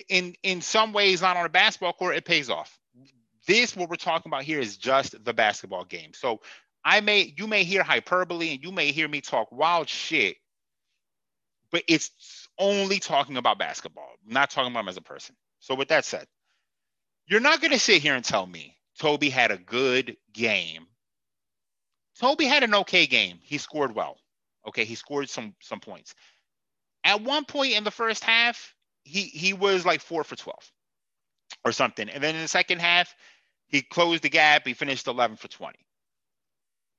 In 0.08 0.34
in 0.42 0.60
some 0.60 0.92
ways, 0.92 1.22
not 1.22 1.36
on 1.36 1.46
a 1.46 1.48
basketball 1.48 1.92
court, 1.92 2.16
it 2.16 2.24
pays 2.24 2.50
off. 2.50 2.76
This 3.46 3.76
what 3.76 3.88
we're 3.88 3.96
talking 3.96 4.28
about 4.28 4.42
here 4.42 4.60
is 4.60 4.76
just 4.76 5.24
the 5.24 5.32
basketball 5.32 5.84
game. 5.84 6.12
So 6.14 6.40
I 6.84 7.00
may 7.00 7.32
you 7.36 7.46
may 7.46 7.64
hear 7.64 7.82
hyperbole 7.82 8.52
and 8.52 8.62
you 8.62 8.72
may 8.72 8.92
hear 8.92 9.08
me 9.08 9.20
talk 9.20 9.52
wild 9.52 9.88
shit, 9.88 10.36
but 11.70 11.84
it's 11.86 12.10
only 12.58 12.98
talking 12.98 13.36
about 13.36 13.58
basketball, 13.58 14.10
not 14.26 14.50
talking 14.50 14.72
about 14.72 14.80
him 14.80 14.88
as 14.88 14.96
a 14.96 15.02
person. 15.02 15.36
So 15.60 15.74
with 15.74 15.88
that 15.88 16.04
said, 16.04 16.26
you're 17.28 17.40
not 17.40 17.62
gonna 17.62 17.78
sit 17.78 18.02
here 18.02 18.16
and 18.16 18.24
tell 18.24 18.46
me 18.46 18.76
Toby 18.98 19.30
had 19.30 19.52
a 19.52 19.58
good 19.58 20.16
game. 20.32 20.86
Toby 22.20 22.46
had 22.46 22.64
an 22.64 22.74
okay 22.74 23.06
game. 23.06 23.38
He 23.42 23.58
scored 23.58 23.94
well. 23.94 24.18
Okay, 24.68 24.84
he 24.84 24.96
scored 24.96 25.30
some 25.30 25.54
some 25.60 25.80
points. 25.80 26.14
At 27.04 27.22
one 27.22 27.44
point 27.46 27.74
in 27.74 27.84
the 27.84 27.90
first 27.92 28.24
half, 28.24 28.74
he 29.04 29.22
he 29.22 29.52
was 29.54 29.86
like 29.86 30.00
four 30.02 30.24
for 30.24 30.36
12 30.36 30.58
or 31.64 31.72
something. 31.72 32.08
And 32.08 32.22
then 32.22 32.36
in 32.36 32.42
the 32.42 32.48
second 32.48 32.80
half, 32.80 33.14
he 33.68 33.82
closed 33.82 34.22
the 34.24 34.30
gap. 34.30 34.66
He 34.66 34.74
finished 34.74 35.06
11 35.06 35.36
for 35.38 35.48
20 35.48 35.78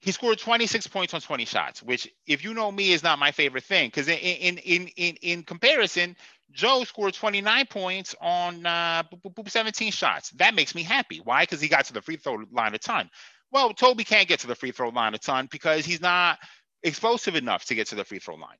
he 0.02 0.12
scored 0.12 0.40
26 0.40 0.88
points 0.88 1.14
on 1.14 1.22
20 1.22 1.46
shots, 1.46 1.84
which, 1.84 2.10
if 2.26 2.44
you 2.44 2.54
know 2.54 2.72
me, 2.72 2.92
is 2.92 3.04
not 3.04 3.20
my 3.20 3.32
favorite 3.32 3.66
thing. 3.66 3.88
Because 3.90 4.08
in, 4.08 4.18
in 4.18 4.58
in 4.60 4.88
in 4.96 5.16
in 5.22 5.44
comparison, 5.44 6.16
Joe 6.52 6.84
scored 6.86 7.14
29 7.16 7.68
points 7.68 8.16
on 8.22 8.66
uh, 8.66 9.04
17 9.48 9.92
shots. 9.92 10.32
That 10.32 10.56
makes 10.56 10.76
me 10.76 10.84
happy. 10.84 11.22
Why? 11.24 11.44
Because 11.44 11.62
he 11.62 11.70
got 11.70 11.86
to 11.86 11.94
the 11.94 12.02
free 12.02 12.18
throw 12.18 12.40
line 12.52 12.76
a 12.76 12.80
ton. 12.80 13.10
Well, 13.52 13.74
Toby 13.74 14.04
can't 14.06 14.28
get 14.28 14.42
to 14.42 14.48
the 14.48 14.56
free 14.56 14.72
throw 14.72 14.90
line 14.90 15.16
a 15.16 15.20
ton 15.20 15.48
because 15.52 15.86
he's 15.86 16.02
not 16.02 16.40
explosive 16.84 17.36
enough 17.36 17.66
to 17.66 17.76
get 17.76 17.88
to 17.90 17.96
the 17.96 18.06
free 18.06 18.20
throw 18.20 18.36
line. 18.36 18.58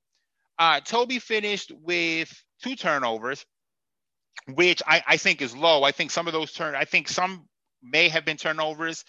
Uh, 0.60 0.82
Toby 0.82 1.20
finished 1.20 1.72
with 1.84 2.32
two 2.64 2.76
turnovers. 2.76 3.38
which 4.48 4.82
I, 4.88 5.04
I 5.08 5.18
think 5.18 5.42
is 5.42 5.56
low. 5.56 5.84
I 5.84 5.92
think 5.92 6.12
some 6.12 6.28
of 6.28 6.34
those 6.34 6.52
turn, 6.54 6.76
I 6.76 6.86
think 6.86 7.08
some 7.08 7.48
may 7.82 8.10
have 8.10 8.26
been 8.26 8.38
turnovers 8.38 9.06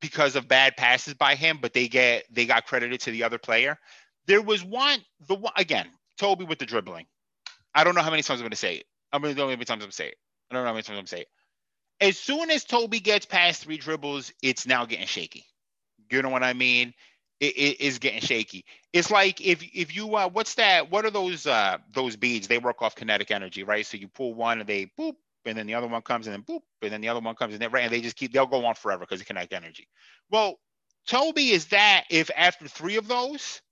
because 0.00 0.36
of 0.36 0.48
bad 0.48 0.76
passes 0.76 1.14
by 1.14 1.34
him, 1.36 1.58
but 1.62 1.74
they 1.74 1.88
get 1.88 2.24
they 2.30 2.46
got 2.46 2.66
credited 2.66 3.00
to 3.02 3.10
the 3.12 3.24
other 3.24 3.38
player. 3.38 3.78
There 4.26 4.42
was 4.42 4.64
one, 4.64 5.00
the 5.28 5.36
one 5.36 5.52
again, 5.56 5.88
Toby 6.18 6.44
with 6.44 6.58
the 6.60 6.66
dribbling. 6.66 7.06
I 7.74 7.84
don't 7.84 7.94
know 7.94 8.02
how 8.02 8.10
many 8.10 8.22
times 8.22 8.40
I'm 8.40 8.44
going 8.44 8.50
to 8.50 8.56
say 8.56 8.76
it. 8.76 8.86
I'm 9.12 9.22
going 9.22 9.34
to 9.34 9.38
know 9.38 9.46
how 9.46 9.50
many 9.50 9.64
times 9.64 9.78
I'm 9.78 9.80
going 9.80 9.90
to 9.90 9.96
say 9.96 10.08
it. 10.08 10.16
I 10.50 10.54
don't 10.54 10.64
know 10.64 10.68
how 10.68 10.74
many 10.74 10.82
times 10.82 10.90
I'm 10.90 10.96
going 10.96 11.06
to 11.06 11.10
say 11.16 11.20
it. 11.22 11.28
As 12.00 12.18
soon 12.18 12.50
as 12.50 12.64
Toby 12.64 13.00
gets 13.00 13.26
past 13.26 13.62
three 13.62 13.76
dribbles, 13.76 14.32
it's 14.42 14.66
now 14.66 14.86
getting 14.86 15.06
shaky. 15.06 15.44
You 16.10 16.22
know 16.22 16.30
what 16.30 16.42
I 16.42 16.54
mean? 16.54 16.94
It, 17.40 17.56
it 17.56 17.80
is 17.80 17.98
getting 17.98 18.20
shaky. 18.20 18.64
It's 18.92 19.10
like 19.10 19.40
if 19.40 19.62
if 19.74 19.94
you 19.96 20.16
uh, 20.16 20.28
what's 20.28 20.54
that? 20.56 20.90
What 20.90 21.04
are 21.04 21.10
those 21.10 21.46
uh 21.46 21.78
those 21.92 22.16
beads? 22.16 22.48
They 22.48 22.58
work 22.58 22.82
off 22.82 22.94
kinetic 22.96 23.30
energy, 23.30 23.62
right? 23.62 23.86
So 23.86 23.96
you 23.96 24.08
pull 24.08 24.34
one 24.34 24.60
and 24.60 24.68
they 24.68 24.90
boop, 24.98 25.14
and 25.46 25.56
then 25.56 25.66
the 25.66 25.74
other 25.74 25.86
one 25.86 26.02
comes 26.02 26.26
and 26.26 26.34
then 26.34 26.42
boop, 26.42 26.60
and 26.82 26.92
then 26.92 27.00
the 27.00 27.08
other 27.08 27.20
one 27.20 27.34
comes 27.34 27.54
and 27.54 27.62
then 27.62 27.70
right, 27.70 27.84
and 27.84 27.92
they 27.92 28.00
just 28.00 28.16
keep 28.16 28.32
they'll 28.32 28.46
go 28.46 28.64
on 28.66 28.74
forever 28.74 29.00
because 29.00 29.20
of 29.20 29.26
kinetic 29.26 29.52
energy. 29.52 29.88
Well, 30.30 30.58
Toby 31.06 31.50
is 31.50 31.66
that 31.66 32.04
if 32.10 32.30
after 32.36 32.68
three 32.68 32.96
of 32.96 33.08
those, 33.08 33.62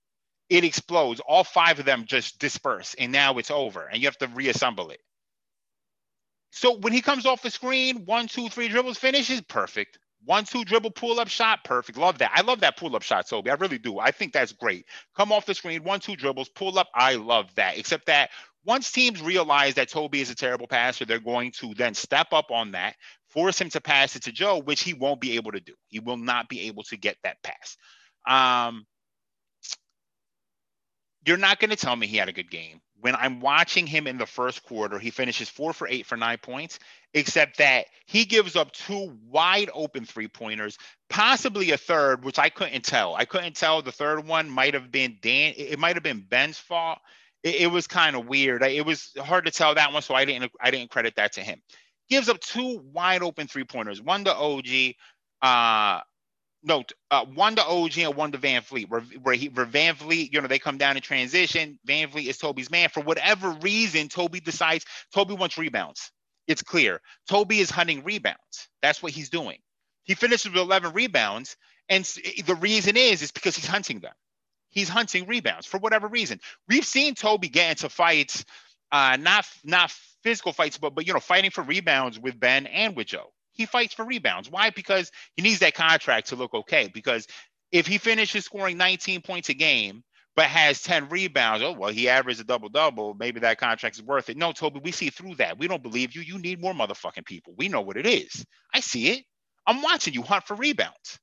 it 0.49 0.63
explodes, 0.63 1.21
all 1.21 1.43
five 1.43 1.79
of 1.79 1.85
them 1.85 2.05
just 2.05 2.39
disperse, 2.39 2.95
and 2.97 3.11
now 3.11 3.37
it's 3.37 3.51
over, 3.51 3.85
and 3.85 4.01
you 4.01 4.07
have 4.07 4.17
to 4.17 4.27
reassemble 4.27 4.89
it. 4.89 4.99
So 6.51 6.77
when 6.77 6.93
he 6.93 7.01
comes 7.01 7.25
off 7.25 7.41
the 7.43 7.51
screen, 7.51 8.05
one, 8.05 8.27
two, 8.27 8.49
three 8.49 8.67
dribbles 8.67 8.97
finishes, 8.97 9.41
perfect. 9.41 9.99
One, 10.25 10.43
two 10.43 10.65
dribble 10.65 10.91
pull 10.91 11.19
up 11.19 11.29
shot, 11.29 11.63
perfect. 11.63 11.97
Love 11.97 12.17
that. 12.17 12.31
I 12.33 12.41
love 12.41 12.61
that 12.61 12.75
pull 12.75 12.95
up 12.95 13.03
shot, 13.03 13.27
Toby. 13.29 13.51
I 13.51 13.53
really 13.53 13.77
do. 13.77 13.99
I 13.99 14.11
think 14.11 14.33
that's 14.33 14.51
great. 14.51 14.85
Come 15.15 15.31
off 15.31 15.45
the 15.45 15.53
screen, 15.53 15.83
one, 15.83 15.99
two 15.99 16.15
dribbles, 16.15 16.49
pull 16.49 16.77
up. 16.77 16.89
I 16.93 17.15
love 17.15 17.53
that. 17.55 17.77
Except 17.77 18.07
that 18.07 18.31
once 18.65 18.91
teams 18.91 19.21
realize 19.21 19.75
that 19.75 19.89
Toby 19.89 20.19
is 20.19 20.29
a 20.29 20.35
terrible 20.35 20.67
passer, 20.67 21.05
they're 21.05 21.19
going 21.19 21.51
to 21.59 21.73
then 21.75 21.93
step 21.93 22.33
up 22.33 22.51
on 22.51 22.71
that, 22.71 22.95
force 23.29 23.61
him 23.61 23.69
to 23.69 23.79
pass 23.79 24.15
it 24.15 24.23
to 24.23 24.31
Joe, 24.31 24.59
which 24.59 24.83
he 24.83 24.93
won't 24.93 25.21
be 25.21 25.35
able 25.35 25.51
to 25.53 25.61
do. 25.61 25.73
He 25.87 25.99
will 25.99 26.17
not 26.17 26.49
be 26.49 26.67
able 26.67 26.83
to 26.83 26.97
get 26.97 27.15
that 27.23 27.37
pass. 27.41 27.77
Um, 28.27 28.85
you're 31.25 31.37
not 31.37 31.59
going 31.59 31.69
to 31.69 31.75
tell 31.75 31.95
me 31.95 32.07
he 32.07 32.17
had 32.17 32.29
a 32.29 32.33
good 32.33 32.49
game 32.49 32.81
when 33.01 33.15
I'm 33.15 33.39
watching 33.39 33.87
him 33.87 34.07
in 34.07 34.17
the 34.17 34.25
first 34.25 34.63
quarter, 34.63 34.99
he 34.99 35.09
finishes 35.09 35.49
four 35.49 35.73
for 35.73 35.87
eight 35.87 36.05
for 36.05 36.17
nine 36.17 36.37
points, 36.37 36.79
except 37.13 37.57
that 37.57 37.85
he 38.05 38.25
gives 38.25 38.55
up 38.55 38.71
two 38.71 39.17
wide 39.27 39.69
open 39.73 40.05
three 40.05 40.27
pointers, 40.27 40.77
possibly 41.09 41.71
a 41.71 41.77
third, 41.77 42.23
which 42.23 42.39
I 42.39 42.49
couldn't 42.49 42.83
tell. 42.83 43.15
I 43.15 43.25
couldn't 43.25 43.55
tell. 43.55 43.81
The 43.81 43.91
third 43.91 44.27
one 44.27 44.49
might 44.49 44.73
have 44.73 44.91
been 44.91 45.17
Dan, 45.21 45.53
it 45.57 45.79
might 45.79 45.95
have 45.95 46.03
been 46.03 46.25
Ben's 46.27 46.57
fault. 46.57 46.99
It, 47.43 47.55
it 47.55 47.67
was 47.67 47.87
kind 47.87 48.15
of 48.15 48.27
weird. 48.27 48.63
It 48.63 48.85
was 48.85 49.13
hard 49.17 49.45
to 49.45 49.51
tell 49.51 49.75
that 49.75 49.93
one, 49.93 50.01
so 50.01 50.13
I 50.13 50.25
didn't 50.25 50.51
I 50.61 50.71
didn't 50.71 50.91
credit 50.91 51.15
that 51.15 51.33
to 51.33 51.41
him. 51.41 51.61
Gives 52.09 52.27
up 52.27 52.39
two 52.39 52.81
wide 52.91 53.23
open 53.23 53.47
three 53.47 53.65
pointers, 53.65 54.01
one 54.01 54.25
to 54.25 54.35
OG. 54.35 54.95
Uh, 55.41 56.01
no, 56.63 56.83
uh, 57.09 57.25
one 57.25 57.55
to 57.55 57.63
OG 57.63 57.97
and 57.99 58.15
one 58.15 58.31
to 58.33 58.37
VanVleet, 58.37 58.89
where 58.89 59.01
where 59.01 59.35
he 59.35 59.49
where 59.49 59.65
VanVleet, 59.65 60.33
you 60.33 60.41
know, 60.41 60.47
they 60.47 60.59
come 60.59 60.77
down 60.77 60.97
in 60.97 61.01
transition. 61.01 61.79
VanVleet 61.87 62.27
is 62.27 62.37
Toby's 62.37 62.69
man. 62.69 62.89
For 62.89 63.01
whatever 63.01 63.51
reason, 63.51 64.09
Toby 64.09 64.39
decides 64.39 64.85
Toby 65.13 65.35
wants 65.35 65.57
rebounds. 65.57 66.11
It's 66.47 66.61
clear. 66.61 66.99
Toby 67.29 67.59
is 67.59 67.69
hunting 67.69 68.03
rebounds. 68.03 68.67
That's 68.81 69.01
what 69.01 69.13
he's 69.13 69.29
doing. 69.29 69.59
He 70.03 70.15
finishes 70.15 70.51
with 70.51 70.61
11 70.61 70.93
rebounds, 70.93 71.55
and 71.87 72.03
the 72.45 72.57
reason 72.59 72.97
is 72.97 73.21
is 73.21 73.31
because 73.31 73.55
he's 73.55 73.67
hunting 73.67 73.99
them. 73.99 74.13
He's 74.69 74.89
hunting 74.89 75.27
rebounds 75.27 75.65
for 75.65 75.79
whatever 75.79 76.07
reason. 76.07 76.39
We've 76.67 76.85
seen 76.85 77.15
Toby 77.15 77.47
get 77.49 77.71
into 77.71 77.89
fights, 77.89 78.43
uh, 78.91 79.17
not 79.19 79.47
not 79.63 79.91
physical 80.23 80.51
fights, 80.51 80.77
but 80.77 80.93
but 80.93 81.07
you 81.07 81.13
know, 81.13 81.19
fighting 81.19 81.51
for 81.51 81.63
rebounds 81.63 82.19
with 82.19 82.39
Ben 82.39 82.67
and 82.67 82.95
with 82.95 83.07
Joe 83.07 83.31
he 83.59 83.65
fights 83.65 83.93
for 83.93 84.05
rebounds. 84.05 84.49
Why? 84.49 84.69
Because 84.69 85.11
he 85.35 85.43
needs 85.43 85.59
that 85.59 85.73
contract 85.73 86.29
to 86.29 86.37
look 86.37 86.53
okay. 86.53 86.89
Because 86.93 87.27
if 87.73 87.85
he 87.85 87.97
finishes 87.97 88.45
scoring 88.45 88.77
19 88.77 89.21
points 89.21 89.49
a 89.49 89.53
game, 89.53 90.01
but 90.37 90.45
has 90.45 90.81
10 90.81 91.09
rebounds, 91.09 91.61
oh, 91.61 91.73
well, 91.73 91.89
he 91.89 92.07
averaged 92.07 92.39
a 92.39 92.45
double 92.45 92.69
double. 92.69 93.15
Maybe 93.15 93.41
that 93.41 93.59
contract 93.59 93.97
is 93.97 94.01
worth 94.01 94.29
it. 94.29 94.37
No, 94.37 94.53
Toby, 94.53 94.79
we 94.81 94.93
see 94.93 95.09
through 95.09 95.35
that. 95.35 95.59
We 95.59 95.67
don't 95.67 95.83
believe 95.83 96.15
you. 96.15 96.21
You 96.21 96.39
need 96.39 96.61
more 96.61 96.73
motherfucking 96.73 97.25
people. 97.25 97.53
We 97.57 97.67
know 97.67 97.81
what 97.81 97.97
it 97.97 98.07
is. 98.07 98.45
I 98.73 98.79
see 98.79 99.09
it. 99.09 99.25
I'm 99.67 99.81
watching 99.81 100.13
you 100.13 100.21
hunt 100.21 100.47
for 100.47 100.55
rebounds. 100.55 101.19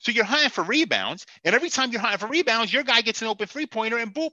So 0.00 0.10
you're 0.10 0.24
hunting 0.24 0.50
for 0.50 0.64
rebounds. 0.64 1.24
And 1.44 1.54
every 1.54 1.70
time 1.70 1.92
you're 1.92 2.00
hunting 2.00 2.18
for 2.18 2.26
rebounds, 2.26 2.72
your 2.72 2.82
guy 2.82 3.00
gets 3.02 3.22
an 3.22 3.28
open 3.28 3.46
three 3.46 3.66
pointer 3.66 3.98
and 3.98 4.12
boop. 4.12 4.30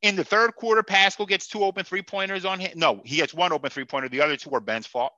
In 0.00 0.16
the 0.16 0.24
third 0.24 0.54
quarter, 0.54 0.82
Pascal 0.82 1.26
gets 1.26 1.48
two 1.48 1.64
open 1.64 1.84
three 1.84 2.02
pointers 2.02 2.46
on 2.46 2.60
him. 2.60 2.72
No, 2.76 3.02
he 3.04 3.16
gets 3.16 3.34
one 3.34 3.52
open 3.52 3.68
three 3.68 3.84
pointer. 3.84 4.08
The 4.08 4.22
other 4.22 4.38
two 4.38 4.50
are 4.54 4.60
Ben's 4.60 4.86
fault. 4.86 5.12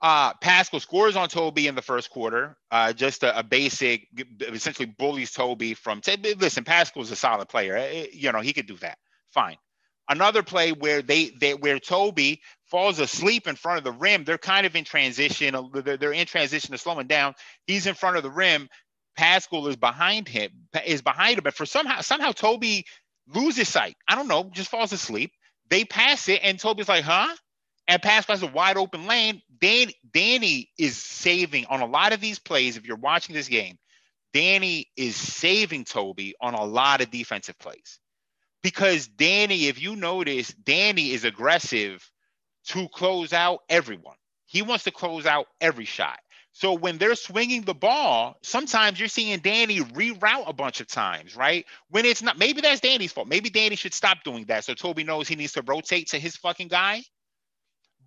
Uh, 0.00 0.32
Pascal 0.40 0.78
scores 0.78 1.16
on 1.16 1.28
Toby 1.28 1.66
in 1.66 1.74
the 1.74 1.82
first 1.82 2.10
quarter. 2.10 2.56
Uh, 2.70 2.92
just 2.92 3.24
a, 3.24 3.38
a, 3.38 3.42
basic, 3.42 4.06
essentially 4.40 4.86
bullies 4.86 5.32
Toby 5.32 5.74
from. 5.74 6.00
Listen, 6.38 6.62
Pascal's 6.62 7.10
a 7.10 7.16
solid 7.16 7.48
player. 7.48 7.76
Eh, 7.76 7.82
eh, 7.82 8.06
you 8.12 8.30
know 8.30 8.40
he 8.40 8.52
could 8.52 8.66
do 8.66 8.76
that. 8.76 8.98
Fine. 9.30 9.56
Another 10.08 10.42
play 10.42 10.70
where 10.70 11.02
they, 11.02 11.30
they 11.40 11.54
where 11.54 11.80
Toby 11.80 12.40
falls 12.66 13.00
asleep 13.00 13.48
in 13.48 13.56
front 13.56 13.78
of 13.78 13.84
the 13.84 13.92
rim. 13.92 14.24
They're 14.24 14.38
kind 14.38 14.66
of 14.66 14.76
in 14.76 14.84
transition. 14.84 15.54
They're, 15.74 15.96
they're 15.96 16.12
in 16.12 16.26
transition 16.26 16.70
to 16.70 16.78
slowing 16.78 17.08
down. 17.08 17.34
He's 17.66 17.86
in 17.86 17.94
front 17.94 18.16
of 18.16 18.22
the 18.22 18.30
rim. 18.30 18.68
Pascal 19.16 19.66
is 19.66 19.76
behind 19.76 20.28
him. 20.28 20.50
Is 20.86 21.02
behind 21.02 21.38
him, 21.38 21.44
but 21.44 21.54
for 21.54 21.66
somehow 21.66 22.02
somehow 22.02 22.30
Toby 22.30 22.84
loses 23.26 23.68
sight. 23.68 23.96
I 24.06 24.14
don't 24.14 24.28
know. 24.28 24.48
Just 24.54 24.70
falls 24.70 24.92
asleep. 24.92 25.32
They 25.68 25.84
pass 25.84 26.28
it, 26.28 26.40
and 26.44 26.58
Toby's 26.58 26.88
like, 26.88 27.04
"Huh?" 27.04 27.34
And 27.88 28.02
Pascal 28.02 28.36
has 28.36 28.42
a 28.42 28.52
wide 28.52 28.76
open 28.76 29.06
lane. 29.06 29.40
Dan, 29.58 29.88
Danny 30.12 30.68
is 30.78 30.96
saving 30.96 31.64
on 31.66 31.80
a 31.80 31.86
lot 31.86 32.12
of 32.12 32.20
these 32.20 32.38
plays. 32.38 32.76
If 32.76 32.84
you're 32.86 32.98
watching 32.98 33.34
this 33.34 33.48
game, 33.48 33.78
Danny 34.34 34.88
is 34.94 35.16
saving 35.16 35.84
Toby 35.84 36.34
on 36.38 36.52
a 36.52 36.64
lot 36.64 37.00
of 37.00 37.10
defensive 37.10 37.58
plays. 37.58 37.98
Because 38.62 39.08
Danny, 39.08 39.68
if 39.68 39.80
you 39.80 39.96
notice, 39.96 40.52
Danny 40.52 41.12
is 41.12 41.24
aggressive 41.24 42.06
to 42.66 42.88
close 42.88 43.32
out 43.32 43.60
everyone. 43.70 44.16
He 44.44 44.60
wants 44.60 44.84
to 44.84 44.90
close 44.90 45.24
out 45.24 45.46
every 45.60 45.86
shot. 45.86 46.18
So 46.52 46.74
when 46.74 46.98
they're 46.98 47.14
swinging 47.14 47.62
the 47.62 47.74
ball, 47.74 48.36
sometimes 48.42 48.98
you're 48.98 49.08
seeing 49.08 49.38
Danny 49.38 49.78
reroute 49.78 50.48
a 50.48 50.52
bunch 50.52 50.80
of 50.80 50.88
times, 50.88 51.36
right? 51.36 51.64
When 51.88 52.04
it's 52.04 52.20
not, 52.20 52.36
maybe 52.36 52.60
that's 52.60 52.80
Danny's 52.80 53.12
fault. 53.12 53.28
Maybe 53.28 53.48
Danny 53.48 53.76
should 53.76 53.94
stop 53.94 54.24
doing 54.24 54.44
that. 54.46 54.64
So 54.64 54.74
Toby 54.74 55.04
knows 55.04 55.28
he 55.28 55.36
needs 55.36 55.52
to 55.52 55.62
rotate 55.62 56.08
to 56.08 56.18
his 56.18 56.36
fucking 56.36 56.68
guy 56.68 57.02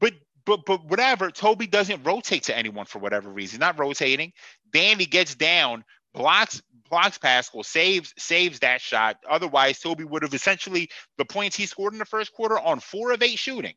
but 0.02 0.14
but 0.46 0.66
but 0.66 0.86
whatever, 0.86 1.32
Toby 1.32 1.68
doesn't 1.68 2.04
rotate 2.04 2.44
to 2.44 2.58
anyone 2.58 2.86
for 2.86 3.00
whatever 3.00 3.30
reason. 3.30 3.60
Not 3.60 3.80
rotating. 3.80 4.34
Danny 4.74 5.06
gets 5.06 5.36
down, 5.36 5.86
blocks 6.14 6.62
blocks 6.90 7.18
Pascal, 7.18 7.64
saves 7.64 8.14
saves 8.18 8.60
that 8.60 8.82
shot. 8.82 9.18
Otherwise, 9.30 9.80
Toby 9.80 10.04
would 10.04 10.24
have 10.24 10.34
essentially 10.34 10.90
the 11.18 11.26
points 11.26 11.56
he 11.56 11.66
scored 11.66 11.94
in 11.94 12.00
the 12.00 12.06
first 12.06 12.34
quarter 12.34 12.60
on 12.60 12.80
four 12.80 13.14
of 13.14 13.24
eight 13.24 13.40
shooting. 13.40 13.76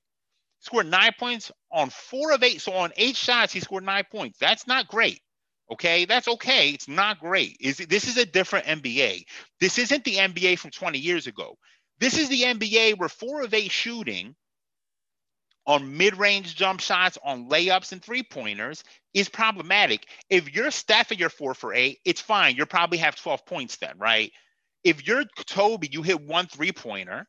Scored 0.61 0.87
nine 0.87 1.13
points 1.19 1.53
on 1.71 1.91
four 1.91 2.33
of 2.33 2.43
eight. 2.43 2.61
So 2.61 2.73
on 2.73 2.93
eight 2.97 3.17
shots, 3.17 3.53
he 3.53 3.61
scored 3.61 3.85
nine 3.85 4.05
points. 4.11 4.39
That's 4.39 4.67
not 4.67 4.89
great. 4.89 5.21
Okay, 5.71 6.05
that's 6.05 6.29
okay. 6.29 6.71
It's 6.71 6.89
not 6.89 7.21
great. 7.21 7.57
Is 7.61 7.77
this 7.77 8.09
is 8.09 8.17
a 8.17 8.27
different 8.27 8.67
NBA. 8.67 9.25
This 9.61 9.79
isn't 9.79 10.05
the 10.05 10.17
NBA 10.17 10.59
from 10.59 10.71
20 10.71 10.99
years 10.99 11.27
ago. 11.27 11.57
This 12.01 12.19
is 12.19 12.29
the 12.29 12.43
NBA 12.43 12.99
where 12.99 13.09
four 13.09 13.43
of 13.43 13.55
eight 13.55 13.71
shooting 13.71 14.35
on 15.67 15.97
mid-range 15.97 16.55
jump 16.55 16.81
shots, 16.81 17.19
on 17.25 17.49
layups 17.49 17.93
and 17.93 18.03
three-pointers 18.03 18.85
is 19.15 19.29
problematic. 19.29 20.07
If 20.29 20.55
you're 20.55 20.71
Steph 20.71 21.13
at 21.13 21.19
your 21.19 21.31
four 21.31 21.55
for 21.55 21.73
eight, 21.73 22.01
it's 22.05 22.21
fine. 22.21 22.57
You'll 22.57 22.67
probably 22.67 22.99
have 22.99 23.17
12 23.17 23.47
points 23.47 23.77
then, 23.77 23.97
right? 23.97 24.31
If 24.83 25.07
you're 25.07 25.25
Toby, 25.47 25.89
you 25.91 26.03
hit 26.03 26.21
one 26.21 26.47
three-pointer. 26.47 27.27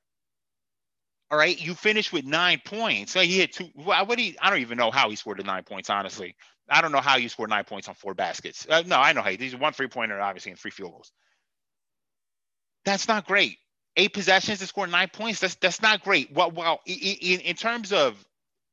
All 1.31 1.37
right, 1.37 1.59
you 1.59 1.73
finish 1.73 2.11
with 2.11 2.25
nine 2.25 2.61
points. 2.63 3.13
So 3.13 3.21
he 3.21 3.37
hit 3.37 3.53
two. 3.53 3.69
What 3.73 4.15
do 4.15 4.23
you, 4.23 4.35
I 4.39 4.49
don't 4.49 4.59
even 4.59 4.77
know 4.77 4.91
how 4.91 5.09
he 5.09 5.15
scored 5.15 5.39
the 5.39 5.43
nine 5.43 5.63
points. 5.63 5.89
Honestly, 5.89 6.35
I 6.69 6.81
don't 6.81 6.91
know 6.91 7.01
how 7.01 7.17
you 7.17 7.29
scored 7.29 7.49
nine 7.49 7.63
points 7.63 7.87
on 7.87 7.95
four 7.95 8.13
baskets. 8.13 8.67
Uh, 8.69 8.83
no, 8.85 8.97
I 8.97 9.13
know 9.13 9.21
how. 9.21 9.35
These 9.35 9.55
one 9.55 9.73
three-pointer, 9.73 10.19
obviously, 10.19 10.51
and 10.51 10.59
three 10.59 10.71
field 10.71 10.91
goals. 10.91 11.11
That's 12.83 13.07
not 13.07 13.25
great 13.25 13.57
eight 13.97 14.13
possessions 14.13 14.59
to 14.59 14.67
score 14.67 14.87
nine 14.87 15.09
points. 15.11 15.39
That's 15.39 15.55
that's 15.55 15.81
not 15.81 16.03
great. 16.03 16.31
Well, 16.33 16.51
well, 16.51 16.81
in, 16.85 17.39
in 17.41 17.55
terms 17.55 17.91
of 17.91 18.23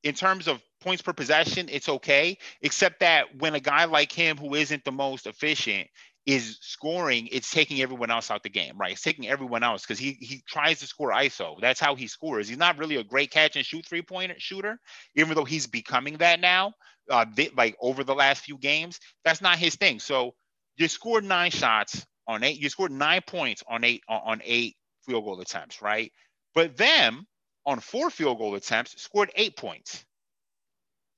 in 0.02 0.14
terms 0.14 0.48
of 0.48 0.61
points 0.80 1.02
per 1.02 1.12
possession, 1.12 1.68
it's 1.70 1.88
okay. 1.88 2.38
Except 2.61 3.00
that 3.00 3.37
when 3.38 3.54
a 3.54 3.61
guy 3.61 3.85
like 3.85 4.12
him, 4.12 4.37
who 4.37 4.54
isn't 4.54 4.85
the 4.85 4.92
most 4.92 5.26
efficient, 5.26 5.88
is 6.26 6.58
scoring, 6.61 7.28
it's 7.32 7.50
taking 7.50 7.82
everyone 7.82 8.11
else 8.11 8.30
out 8.30 8.42
the 8.42 8.48
game, 8.48 8.78
right? 8.78 8.92
It's 8.92 9.02
taking 9.02 9.28
everyone 9.28 9.62
else 9.62 9.82
because 9.82 9.98
he 9.98 10.16
he 10.20 10.42
tries 10.46 10.80
to 10.80 10.87
score 10.87 11.11
ISO. 11.11 11.61
That's 11.61 11.80
how 11.80 11.94
he 11.94 12.06
scores. 12.06 12.48
He's 12.48 12.58
not 12.58 12.78
really 12.78 12.96
a 12.96 13.04
great 13.04 13.30
catch 13.30 13.56
and 13.56 13.64
shoot 13.64 13.87
three 13.87 14.02
point 14.02 14.32
shooter, 14.40 14.78
even 15.16 15.35
though 15.35 15.44
he's 15.44 15.66
becoming 15.66 16.18
that 16.18 16.40
now. 16.40 16.74
Uh, 17.11 17.26
like 17.56 17.76
over 17.80 18.04
the 18.04 18.14
last 18.14 18.44
few 18.44 18.56
games, 18.56 19.00
that's 19.24 19.40
not 19.42 19.58
his 19.58 19.74
thing. 19.74 19.98
So 19.98 20.35
you 20.76 20.87
scored 20.87 21.24
nine 21.24 21.50
shots 21.50 22.06
on 22.28 22.44
eight. 22.44 22.61
You 22.61 22.68
scored 22.68 22.92
nine 22.92 23.22
points 23.26 23.64
on 23.68 23.82
eight 23.82 24.02
on 24.08 24.40
eight 24.44 24.76
field 25.04 25.24
goal 25.24 25.40
attempts, 25.40 25.82
right? 25.82 26.12
But 26.54 26.76
them, 26.76 27.26
on 27.66 27.80
four 27.80 28.10
field 28.10 28.38
goal 28.38 28.54
attempts, 28.54 29.00
scored 29.00 29.30
eight 29.36 29.56
points. 29.56 30.04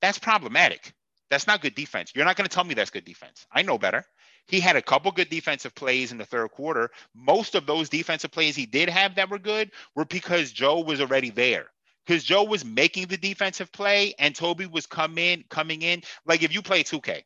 That's 0.01 0.19
problematic. 0.19 0.93
That's 1.29 1.47
not 1.47 1.61
good 1.61 1.75
defense. 1.75 2.11
You're 2.15 2.25
not 2.25 2.35
going 2.35 2.47
to 2.47 2.53
tell 2.53 2.63
me 2.63 2.75
that's 2.75 2.91
good 2.91 3.05
defense. 3.05 3.47
I 3.51 3.63
know 3.63 3.77
better. 3.77 4.05
He 4.47 4.59
had 4.59 4.75
a 4.75 4.81
couple 4.81 5.11
good 5.11 5.29
defensive 5.29 5.73
plays 5.73 6.11
in 6.11 6.17
the 6.19 6.25
third 6.25 6.49
quarter. 6.51 6.91
Most 7.15 7.55
of 7.55 7.65
those 7.65 7.89
defensive 7.89 8.31
plays 8.31 8.55
he 8.55 8.67
did 8.67 8.89
have 8.89 9.15
that 9.15 9.29
were 9.29 9.39
good 9.39 9.71
were 9.95 10.05
because 10.05 10.51
Joe 10.51 10.81
was 10.81 11.01
already 11.01 11.31
there. 11.31 11.65
Because 12.05 12.23
Joe 12.23 12.43
was 12.43 12.63
making 12.63 13.07
the 13.07 13.17
defensive 13.17 13.71
play 13.71 14.13
and 14.19 14.35
Toby 14.35 14.67
was 14.67 14.85
come 14.85 15.17
in, 15.17 15.43
coming 15.49 15.81
in. 15.81 16.03
Like 16.27 16.43
if 16.43 16.53
you 16.53 16.61
play 16.61 16.83
2K, 16.83 17.23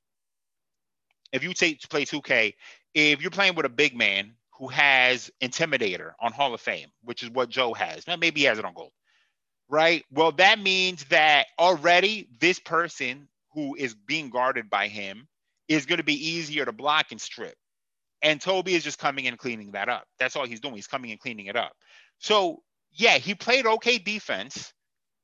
if 1.33 1.43
you 1.43 1.53
take 1.53 1.81
play 1.89 2.05
2K, 2.05 2.55
if 2.93 3.21
you're 3.21 3.31
playing 3.31 3.55
with 3.55 3.65
a 3.65 3.69
big 3.69 3.95
man 3.95 4.33
who 4.59 4.67
has 4.67 5.31
Intimidator 5.41 6.11
on 6.19 6.33
Hall 6.33 6.53
of 6.53 6.61
Fame, 6.61 6.89
which 7.03 7.23
is 7.23 7.29
what 7.29 7.49
Joe 7.49 7.73
has, 7.73 8.05
now 8.07 8.17
maybe 8.17 8.41
he 8.41 8.45
has 8.45 8.59
it 8.59 8.65
on 8.65 8.73
gold, 8.73 8.91
right? 9.69 10.03
Well, 10.11 10.33
that 10.33 10.59
means 10.59 11.05
that 11.05 11.47
already 11.57 12.27
this 12.39 12.59
person 12.59 13.29
who 13.53 13.75
is 13.75 13.95
being 13.95 14.29
guarded 14.29 14.69
by 14.69 14.87
him 14.89 15.27
is 15.69 15.85
going 15.85 15.97
to 15.97 16.03
be 16.03 16.27
easier 16.29 16.65
to 16.65 16.73
block 16.73 17.07
and 17.11 17.21
strip. 17.21 17.55
And 18.21 18.41
Toby 18.41 18.75
is 18.75 18.83
just 18.83 18.99
coming 18.99 19.27
and 19.27 19.37
cleaning 19.37 19.71
that 19.71 19.87
up. 19.87 20.05
That's 20.19 20.35
all 20.35 20.45
he's 20.45 20.59
doing. 20.59 20.75
He's 20.75 20.87
coming 20.87 21.11
and 21.11 21.19
cleaning 21.19 21.45
it 21.45 21.55
up. 21.55 21.71
So, 22.19 22.61
yeah, 22.91 23.17
he 23.17 23.33
played 23.33 23.65
okay 23.65 23.97
defense 23.97 24.73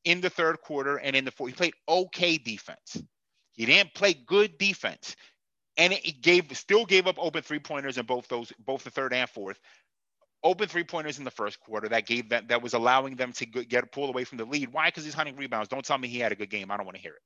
in 0.06 0.22
the 0.22 0.30
third 0.30 0.62
quarter 0.62 0.96
and 0.98 1.14
in 1.14 1.26
the 1.26 1.32
fourth. 1.32 1.50
He 1.52 1.56
played 1.58 1.74
okay 1.90 2.38
defense. 2.38 3.04
He 3.52 3.66
didn't 3.66 3.94
play 3.94 4.14
good 4.14 4.58
defense. 4.58 5.16
And 5.78 5.94
it 5.94 6.22
gave 6.22 6.56
still 6.58 6.86
gave 6.86 7.08
up 7.08 7.18
open 7.20 7.42
three 7.42 7.60
pointers 7.60 7.98
in 7.98 8.06
both 8.06 8.28
those, 8.28 8.52
both 8.60 8.84
the 8.84 8.90
third 8.90 9.14
and 9.14 9.30
fourth. 9.30 9.60
Open 10.44 10.68
three 10.68 10.84
pointers 10.84 11.18
in 11.18 11.26
the 11.26 11.32
first 11.32 11.60
quarter 11.60 11.90
that 11.90 12.06
gave 12.06 12.30
them 12.30 12.46
that 12.48 12.62
was 12.62 12.74
allowing 12.74 13.16
them 13.16 13.34
to 13.34 13.46
get 13.46 13.92
pull 13.92 14.10
away 14.10 14.24
from 14.24 14.38
the 14.38 14.46
lead. 14.46 14.72
Why? 14.72 14.88
Because 14.88 15.04
he's 15.04 15.14
hunting 15.14 15.36
rebounds. 15.36 15.70
Don't 15.70 15.84
tell 15.84 15.98
me 15.98 16.08
he 16.08 16.20
had 16.20 16.32
a 16.32 16.36
good 16.36 16.50
game. 16.50 16.72
I 16.72 16.78
don't 16.78 16.86
want 16.86 16.98
to 16.98 17.02
hear 17.02 17.14
it. 17.14 17.22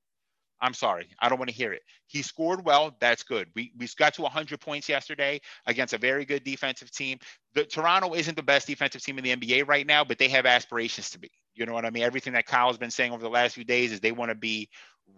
I'm 0.62 0.74
sorry. 0.74 1.08
I 1.18 1.28
don't 1.28 1.38
want 1.38 1.48
to 1.48 1.56
hear 1.56 1.72
it. 1.72 1.82
He 2.06 2.22
scored 2.22 2.64
well. 2.64 2.94
That's 3.00 3.22
good. 3.22 3.48
We 3.54 3.72
we 3.78 3.88
got 3.96 4.14
to 4.14 4.22
100 4.22 4.60
points 4.60 4.88
yesterday 4.88 5.40
against 5.66 5.94
a 5.94 5.98
very 5.98 6.24
good 6.24 6.44
defensive 6.44 6.90
team. 6.90 7.18
The 7.54 7.64
Toronto 7.64 8.14
isn't 8.14 8.36
the 8.36 8.42
best 8.42 8.66
defensive 8.66 9.02
team 9.02 9.18
in 9.18 9.24
the 9.24 9.36
NBA 9.36 9.66
right 9.66 9.86
now, 9.86 10.04
but 10.04 10.18
they 10.18 10.28
have 10.28 10.46
aspirations 10.46 11.10
to 11.10 11.18
be. 11.18 11.30
You 11.54 11.66
know 11.66 11.72
what 11.72 11.84
I 11.84 11.90
mean? 11.90 12.02
Everything 12.02 12.34
that 12.34 12.46
Kyle's 12.46 12.78
been 12.78 12.90
saying 12.90 13.12
over 13.12 13.22
the 13.22 13.30
last 13.30 13.54
few 13.54 13.64
days 13.64 13.92
is 13.92 14.00
they 14.00 14.12
want 14.12 14.30
to 14.30 14.34
be 14.34 14.68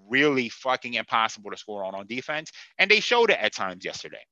really 0.08 0.48
fucking 0.48 0.94
impossible 0.94 1.50
to 1.50 1.56
score 1.56 1.84
on 1.84 1.94
on 1.94 2.06
defense, 2.06 2.52
and 2.78 2.90
they 2.90 3.00
showed 3.00 3.30
it 3.30 3.38
at 3.40 3.54
times 3.54 3.84
yesterday. 3.84 4.24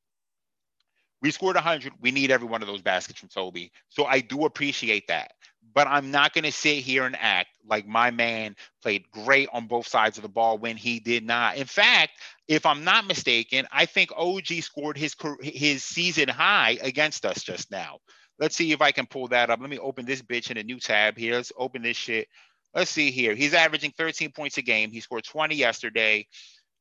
We 1.23 1.31
scored 1.31 1.57
100. 1.57 1.93
We 2.01 2.13
need 2.13 2.31
every 2.31 2.49
one 2.49 2.63
of 2.63 2.69
those 2.69 2.81
baskets 2.81 3.21
from 3.21 3.29
Toby. 3.29 3.73
So 3.91 4.07
I 4.07 4.21
do 4.21 4.47
appreciate 4.47 5.07
that 5.09 5.33
but 5.75 5.87
I'm 5.87 6.11
not 6.11 6.33
going 6.33 6.45
to 6.45 6.53
sit 6.53 6.79
here 6.79 7.05
and 7.05 7.17
act 7.19 7.49
like 7.67 7.87
my 7.87 8.11
man 8.11 8.57
played 8.83 9.11
great 9.11 9.49
on 9.53 9.67
both 9.67 9.87
sides 9.87 10.19
of 10.19 10.23
the 10.23 10.29
ball 10.29 10.59
when 10.59 10.77
he 10.77 11.01
did 11.01 11.25
not. 11.25 11.57
In 11.57 11.67
fact, 11.67 12.13
if 12.49 12.67
I'm 12.67 12.85
not 12.85 13.07
mistaken, 13.07 13.67
I 13.71 13.87
think 13.87 14.11
OG 14.17 14.47
scored 14.63 14.97
his 14.97 15.15
his 15.43 15.85
season 15.85 16.29
high 16.29 16.79
against 16.83 17.25
us 17.25 17.43
just 17.43 17.71
now. 17.71 17.99
Let's 18.39 18.57
see 18.57 18.73
if 18.73 18.81
I 18.81 18.91
can 18.91 19.07
pull 19.07 19.29
that 19.29 19.51
up. 19.51 19.61
Let 19.61 19.71
me 19.71 19.79
open 19.79 20.07
this 20.07 20.23
bitch 20.23 20.51
in 20.51 20.57
a 20.57 20.63
new 20.63 20.81
tab 20.81 21.17
here. 21.17 21.35
Let's 21.35 21.53
open 21.57 21.83
this 21.83 21.97
shit. 21.97 22.27
Let's 22.75 22.91
see 22.91 23.11
here. 23.11 23.35
He's 23.35 23.55
averaging 23.55 23.93
13 23.97 24.33
points 24.33 24.59
a 24.59 24.63
game. 24.63 24.91
He 24.91 25.01
scored 25.01 25.25
20 25.25 25.55
yesterday. 25.55 26.27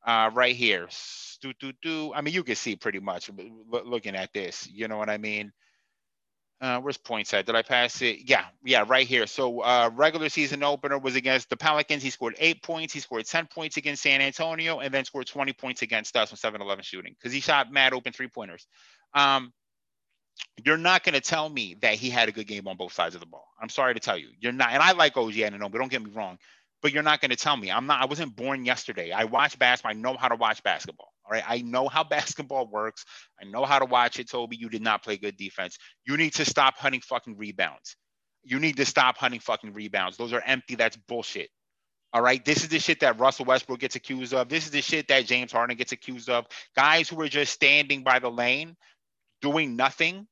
Uh, 0.06 0.30
right 0.34 0.56
here. 0.56 0.88
Do, 1.42 1.52
do, 1.60 1.74
do. 1.82 2.14
I 2.14 2.22
mean, 2.22 2.34
you 2.34 2.44
can 2.44 2.56
see 2.56 2.76
pretty 2.76 3.00
much 3.00 3.30
looking 3.68 4.16
at 4.16 4.32
this. 4.34 4.68
You 4.70 4.88
know 4.88 4.98
what 4.98 5.10
I 5.10 5.18
mean? 5.18 5.52
uh, 6.62 6.80
where's 6.80 6.98
points 6.98 7.34
at? 7.34 7.46
Did 7.46 7.56
I 7.56 7.62
pass 7.62 8.02
it? 8.02 8.30
Yeah, 8.30 8.46
yeah, 8.64 8.84
right 8.88 9.08
here. 9.08 9.28
So 9.28 9.62
uh, 9.62 9.90
regular 9.94 10.28
season 10.30 10.64
opener 10.64 10.98
was 10.98 11.16
against 11.16 11.50
the 11.50 11.56
Pelicans. 11.56 12.04
He 12.04 12.10
scored 12.10 12.36
eight 12.38 12.62
points. 12.64 12.94
He 12.94 13.00
scored 13.00 13.26
10 13.26 13.48
points 13.48 13.78
against 13.78 14.04
San 14.04 14.22
Antonio 14.22 14.80
and 14.80 14.94
then 14.94 15.06
scored 15.06 15.28
20 15.28 15.54
points 15.54 15.82
against 15.84 16.18
us 16.18 16.32
on 16.32 16.38
7 16.38 16.62
11 16.62 16.84
shooting 16.84 17.16
because 17.18 17.32
he 17.32 17.40
shot 17.40 17.72
mad 17.72 17.94
open 17.94 18.12
three 18.12 18.28
pointers. 18.28 18.68
Um, 19.14 19.54
you're 20.66 20.78
not 20.78 21.04
going 21.04 21.14
to 21.14 21.22
tell 21.22 21.50
me 21.50 21.76
that 21.82 21.96
he 21.96 22.10
had 22.10 22.30
a 22.30 22.32
good 22.32 22.48
game 22.48 22.68
on 22.68 22.78
both 22.78 22.94
sides 22.94 23.16
of 23.16 23.22
the 23.22 23.28
ball. 23.28 23.48
I'm 23.62 23.70
sorry 23.70 23.94
to 23.94 24.00
tell 24.00 24.18
you. 24.18 24.30
You're 24.40 24.52
not. 24.52 24.72
And 24.72 24.82
I 24.82 24.92
like 24.94 25.16
OG 25.18 25.34
Anunoby, 25.34 25.72
but 25.72 25.80
don't 25.80 25.92
get 25.92 26.04
me 26.04 26.12
wrong. 26.12 26.38
But 26.82 26.94
you're 26.94 27.04
not 27.04 27.20
going 27.20 27.32
to 27.32 27.36
tell 27.36 27.58
me. 27.58 27.72
I'm 27.72 27.88
not. 27.88 28.02
I 28.02 28.06
wasn't 28.06 28.36
born 28.36 28.66
yesterday. 28.66 29.12
I 29.12 29.26
watch 29.26 29.60
basketball. 29.60 29.92
I 29.92 29.94
know 29.96 30.16
how 30.18 30.30
to 30.30 30.36
watch 30.36 30.64
basketball. 30.64 31.12
All 31.26 31.32
right. 31.32 31.44
I 31.48 31.62
know 31.62 31.88
how 31.88 32.04
basketball 32.10 32.68
works. 32.68 33.06
I 33.42 33.46
know 33.46 33.66
how 33.66 33.80
to 33.80 33.86
watch 33.86 34.20
it, 34.20 34.30
Toby. 34.30 34.58
You 34.58 34.70
did 34.70 34.82
not 34.82 35.04
play 35.04 35.18
good 35.18 35.38
defense. 35.38 35.78
You 36.06 36.18
need 36.18 36.34
to 36.36 36.46
stop 36.46 36.78
hunting 36.78 37.02
fucking 37.02 37.38
rebounds. 37.38 37.96
You 38.44 38.60
need 38.60 38.78
to 38.78 38.86
stop 38.86 39.18
hunting 39.18 39.42
fucking 39.42 39.74
rebounds. 39.74 40.18
Those 40.18 40.34
are 40.34 40.42
empty. 40.46 40.76
That's 40.76 40.96
bullshit. 40.96 41.50
All 42.14 42.22
right. 42.22 42.44
This 42.44 42.64
is 42.64 42.70
the 42.70 42.80
shit 42.80 43.02
that 43.02 43.20
Russell 43.20 43.46
Westbrook 43.46 43.80
gets 43.80 43.96
accused 43.96 44.34
of. 44.34 44.48
This 44.50 44.66
is 44.66 44.72
the 44.72 44.82
shit 44.82 45.10
that 45.10 45.26
James 45.26 45.52
Harden 45.52 45.76
gets 45.76 45.92
accused 45.92 46.30
of. 46.30 46.46
Guys 46.76 47.10
who 47.10 47.20
are 47.22 47.28
just 47.28 47.54
standing 47.54 48.04
by 48.04 48.20
the 48.20 48.32
lane, 48.32 48.76
doing 49.42 49.76
nothing 49.76 50.28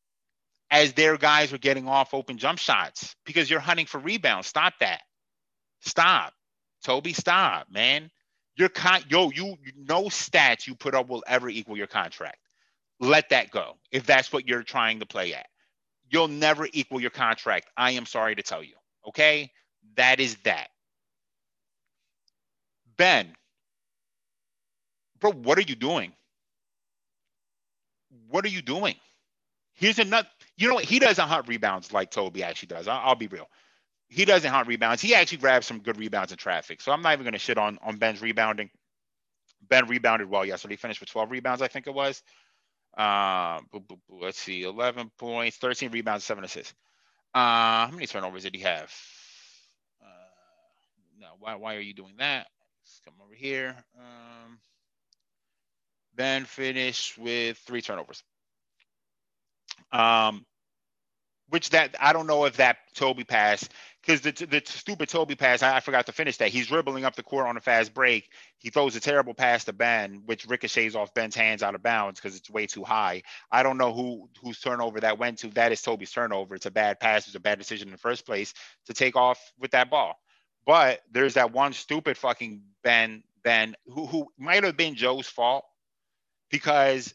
as 0.69 0.93
their 0.93 1.17
guys 1.17 1.53
are 1.53 1.57
getting 1.57 1.87
off 1.87 2.13
open 2.13 2.37
jump 2.37 2.59
shots 2.59 3.15
because 3.25 3.49
you're 3.49 3.59
hunting 3.59 3.85
for 3.85 3.99
rebounds. 3.99 4.47
Stop 4.47 4.73
that. 4.79 5.01
Stop. 5.81 6.33
Toby, 6.83 7.13
stop, 7.13 7.67
man. 7.71 8.09
Your 8.55 8.69
con 8.69 9.01
yo, 9.09 9.29
you 9.31 9.55
no 9.75 10.03
stats 10.05 10.67
you 10.67 10.75
put 10.75 10.95
up 10.95 11.09
will 11.09 11.23
ever 11.27 11.49
equal 11.49 11.77
your 11.77 11.87
contract. 11.87 12.39
Let 12.99 13.29
that 13.29 13.51
go 13.51 13.75
if 13.91 14.05
that's 14.05 14.33
what 14.33 14.47
you're 14.47 14.63
trying 14.63 14.99
to 14.99 15.05
play 15.05 15.33
at. 15.33 15.47
You'll 16.09 16.27
never 16.29 16.67
equal 16.73 16.99
your 16.99 17.11
contract. 17.11 17.67
I 17.77 17.91
am 17.91 18.05
sorry 18.05 18.35
to 18.35 18.43
tell 18.43 18.63
you. 18.63 18.75
Okay? 19.07 19.51
That 19.95 20.19
is 20.19 20.35
that. 20.43 20.69
Ben, 22.97 23.35
bro, 25.19 25.31
what 25.31 25.57
are 25.57 25.61
you 25.61 25.75
doing? 25.75 26.13
What 28.29 28.45
are 28.45 28.49
you 28.49 28.61
doing? 28.61 28.95
Here's 29.73 29.99
another. 29.99 30.27
You 30.57 30.69
know 30.69 30.75
what? 30.75 30.85
He 30.85 30.99
doesn't 30.99 31.27
hunt 31.27 31.47
rebounds 31.47 31.93
like 31.93 32.11
Toby 32.11 32.43
actually 32.43 32.67
does. 32.67 32.87
I'll, 32.87 33.09
I'll 33.09 33.15
be 33.15 33.27
real 33.27 33.47
he 34.09 34.25
doesn't 34.25 34.49
hunt 34.49 34.67
rebounds. 34.67 35.01
He 35.01 35.13
actually 35.15 35.39
grabs 35.39 35.67
some 35.67 35.79
good 35.79 35.97
rebounds 35.97 36.31
in 36.31 36.37
traffic. 36.37 36.81
So 36.81 36.91
I'm 36.91 37.01
not 37.01 37.13
even 37.13 37.23
going 37.23 37.33
to 37.33 37.39
shit 37.39 37.57
on 37.57 37.77
on 37.81 37.97
Ben's 37.97 38.21
rebounding. 38.21 38.69
Ben 39.61 39.87
rebounded 39.87 40.29
well 40.29 40.45
yesterday. 40.45 40.73
He 40.73 40.77
finished 40.77 40.99
with 40.99 41.09
12 41.09 41.31
rebounds, 41.31 41.61
I 41.61 41.67
think 41.67 41.87
it 41.87 41.93
was. 41.93 42.21
Uh, 42.97 43.59
let's 44.09 44.39
see, 44.39 44.63
11 44.63 45.11
points, 45.17 45.57
13 45.57 45.91
rebounds, 45.91 46.23
seven 46.23 46.43
assists. 46.43 46.73
Uh, 47.33 47.87
how 47.87 47.89
many 47.91 48.07
turnovers 48.07 48.43
did 48.43 48.55
he 48.55 48.61
have? 48.61 48.91
Uh, 50.01 50.07
no, 51.19 51.27
why, 51.39 51.55
why 51.55 51.75
are 51.75 51.81
you 51.81 51.93
doing 51.93 52.15
that? 52.17 52.47
Let's 52.83 53.01
come 53.03 53.15
over 53.23 53.35
here. 53.35 53.75
Um, 53.99 54.59
ben 56.17 56.43
finished 56.45 57.17
with 57.17 57.57
three 57.59 57.81
turnovers. 57.81 58.23
Um, 59.91 60.45
which 61.49 61.69
that 61.69 61.95
I 61.99 62.11
don't 62.11 62.27
know 62.27 62.45
if 62.45 62.57
that 62.57 62.77
Toby 62.93 63.23
pass 63.23 63.67
because 64.01 64.21
the 64.21 64.31
the 64.31 64.61
stupid 64.65 65.07
Toby 65.07 65.35
pass 65.35 65.63
I, 65.63 65.77
I, 65.77 65.79
forgot 65.79 66.07
to 66.07 66.11
finish 66.11 66.37
that. 66.37 66.49
He's 66.49 66.67
dribbling 66.67 67.05
up 67.05 67.15
the 67.15 67.23
court 67.23 67.47
on 67.47 67.55
a 67.55 67.61
fast 67.61 67.93
break. 67.93 68.29
He 68.57 68.69
throws 68.69 68.95
a 68.95 68.99
terrible 68.99 69.33
pass 69.33 69.63
to 69.65 69.73
Ben, 69.73 70.23
which 70.25 70.45
ricochets 70.45 70.95
off 70.95 71.13
Ben's 71.13 71.35
hands 71.35 71.63
out 71.63 71.75
of 71.75 71.83
bounds 71.83 72.19
because 72.19 72.35
it's 72.35 72.49
way 72.49 72.67
too 72.67 72.83
high. 72.83 73.23
I 73.49 73.63
don't 73.63 73.77
know 73.77 73.93
who 73.93 74.29
whose 74.43 74.59
turnover 74.59 74.99
that 74.99 75.19
went 75.19 75.39
to. 75.39 75.47
That 75.49 75.71
is 75.71 75.81
Toby's 75.81 76.11
turnover. 76.11 76.55
It's 76.55 76.65
a 76.65 76.71
bad 76.71 76.99
pass. 76.99 77.27
It's 77.27 77.35
a 77.35 77.39
bad 77.39 77.59
decision 77.59 77.87
in 77.87 77.93
the 77.93 77.97
first 77.97 78.25
place 78.25 78.53
to 78.87 78.93
take 78.93 79.15
off 79.15 79.39
with 79.57 79.71
that 79.71 79.89
ball. 79.89 80.19
But 80.65 81.01
there's 81.11 81.35
that 81.35 81.53
one 81.53 81.71
stupid 81.71 82.17
fucking 82.17 82.61
Ben 82.83 83.23
Ben 83.43 83.75
who 83.85 84.05
who 84.05 84.27
might 84.37 84.65
have 84.65 84.75
been 84.75 84.95
Joe's 84.95 85.27
fault 85.27 85.63
because 86.49 87.13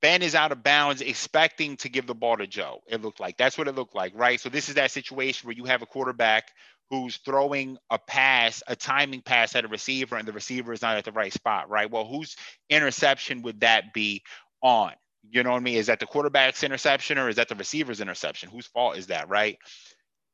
Ben 0.00 0.22
is 0.22 0.34
out 0.34 0.52
of 0.52 0.62
bounds, 0.62 1.00
expecting 1.00 1.76
to 1.78 1.88
give 1.88 2.06
the 2.06 2.14
ball 2.14 2.36
to 2.36 2.46
Joe. 2.46 2.80
It 2.86 3.02
looked 3.02 3.20
like 3.20 3.36
that's 3.36 3.56
what 3.56 3.68
it 3.68 3.74
looked 3.74 3.94
like, 3.94 4.12
right? 4.14 4.40
So 4.40 4.48
this 4.48 4.68
is 4.68 4.74
that 4.74 4.90
situation 4.90 5.46
where 5.46 5.56
you 5.56 5.64
have 5.64 5.82
a 5.82 5.86
quarterback 5.86 6.50
who's 6.90 7.16
throwing 7.18 7.78
a 7.90 7.98
pass, 7.98 8.62
a 8.66 8.76
timing 8.76 9.22
pass 9.22 9.56
at 9.56 9.64
a 9.64 9.68
receiver, 9.68 10.16
and 10.16 10.28
the 10.28 10.32
receiver 10.32 10.72
is 10.72 10.82
not 10.82 10.96
at 10.96 11.04
the 11.04 11.12
right 11.12 11.32
spot, 11.32 11.70
right? 11.70 11.90
Well, 11.90 12.06
whose 12.06 12.36
interception 12.68 13.42
would 13.42 13.60
that 13.60 13.94
be 13.94 14.22
on? 14.62 14.92
You 15.30 15.42
know 15.42 15.52
what 15.52 15.56
I 15.56 15.60
mean? 15.60 15.76
Is 15.78 15.86
that 15.86 16.00
the 16.00 16.06
quarterback's 16.06 16.62
interception 16.62 17.16
or 17.16 17.30
is 17.30 17.36
that 17.36 17.48
the 17.48 17.54
receiver's 17.54 18.02
interception? 18.02 18.50
Whose 18.50 18.66
fault 18.66 18.98
is 18.98 19.06
that, 19.06 19.28
right? 19.30 19.58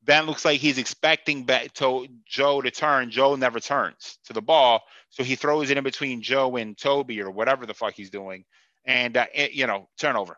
Ben 0.02 0.26
looks 0.26 0.44
like 0.44 0.60
he's 0.60 0.78
expecting 0.78 1.46
to 1.46 2.06
Joe 2.26 2.60
to 2.60 2.70
turn. 2.70 3.10
Joe 3.10 3.36
never 3.36 3.60
turns 3.60 4.18
to 4.24 4.32
the 4.32 4.42
ball, 4.42 4.82
so 5.10 5.22
he 5.22 5.34
throws 5.34 5.70
it 5.70 5.76
in 5.76 5.84
between 5.84 6.22
Joe 6.22 6.56
and 6.56 6.76
Toby 6.76 7.20
or 7.20 7.30
whatever 7.30 7.66
the 7.66 7.74
fuck 7.74 7.94
he's 7.94 8.10
doing 8.10 8.44
and 8.84 9.16
uh, 9.16 9.26
it, 9.34 9.52
you 9.52 9.66
know 9.66 9.88
turnover. 9.98 10.36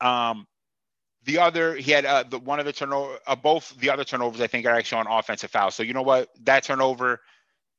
Um, 0.00 0.46
the 1.24 1.38
other 1.38 1.74
he 1.76 1.92
had 1.92 2.04
uh, 2.04 2.24
the 2.28 2.38
one 2.38 2.60
of 2.60 2.66
the 2.66 2.72
turnover 2.72 3.18
uh, 3.26 3.36
both 3.36 3.74
the 3.78 3.90
other 3.90 4.04
turnovers 4.04 4.40
I 4.40 4.46
think 4.46 4.66
are 4.66 4.74
actually 4.74 5.00
on 5.00 5.06
offensive 5.06 5.50
fouls. 5.50 5.74
So 5.74 5.82
you 5.82 5.92
know 5.92 6.02
what 6.02 6.28
that 6.44 6.62
turnover 6.64 7.20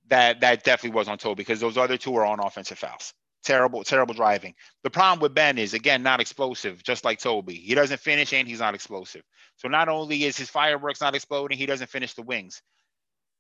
that 0.09 0.41
that 0.41 0.63
definitely 0.63 0.95
was 0.97 1.07
on 1.07 1.17
toe 1.17 1.35
because 1.35 1.59
those 1.59 1.77
other 1.77 1.97
two 1.97 2.15
are 2.15 2.25
on 2.25 2.39
offensive 2.39 2.77
fouls. 2.77 3.13
Terrible, 3.43 3.83
terrible 3.83 4.13
driving. 4.13 4.53
The 4.83 4.89
problem 4.91 5.19
with 5.19 5.33
Ben 5.33 5.57
is 5.57 5.73
again 5.73 6.03
not 6.03 6.19
explosive, 6.19 6.83
just 6.83 7.03
like 7.03 7.19
Toby. 7.19 7.55
He 7.55 7.73
doesn't 7.73 7.99
finish 7.99 8.33
and 8.33 8.47
he's 8.47 8.59
not 8.59 8.75
explosive. 8.75 9.23
So 9.55 9.67
not 9.67 9.89
only 9.89 10.23
is 10.23 10.37
his 10.37 10.49
fireworks 10.49 11.01
not 11.01 11.15
exploding, 11.15 11.57
he 11.57 11.65
doesn't 11.65 11.89
finish 11.89 12.13
the 12.13 12.21
wings. 12.21 12.61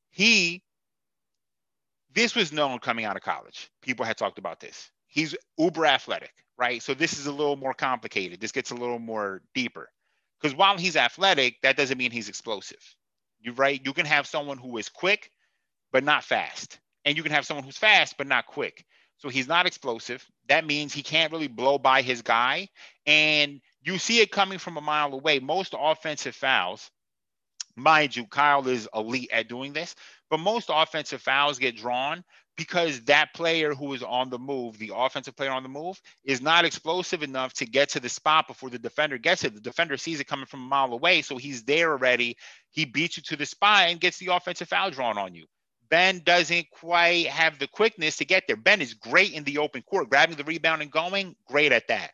He 0.09 0.63
this 2.13 2.35
was 2.35 2.51
known 2.51 2.79
coming 2.79 3.05
out 3.05 3.15
of 3.15 3.21
college. 3.21 3.69
People 3.81 4.05
had 4.05 4.17
talked 4.17 4.37
about 4.37 4.59
this. 4.59 4.91
He's 5.07 5.35
uber 5.57 5.85
athletic, 5.85 6.33
right? 6.57 6.81
So 6.81 6.93
this 6.93 7.17
is 7.17 7.27
a 7.27 7.31
little 7.31 7.55
more 7.55 7.73
complicated. 7.73 8.39
This 8.41 8.51
gets 8.51 8.71
a 8.71 8.75
little 8.75 8.99
more 8.99 9.41
deeper. 9.53 9.89
Because 10.41 10.55
while 10.55 10.77
he's 10.77 10.95
athletic, 10.95 11.55
that 11.61 11.77
doesn't 11.77 11.97
mean 11.97 12.11
he's 12.11 12.29
explosive. 12.29 12.83
You 13.39 13.53
right? 13.53 13.81
You 13.83 13.93
can 13.93 14.05
have 14.05 14.27
someone 14.27 14.57
who 14.57 14.77
is 14.77 14.89
quick, 14.89 15.31
but 15.91 16.03
not 16.03 16.23
fast. 16.23 16.79
And 17.05 17.17
you 17.17 17.23
can 17.23 17.31
have 17.31 17.45
someone 17.45 17.63
who's 17.63 17.77
fast, 17.77 18.17
but 18.17 18.27
not 18.27 18.45
quick. 18.45 18.85
So 19.21 19.29
he's 19.29 19.47
not 19.47 19.67
explosive. 19.67 20.25
That 20.49 20.65
means 20.65 20.93
he 20.93 21.03
can't 21.03 21.31
really 21.31 21.47
blow 21.47 21.77
by 21.77 22.01
his 22.01 22.23
guy. 22.23 22.69
And 23.05 23.61
you 23.83 23.99
see 23.99 24.19
it 24.19 24.31
coming 24.31 24.57
from 24.57 24.77
a 24.77 24.81
mile 24.81 25.13
away. 25.13 25.37
Most 25.37 25.75
offensive 25.77 26.35
fouls, 26.35 26.89
mind 27.75 28.15
you, 28.15 28.25
Kyle 28.25 28.67
is 28.67 28.89
elite 28.95 29.29
at 29.31 29.47
doing 29.47 29.73
this, 29.73 29.95
but 30.31 30.39
most 30.39 30.71
offensive 30.73 31.21
fouls 31.21 31.59
get 31.59 31.77
drawn 31.77 32.23
because 32.57 33.01
that 33.01 33.33
player 33.35 33.75
who 33.75 33.93
is 33.93 34.01
on 34.01 34.31
the 34.31 34.39
move, 34.39 34.79
the 34.79 34.91
offensive 34.95 35.35
player 35.35 35.51
on 35.51 35.61
the 35.61 35.69
move, 35.69 36.01
is 36.25 36.41
not 36.41 36.65
explosive 36.65 37.21
enough 37.21 37.53
to 37.53 37.65
get 37.65 37.89
to 37.89 37.99
the 37.99 38.09
spot 38.09 38.47
before 38.47 38.71
the 38.71 38.79
defender 38.79 39.19
gets 39.19 39.43
it. 39.43 39.53
The 39.53 39.61
defender 39.61 39.97
sees 39.97 40.19
it 40.19 40.27
coming 40.27 40.47
from 40.47 40.61
a 40.63 40.67
mile 40.67 40.93
away, 40.93 41.21
so 41.21 41.37
he's 41.37 41.63
there 41.63 41.91
already. 41.91 42.37
He 42.71 42.85
beats 42.85 43.17
you 43.17 43.23
to 43.23 43.35
the 43.35 43.45
spot 43.45 43.89
and 43.89 43.99
gets 43.99 44.17
the 44.17 44.33
offensive 44.33 44.67
foul 44.67 44.89
drawn 44.89 45.19
on 45.19 45.35
you. 45.35 45.45
Ben 45.91 46.21
doesn't 46.23 46.71
quite 46.71 47.27
have 47.27 47.59
the 47.59 47.67
quickness 47.67 48.15
to 48.17 48.25
get 48.25 48.45
there. 48.47 48.55
Ben 48.55 48.81
is 48.81 48.93
great 48.93 49.33
in 49.33 49.43
the 49.43 49.57
open 49.59 49.81
court, 49.83 50.09
grabbing 50.09 50.37
the 50.37 50.43
rebound 50.45 50.81
and 50.81 50.89
going, 50.89 51.35
great 51.47 51.73
at 51.73 51.89
that. 51.89 52.11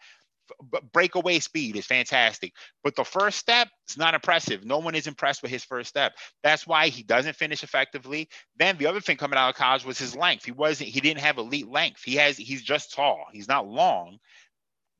But 0.72 0.92
breakaway 0.92 1.40
speed 1.40 1.76
is 1.76 1.86
fantastic. 1.86 2.54
But 2.84 2.96
the 2.96 3.04
first 3.04 3.38
step 3.38 3.68
is 3.88 3.98
not 3.98 4.16
impressive. 4.16 4.66
No 4.66 4.80
one 4.80 4.96
is 4.96 5.06
impressed 5.06 5.44
with 5.44 5.52
his 5.52 5.63
first 5.63 5.90
step. 5.90 6.13
That's 6.42 6.66
why 6.66 6.88
he 6.88 7.04
doesn't 7.04 7.36
finish 7.36 7.63
effectively. 7.63 8.30
Then 8.58 8.78
the 8.78 8.88
other 8.88 9.02
thing 9.02 9.18
coming 9.18 9.38
out 9.38 9.50
of 9.50 9.56
college 9.56 9.86
was 9.86 10.00
his 10.00 10.16
length. 10.16 10.46
He 10.46 10.52
wasn't, 10.52 10.90
he 10.90 11.00
didn't 11.00 11.22
have 11.22 11.38
elite 11.38 11.70
length. 11.70 12.02
He 12.04 12.16
has, 12.16 12.38
he's 12.38 12.63
just 12.63 12.94
tall. 12.94 13.26
He's 13.32 13.48
not 13.48 13.68
long. 13.68 14.18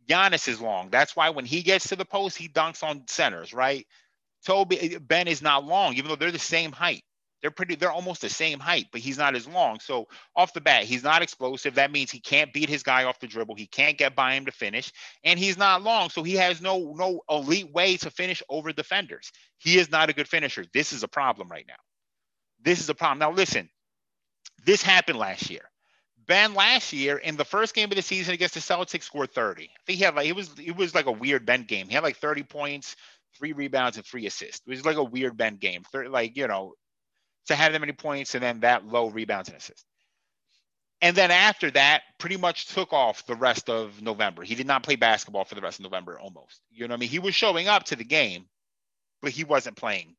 Giannis 0.08 0.48
is 0.48 0.62
long. 0.62 0.90
That's 0.92 1.16
why 1.16 1.32
when 1.32 1.46
he 1.46 1.64
gets 1.64 1.90
to 1.90 1.96
the 1.96 2.06
post, 2.06 2.38
he 2.38 2.48
dunks 2.48 2.84
on 2.84 3.08
centers, 3.08 3.54
right? 3.54 3.88
Tobi 4.46 5.00
Ben 5.06 5.28
is 5.28 5.42
not 5.42 5.66
long, 5.66 5.96
even 5.96 6.10
though 6.10 6.16
they're 6.16 6.32
the 6.32 6.40
same 6.40 6.72
height. 6.72 7.04
They're 7.42 7.52
pretty, 7.52 7.76
they're 7.76 7.92
almost 7.92 8.22
the 8.22 8.30
same 8.30 8.60
height, 8.60 8.88
but 8.92 9.02
he's 9.02 9.18
not 9.18 9.36
as 9.36 9.48
long. 9.48 9.80
So 9.80 10.08
off 10.36 10.54
the 10.54 10.62
bat, 10.62 10.84
he's 10.84 11.04
not 11.04 11.22
explosive. 11.22 11.76
That 11.76 11.92
means 11.92 12.10
he 12.10 12.20
can't 12.20 12.52
beat 12.52 12.70
his 12.70 12.84
guy 12.84 13.04
off 13.04 13.20
the 13.20 13.28
dribble. 13.28 13.56
He 13.56 13.68
can't 13.68 13.98
get 13.98 14.16
by 14.16 14.34
him 14.34 14.46
to 14.46 14.52
finish, 14.52 14.92
and 15.24 15.38
he's 15.38 15.58
not 15.58 15.84
long. 15.84 16.10
So 16.10 16.24
he 16.24 16.34
has 16.36 16.62
no 16.62 16.94
no 16.98 17.22
elite 17.30 17.72
way 17.72 17.98
to 17.98 18.10
finish 18.10 18.42
over 18.50 18.72
defenders. 18.72 19.32
He 19.60 19.78
is 19.78 19.92
not 19.92 20.10
a 20.10 20.14
good 20.14 20.28
finisher. 20.28 20.66
This 20.74 20.94
is 20.94 21.04
a 21.04 21.08
problem 21.08 21.48
right 21.50 21.66
now. 21.68 21.76
This 22.64 22.80
is 22.80 22.90
a 22.90 22.96
problem. 22.96 23.20
Now 23.20 23.32
listen, 23.32 23.70
this 24.66 24.82
happened 24.82 25.20
last 25.20 25.50
year. 25.50 25.70
Ben 26.28 26.54
last 26.56 26.92
year 26.92 27.18
in 27.18 27.38
the 27.38 27.46
first 27.46 27.74
game 27.74 27.90
of 27.90 27.96
the 27.96 28.02
season 28.02 28.34
against 28.34 28.54
the 28.54 28.60
Celtics 28.60 29.04
scored 29.04 29.32
30. 29.32 29.64
I 29.64 29.68
think 29.86 29.98
he 29.98 30.04
had 30.04 30.16
like 30.16 30.28
it 30.28 30.36
was 30.36 30.52
it 30.60 30.76
was 30.76 30.94
like 30.94 31.06
a 31.06 31.12
weird 31.12 31.46
Ben 31.46 31.64
game. 31.64 31.88
He 31.88 31.94
had 31.94 32.04
like 32.04 32.18
30 32.18 32.44
points, 32.44 32.96
three 33.38 33.54
rebounds, 33.54 33.98
and 33.98 34.06
three 34.06 34.26
assists. 34.26 34.62
It 34.68 34.70
was 34.70 34.86
like 34.86 34.98
a 34.98 35.04
weird 35.04 35.38
Ben 35.38 35.56
game. 35.56 35.84
30, 35.92 36.10
like 36.10 36.36
you 36.36 36.48
know, 36.48 36.74
to 37.48 37.56
have 37.56 37.74
that 37.74 37.80
many 37.80 37.94
points 37.94 38.36
and 38.36 38.44
then 38.44 38.62
that 38.62 38.86
low 38.86 39.10
rebounds 39.10 39.50
and 39.50 39.58
assists. 39.58 39.86
And 41.02 41.16
then 41.16 41.30
after 41.30 41.70
that, 41.72 42.02
pretty 42.18 42.38
much 42.38 42.68
took 42.68 42.92
off 42.92 43.26
the 43.28 43.36
rest 43.36 43.70
of 43.70 44.02
November. 44.02 44.44
He 44.44 44.56
did 44.56 44.66
not 44.66 44.84
play 44.84 44.96
basketball 44.96 45.46
for 45.46 45.56
the 45.56 45.62
rest 45.62 45.80
of 45.80 45.84
November 45.84 46.20
almost. 46.20 46.62
You 46.72 46.88
know 46.88 46.94
what 46.94 46.98
I 46.98 47.02
mean? 47.02 47.10
He 47.10 47.20
was 47.20 47.36
showing 47.36 47.68
up 47.68 47.84
to 47.86 47.96
the 47.96 48.04
game, 48.04 48.46
but 49.22 49.32
he 49.32 49.44
wasn't 49.44 49.76
playing. 49.76 50.16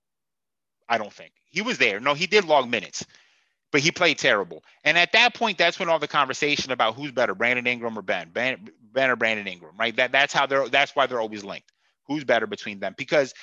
I 0.88 0.98
don't 0.98 1.12
think. 1.12 1.32
He 1.50 1.62
was 1.62 1.78
there. 1.78 1.98
No, 2.00 2.14
he 2.14 2.26
did 2.26 2.44
log 2.44 2.68
minutes, 2.68 3.04
but 3.72 3.80
he 3.80 3.90
played 3.90 4.18
terrible. 4.18 4.62
And 4.84 4.96
at 4.96 5.12
that 5.12 5.34
point, 5.34 5.58
that's 5.58 5.78
when 5.78 5.88
all 5.88 5.98
the 5.98 6.08
conversation 6.08 6.70
about 6.70 6.94
who's 6.94 7.12
better, 7.12 7.34
Brandon 7.34 7.66
Ingram 7.66 7.98
or 7.98 8.02
Ben, 8.02 8.30
Ben, 8.32 8.68
ben 8.92 9.10
or 9.10 9.16
Brandon 9.16 9.46
Ingram, 9.48 9.76
right? 9.78 9.94
That 9.96 10.12
that's 10.12 10.32
how 10.32 10.46
they're 10.46 10.68
that's 10.68 10.94
why 10.94 11.06
they're 11.06 11.20
always 11.20 11.44
linked. 11.44 11.72
Who's 12.06 12.24
better 12.24 12.46
between 12.46 12.78
them? 12.80 12.94
Because 12.96 13.34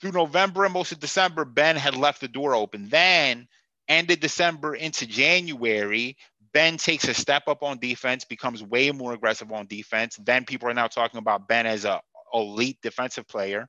through 0.00 0.12
November 0.12 0.64
and 0.64 0.74
most 0.74 0.92
of 0.92 1.00
December, 1.00 1.44
Ben 1.44 1.76
had 1.76 1.96
left 1.96 2.20
the 2.20 2.28
door 2.28 2.54
open. 2.54 2.88
Then, 2.88 3.48
ended 3.88 4.20
December 4.20 4.74
into 4.74 5.06
January, 5.06 6.16
Ben 6.52 6.76
takes 6.76 7.06
a 7.06 7.14
step 7.14 7.48
up 7.48 7.62
on 7.62 7.78
defense, 7.78 8.24
becomes 8.24 8.62
way 8.62 8.90
more 8.90 9.12
aggressive 9.12 9.52
on 9.52 9.66
defense. 9.66 10.18
Then 10.22 10.44
people 10.44 10.68
are 10.68 10.74
now 10.74 10.86
talking 10.86 11.18
about 11.18 11.48
Ben 11.48 11.66
as 11.66 11.84
a 11.84 12.00
elite 12.32 12.78
defensive 12.82 13.28
player 13.28 13.68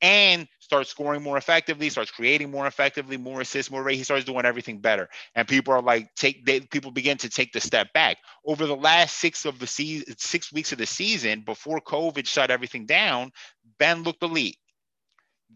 and 0.00 0.48
starts 0.58 0.90
scoring 0.90 1.22
more 1.22 1.36
effectively, 1.36 1.88
starts 1.88 2.10
creating 2.10 2.50
more 2.50 2.66
effectively, 2.66 3.16
more 3.16 3.40
assists, 3.40 3.70
more 3.70 3.82
rate. 3.84 3.96
He 3.96 4.02
starts 4.02 4.24
doing 4.24 4.44
everything 4.44 4.80
better. 4.80 5.08
And 5.36 5.46
people 5.46 5.72
are 5.74 5.80
like, 5.80 6.12
take 6.16 6.44
they, 6.44 6.60
people 6.60 6.90
begin 6.90 7.18
to 7.18 7.28
take 7.28 7.52
the 7.52 7.60
step 7.60 7.92
back. 7.92 8.16
Over 8.44 8.66
the 8.66 8.76
last 8.76 9.18
six 9.18 9.44
of 9.44 9.60
the 9.60 9.66
season, 9.66 10.14
six 10.18 10.52
weeks 10.52 10.72
of 10.72 10.78
the 10.78 10.86
season, 10.86 11.42
before 11.42 11.80
COVID 11.80 12.26
shut 12.26 12.50
everything 12.50 12.84
down, 12.84 13.30
Ben 13.78 14.02
looked 14.02 14.24
elite. 14.24 14.56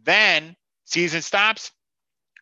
Then 0.04 0.56
season 0.84 1.22
stops, 1.22 1.72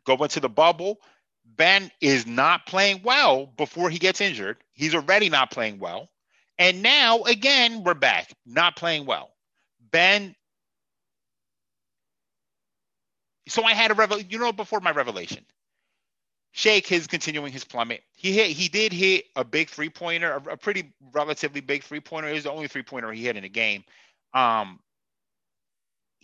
go 0.05 0.15
into 0.23 0.41
the 0.41 0.49
bubble. 0.49 0.99
Ben 1.45 1.91
is 2.01 2.27
not 2.27 2.67
playing 2.67 3.03
well 3.03 3.47
before 3.47 3.91
he 3.91 3.99
gets 3.99 4.21
injured. 4.21 4.57
He's 4.73 4.95
already 4.95 5.29
not 5.29 5.51
playing 5.51 5.79
well. 5.79 6.09
And 6.59 6.83
now, 6.83 7.23
again, 7.23 7.83
we're 7.85 7.95
back, 7.95 8.33
not 8.47 8.77
playing 8.77 9.07
well. 9.07 9.31
Ben. 9.91 10.35
So 13.49 13.65
I 13.65 13.75
had 13.75 13.91
a 13.91 13.95
revel, 13.95 14.21
you 14.21 14.39
know, 14.39 14.53
before 14.53 14.81
my 14.81 14.91
revelation, 14.91 15.45
Shake 16.53 16.91
is 16.93 17.07
continuing 17.09 17.53
his 17.53 17.65
plummet. 17.65 18.03
He 18.15 18.33
hit, 18.33 18.49
he 18.49 18.69
did 18.69 18.93
hit 18.93 19.25
a 19.37 19.45
big 19.45 19.69
three 19.69 19.91
pointer, 19.91 20.33
a, 20.33 20.53
a, 20.53 20.57
pretty 20.57 20.95
relatively 21.13 21.61
big 21.61 21.83
three 21.83 22.01
pointer. 22.01 22.29
It 22.29 22.35
was 22.35 22.45
the 22.45 22.53
only 22.53 22.69
three 22.69 22.85
pointer 22.85 23.13
he 23.13 23.25
hit 23.25 23.37
in 23.37 23.43
the 23.43 23.49
game. 23.49 23.85
Um, 24.33 24.79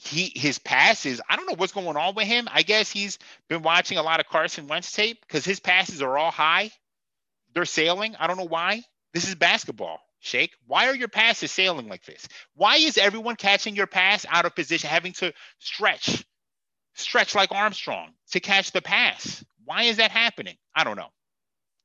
he 0.02 0.32
his 0.34 0.58
passes, 0.58 1.20
I 1.28 1.36
don't 1.36 1.46
know 1.46 1.54
what's 1.56 1.72
going 1.72 1.96
on 1.96 2.14
with 2.14 2.26
him. 2.26 2.48
I 2.50 2.62
guess 2.62 2.90
he's 2.90 3.18
been 3.48 3.62
watching 3.62 3.98
a 3.98 4.02
lot 4.02 4.20
of 4.20 4.26
Carson 4.26 4.66
Wentz 4.66 4.92
tape 4.92 5.20
because 5.20 5.44
his 5.44 5.60
passes 5.60 6.02
are 6.02 6.16
all 6.16 6.30
high. 6.30 6.70
They're 7.54 7.64
sailing. 7.64 8.16
I 8.16 8.26
don't 8.26 8.38
know 8.38 8.44
why. 8.44 8.82
This 9.12 9.28
is 9.28 9.34
basketball. 9.34 10.00
Shake. 10.20 10.52
Why 10.66 10.88
are 10.88 10.94
your 10.94 11.08
passes 11.08 11.50
sailing 11.50 11.88
like 11.88 12.04
this? 12.04 12.28
Why 12.54 12.76
is 12.76 12.98
everyone 12.98 13.36
catching 13.36 13.74
your 13.74 13.86
pass 13.86 14.26
out 14.28 14.44
of 14.44 14.54
position, 14.54 14.90
having 14.90 15.12
to 15.14 15.32
stretch, 15.58 16.24
stretch 16.94 17.34
like 17.34 17.52
Armstrong 17.52 18.12
to 18.32 18.40
catch 18.40 18.72
the 18.72 18.82
pass? 18.82 19.44
Why 19.64 19.84
is 19.84 19.96
that 19.96 20.10
happening? 20.10 20.56
I 20.74 20.84
don't 20.84 20.96
know. 20.96 21.08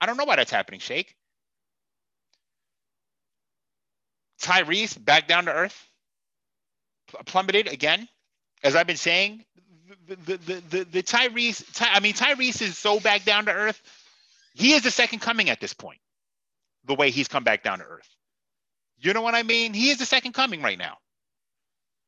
I 0.01 0.05
don't 0.05 0.17
know 0.17 0.25
why 0.25 0.35
that's 0.35 0.51
happening, 0.51 0.81
Shake. 0.81 1.15
Tyrese 4.41 5.03
back 5.03 5.27
down 5.27 5.45
to 5.45 5.53
earth 5.53 5.89
plummeted 7.25 7.67
again, 7.67 8.07
as 8.63 8.75
I've 8.75 8.87
been 8.87 8.97
saying. 8.97 9.43
The 10.07 10.15
the 10.15 10.37
the, 10.37 10.63
the, 10.69 10.83
the 10.85 11.03
Tyrese, 11.03 11.63
Ty, 11.73 11.89
I 11.93 11.99
mean 11.99 12.13
Tyrese 12.13 12.61
is 12.61 12.77
so 12.77 12.99
back 12.99 13.23
down 13.25 13.45
to 13.45 13.51
earth. 13.51 13.81
He 14.55 14.73
is 14.73 14.83
the 14.83 14.91
second 14.91 15.19
coming 15.19 15.49
at 15.49 15.59
this 15.59 15.73
point. 15.73 15.99
The 16.85 16.95
way 16.95 17.11
he's 17.11 17.27
come 17.27 17.43
back 17.43 17.63
down 17.63 17.79
to 17.79 17.85
earth. 17.85 18.09
You 18.99 19.13
know 19.13 19.21
what 19.21 19.35
I 19.35 19.43
mean? 19.43 19.73
He 19.73 19.89
is 19.89 19.99
the 19.99 20.05
second 20.05 20.33
coming 20.33 20.61
right 20.61 20.77
now, 20.77 20.97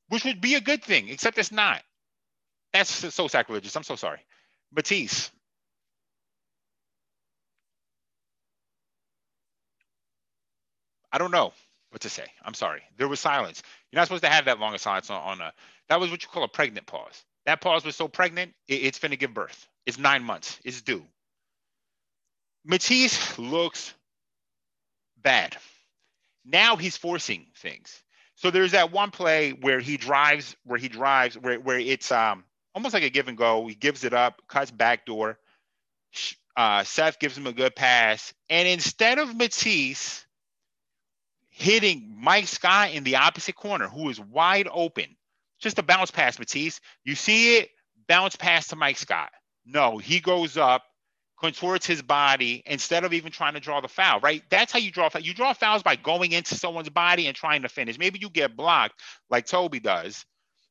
which 0.10 0.26
would 0.26 0.42
be 0.42 0.56
a 0.56 0.62
good 0.62 0.84
thing, 0.84 1.10
except 1.10 1.38
it's 1.38 1.52
not. 1.52 1.82
That's 2.74 3.14
so 3.14 3.28
sacrilegious. 3.28 3.76
I'm 3.76 3.84
so 3.84 3.96
sorry. 3.96 4.20
Matisse. 4.72 5.32
I 11.12 11.18
don't 11.18 11.32
know 11.32 11.54
what 11.90 12.02
to 12.02 12.10
say. 12.10 12.26
I'm 12.44 12.54
sorry. 12.54 12.82
There 12.98 13.08
was 13.08 13.20
silence. 13.20 13.64
You're 13.92 14.00
not 14.00 14.08
supposed 14.08 14.24
to 14.24 14.30
have 14.30 14.46
that 14.46 14.60
long 14.60 14.74
a 14.76 14.80
silence 14.80 15.10
on, 15.10 15.22
on 15.22 15.42
a. 15.42 15.54
That 15.90 16.00
was 16.00 16.12
what 16.12 16.22
you 16.24 16.30
call 16.30 16.44
a 16.44 16.50
pregnant 16.50 16.86
pause. 16.88 17.24
That 17.46 17.62
pause 17.62 17.86
was 17.86 17.96
so 17.96 18.08
pregnant, 18.08 18.54
it, 18.68 18.76
it's 18.76 19.00
finna 19.00 19.18
give 19.18 19.34
birth. 19.34 19.68
It's 19.86 19.98
nine 19.98 20.24
months. 20.24 20.60
It's 20.66 20.82
due. 20.82 21.04
Matisse 22.66 23.40
looks 23.40 23.94
bad. 25.22 25.56
Now 26.46 26.76
he's 26.76 26.98
forcing 26.98 27.46
things. 27.56 28.04
So 28.36 28.52
there's 28.52 28.74
that 28.74 28.92
one 28.92 29.12
play 29.12 29.52
where 29.52 29.80
he 29.80 29.98
drives, 29.98 30.56
where 30.66 30.78
he 30.78 30.90
drives, 30.90 31.38
where, 31.38 31.60
where 31.60 31.80
it's 31.80 32.12
um 32.12 32.44
almost 32.76 32.94
like 32.94 33.04
a 33.04 33.10
give 33.10 33.28
and 33.28 33.38
go. 33.38 33.66
He 33.66 33.76
gives 33.76 34.04
it 34.04 34.14
up, 34.14 34.42
cuts 34.48 34.70
back 34.70 35.06
door. 35.06 35.40
Uh, 36.56 36.84
Seth 36.84 37.20
gives 37.20 37.38
him 37.38 37.48
a 37.48 37.54
good 37.54 37.76
pass, 37.76 38.34
and 38.50 38.68
instead 38.68 39.20
of 39.20 39.36
Matisse 39.36 40.27
hitting 41.58 42.16
Mike 42.22 42.48
Scott 42.48 42.92
in 42.92 43.04
the 43.04 43.16
opposite 43.16 43.56
corner, 43.56 43.88
who 43.88 44.10
is 44.10 44.20
wide 44.20 44.68
open. 44.72 45.06
Just 45.60 45.80
a 45.80 45.84
bounce 45.84 46.12
pass, 46.12 46.38
Matisse. 46.38 46.80
You 47.04 47.16
see 47.16 47.58
it, 47.58 47.70
bounce 48.08 48.36
pass 48.36 48.68
to 48.68 48.76
Mike 48.76 48.98
Scott. 48.98 49.32
No, 49.66 49.98
he 49.98 50.20
goes 50.20 50.56
up, 50.56 50.84
contorts 51.40 51.88
his 51.88 52.04
body 52.04 52.62
instead 52.68 53.04
of 53.04 53.12
even 53.12 53.32
trying 53.32 53.56
to 53.56 53.60
draw 53.60 53.82
the 53.82 53.88
foul, 53.88 54.20
right? 54.20 54.44
That's 54.52 54.72
how 54.72 54.78
you 54.78 54.92
draw 54.92 55.10
foul. 55.10 55.24
You 55.24 55.34
draw 55.34 55.54
fouls 55.54 55.82
by 55.82 55.96
going 55.96 56.32
into 56.32 56.54
someone's 56.54 56.90
body 56.90 57.26
and 57.26 57.36
trying 57.36 57.64
to 57.64 57.70
finish. 57.70 57.98
Maybe 57.98 58.20
you 58.20 58.30
get 58.30 58.56
blocked 58.56 59.02
like 59.32 59.48
Tobi 59.48 59.82
does 59.82 60.26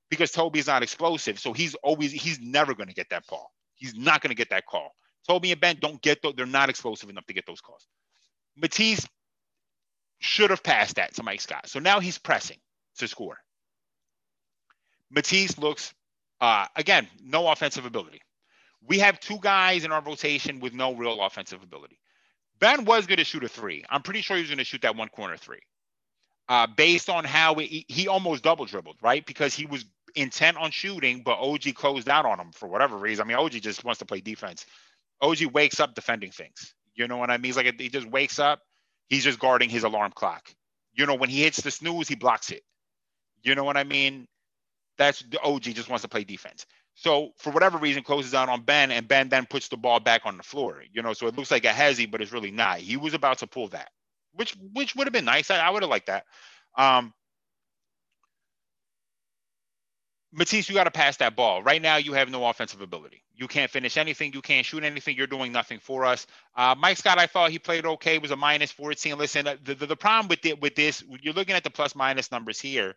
because 0.08 0.30
Tobi's 0.30 0.68
not 0.68 0.84
explosive. 0.84 1.40
So 1.40 1.52
he's 1.52 1.74
always, 1.82 2.12
he's 2.12 2.38
never 2.38 2.74
going 2.74 2.88
to 2.88 2.94
get 2.94 3.10
that 3.10 3.26
call. 3.26 3.50
He's 3.74 3.96
not 3.96 4.20
going 4.20 4.30
to 4.30 4.36
get 4.36 4.50
that 4.50 4.66
call. 4.66 4.92
Tobi 5.28 5.50
and 5.50 5.60
Ben 5.60 5.78
don't 5.80 6.00
get 6.00 6.22
those. 6.22 6.34
They're 6.36 6.46
not 6.46 6.70
explosive 6.70 7.10
enough 7.10 7.26
to 7.26 7.34
get 7.34 7.44
those 7.44 7.60
calls. 7.60 7.88
Matisse 8.56 9.04
should 10.18 10.50
have 10.50 10.62
passed 10.62 10.96
that 10.96 11.14
to 11.14 11.22
Mike 11.22 11.40
Scott. 11.40 11.68
So 11.68 11.78
now 11.78 12.00
he's 12.00 12.18
pressing 12.18 12.58
to 12.98 13.08
score. 13.08 13.38
Matisse 15.10 15.58
looks, 15.58 15.94
uh, 16.40 16.66
again, 16.74 17.06
no 17.22 17.48
offensive 17.48 17.86
ability. 17.86 18.20
We 18.86 18.98
have 19.00 19.20
two 19.20 19.38
guys 19.40 19.84
in 19.84 19.92
our 19.92 20.02
rotation 20.02 20.60
with 20.60 20.72
no 20.72 20.94
real 20.94 21.20
offensive 21.22 21.62
ability. 21.62 21.98
Ben 22.58 22.84
was 22.84 23.06
going 23.06 23.18
to 23.18 23.24
shoot 23.24 23.44
a 23.44 23.48
three. 23.48 23.84
I'm 23.90 24.02
pretty 24.02 24.22
sure 24.22 24.36
he 24.36 24.42
was 24.42 24.50
going 24.50 24.58
to 24.58 24.64
shoot 24.64 24.82
that 24.82 24.96
one 24.96 25.08
corner 25.08 25.36
three. 25.36 25.60
Uh, 26.48 26.66
based 26.76 27.10
on 27.10 27.24
how 27.24 27.54
it, 27.54 27.66
he 27.66 28.08
almost 28.08 28.44
double 28.44 28.64
dribbled, 28.64 28.96
right? 29.02 29.26
Because 29.26 29.54
he 29.54 29.66
was 29.66 29.84
intent 30.14 30.56
on 30.56 30.70
shooting, 30.70 31.22
but 31.22 31.38
OG 31.38 31.74
closed 31.74 32.08
out 32.08 32.24
on 32.24 32.38
him 32.40 32.52
for 32.52 32.68
whatever 32.68 32.96
reason. 32.96 33.24
I 33.24 33.28
mean, 33.28 33.36
OG 33.36 33.52
just 33.52 33.84
wants 33.84 33.98
to 33.98 34.06
play 34.06 34.20
defense. 34.20 34.64
OG 35.20 35.46
wakes 35.52 35.80
up 35.80 35.94
defending 35.94 36.30
things. 36.30 36.74
You 36.94 37.08
know 37.08 37.16
what 37.16 37.30
I 37.30 37.36
mean? 37.36 37.44
He's 37.44 37.56
like 37.56 37.78
he 37.78 37.88
just 37.88 38.08
wakes 38.08 38.38
up. 38.38 38.62
He's 39.08 39.24
just 39.24 39.38
guarding 39.38 39.70
his 39.70 39.84
alarm 39.84 40.12
clock. 40.12 40.50
You 40.94 41.06
know, 41.06 41.14
when 41.14 41.28
he 41.28 41.42
hits 41.42 41.60
the 41.60 41.70
snooze, 41.70 42.08
he 42.08 42.14
blocks 42.14 42.50
it. 42.50 42.62
You 43.42 43.54
know 43.54 43.64
what 43.64 43.76
I 43.76 43.84
mean? 43.84 44.26
That's 44.98 45.20
the 45.22 45.40
OG 45.42 45.62
just 45.62 45.88
wants 45.88 46.02
to 46.02 46.08
play 46.08 46.24
defense. 46.24 46.66
So 46.94 47.32
for 47.36 47.50
whatever 47.52 47.76
reason, 47.76 48.02
closes 48.02 48.34
out 48.34 48.48
on 48.48 48.62
Ben, 48.62 48.90
and 48.90 49.06
Ben 49.06 49.28
then 49.28 49.44
puts 49.46 49.68
the 49.68 49.76
ball 49.76 50.00
back 50.00 50.22
on 50.24 50.38
the 50.38 50.42
floor. 50.42 50.82
You 50.90 51.02
know, 51.02 51.12
so 51.12 51.26
it 51.26 51.36
looks 51.36 51.50
like 51.50 51.64
a 51.64 51.68
hezzy, 51.68 52.10
but 52.10 52.22
it's 52.22 52.32
really 52.32 52.50
not. 52.50 52.78
He 52.78 52.96
was 52.96 53.12
about 53.12 53.38
to 53.38 53.46
pull 53.46 53.68
that, 53.68 53.90
which 54.32 54.56
which 54.72 54.96
would 54.96 55.06
have 55.06 55.12
been 55.12 55.26
nice. 55.26 55.50
I, 55.50 55.58
I 55.58 55.70
would 55.70 55.82
have 55.82 55.90
liked 55.90 56.06
that. 56.06 56.24
Um, 56.76 57.12
Matisse, 60.36 60.68
you 60.68 60.74
got 60.74 60.84
to 60.84 60.90
pass 60.90 61.16
that 61.16 61.34
ball. 61.34 61.62
Right 61.62 61.80
now, 61.80 61.96
you 61.96 62.12
have 62.12 62.28
no 62.28 62.46
offensive 62.46 62.82
ability. 62.82 63.22
You 63.34 63.48
can't 63.48 63.70
finish 63.70 63.96
anything. 63.96 64.34
You 64.34 64.42
can't 64.42 64.66
shoot 64.66 64.84
anything. 64.84 65.16
You're 65.16 65.26
doing 65.26 65.50
nothing 65.50 65.78
for 65.78 66.04
us. 66.04 66.26
Uh, 66.54 66.74
Mike 66.78 66.98
Scott, 66.98 67.18
I 67.18 67.26
thought 67.26 67.50
he 67.50 67.58
played 67.58 67.86
okay. 67.86 68.18
Was 68.18 68.32
a 68.32 68.36
minus 68.36 68.70
14. 68.70 69.16
Listen, 69.16 69.46
uh, 69.46 69.56
the, 69.64 69.74
the, 69.74 69.86
the 69.86 69.96
problem 69.96 70.28
with 70.28 70.44
it 70.44 70.60
with 70.60 70.74
this, 70.74 71.02
you're 71.22 71.32
looking 71.32 71.54
at 71.54 71.64
the 71.64 71.70
plus 71.70 71.94
minus 71.94 72.30
numbers 72.30 72.60
here. 72.60 72.94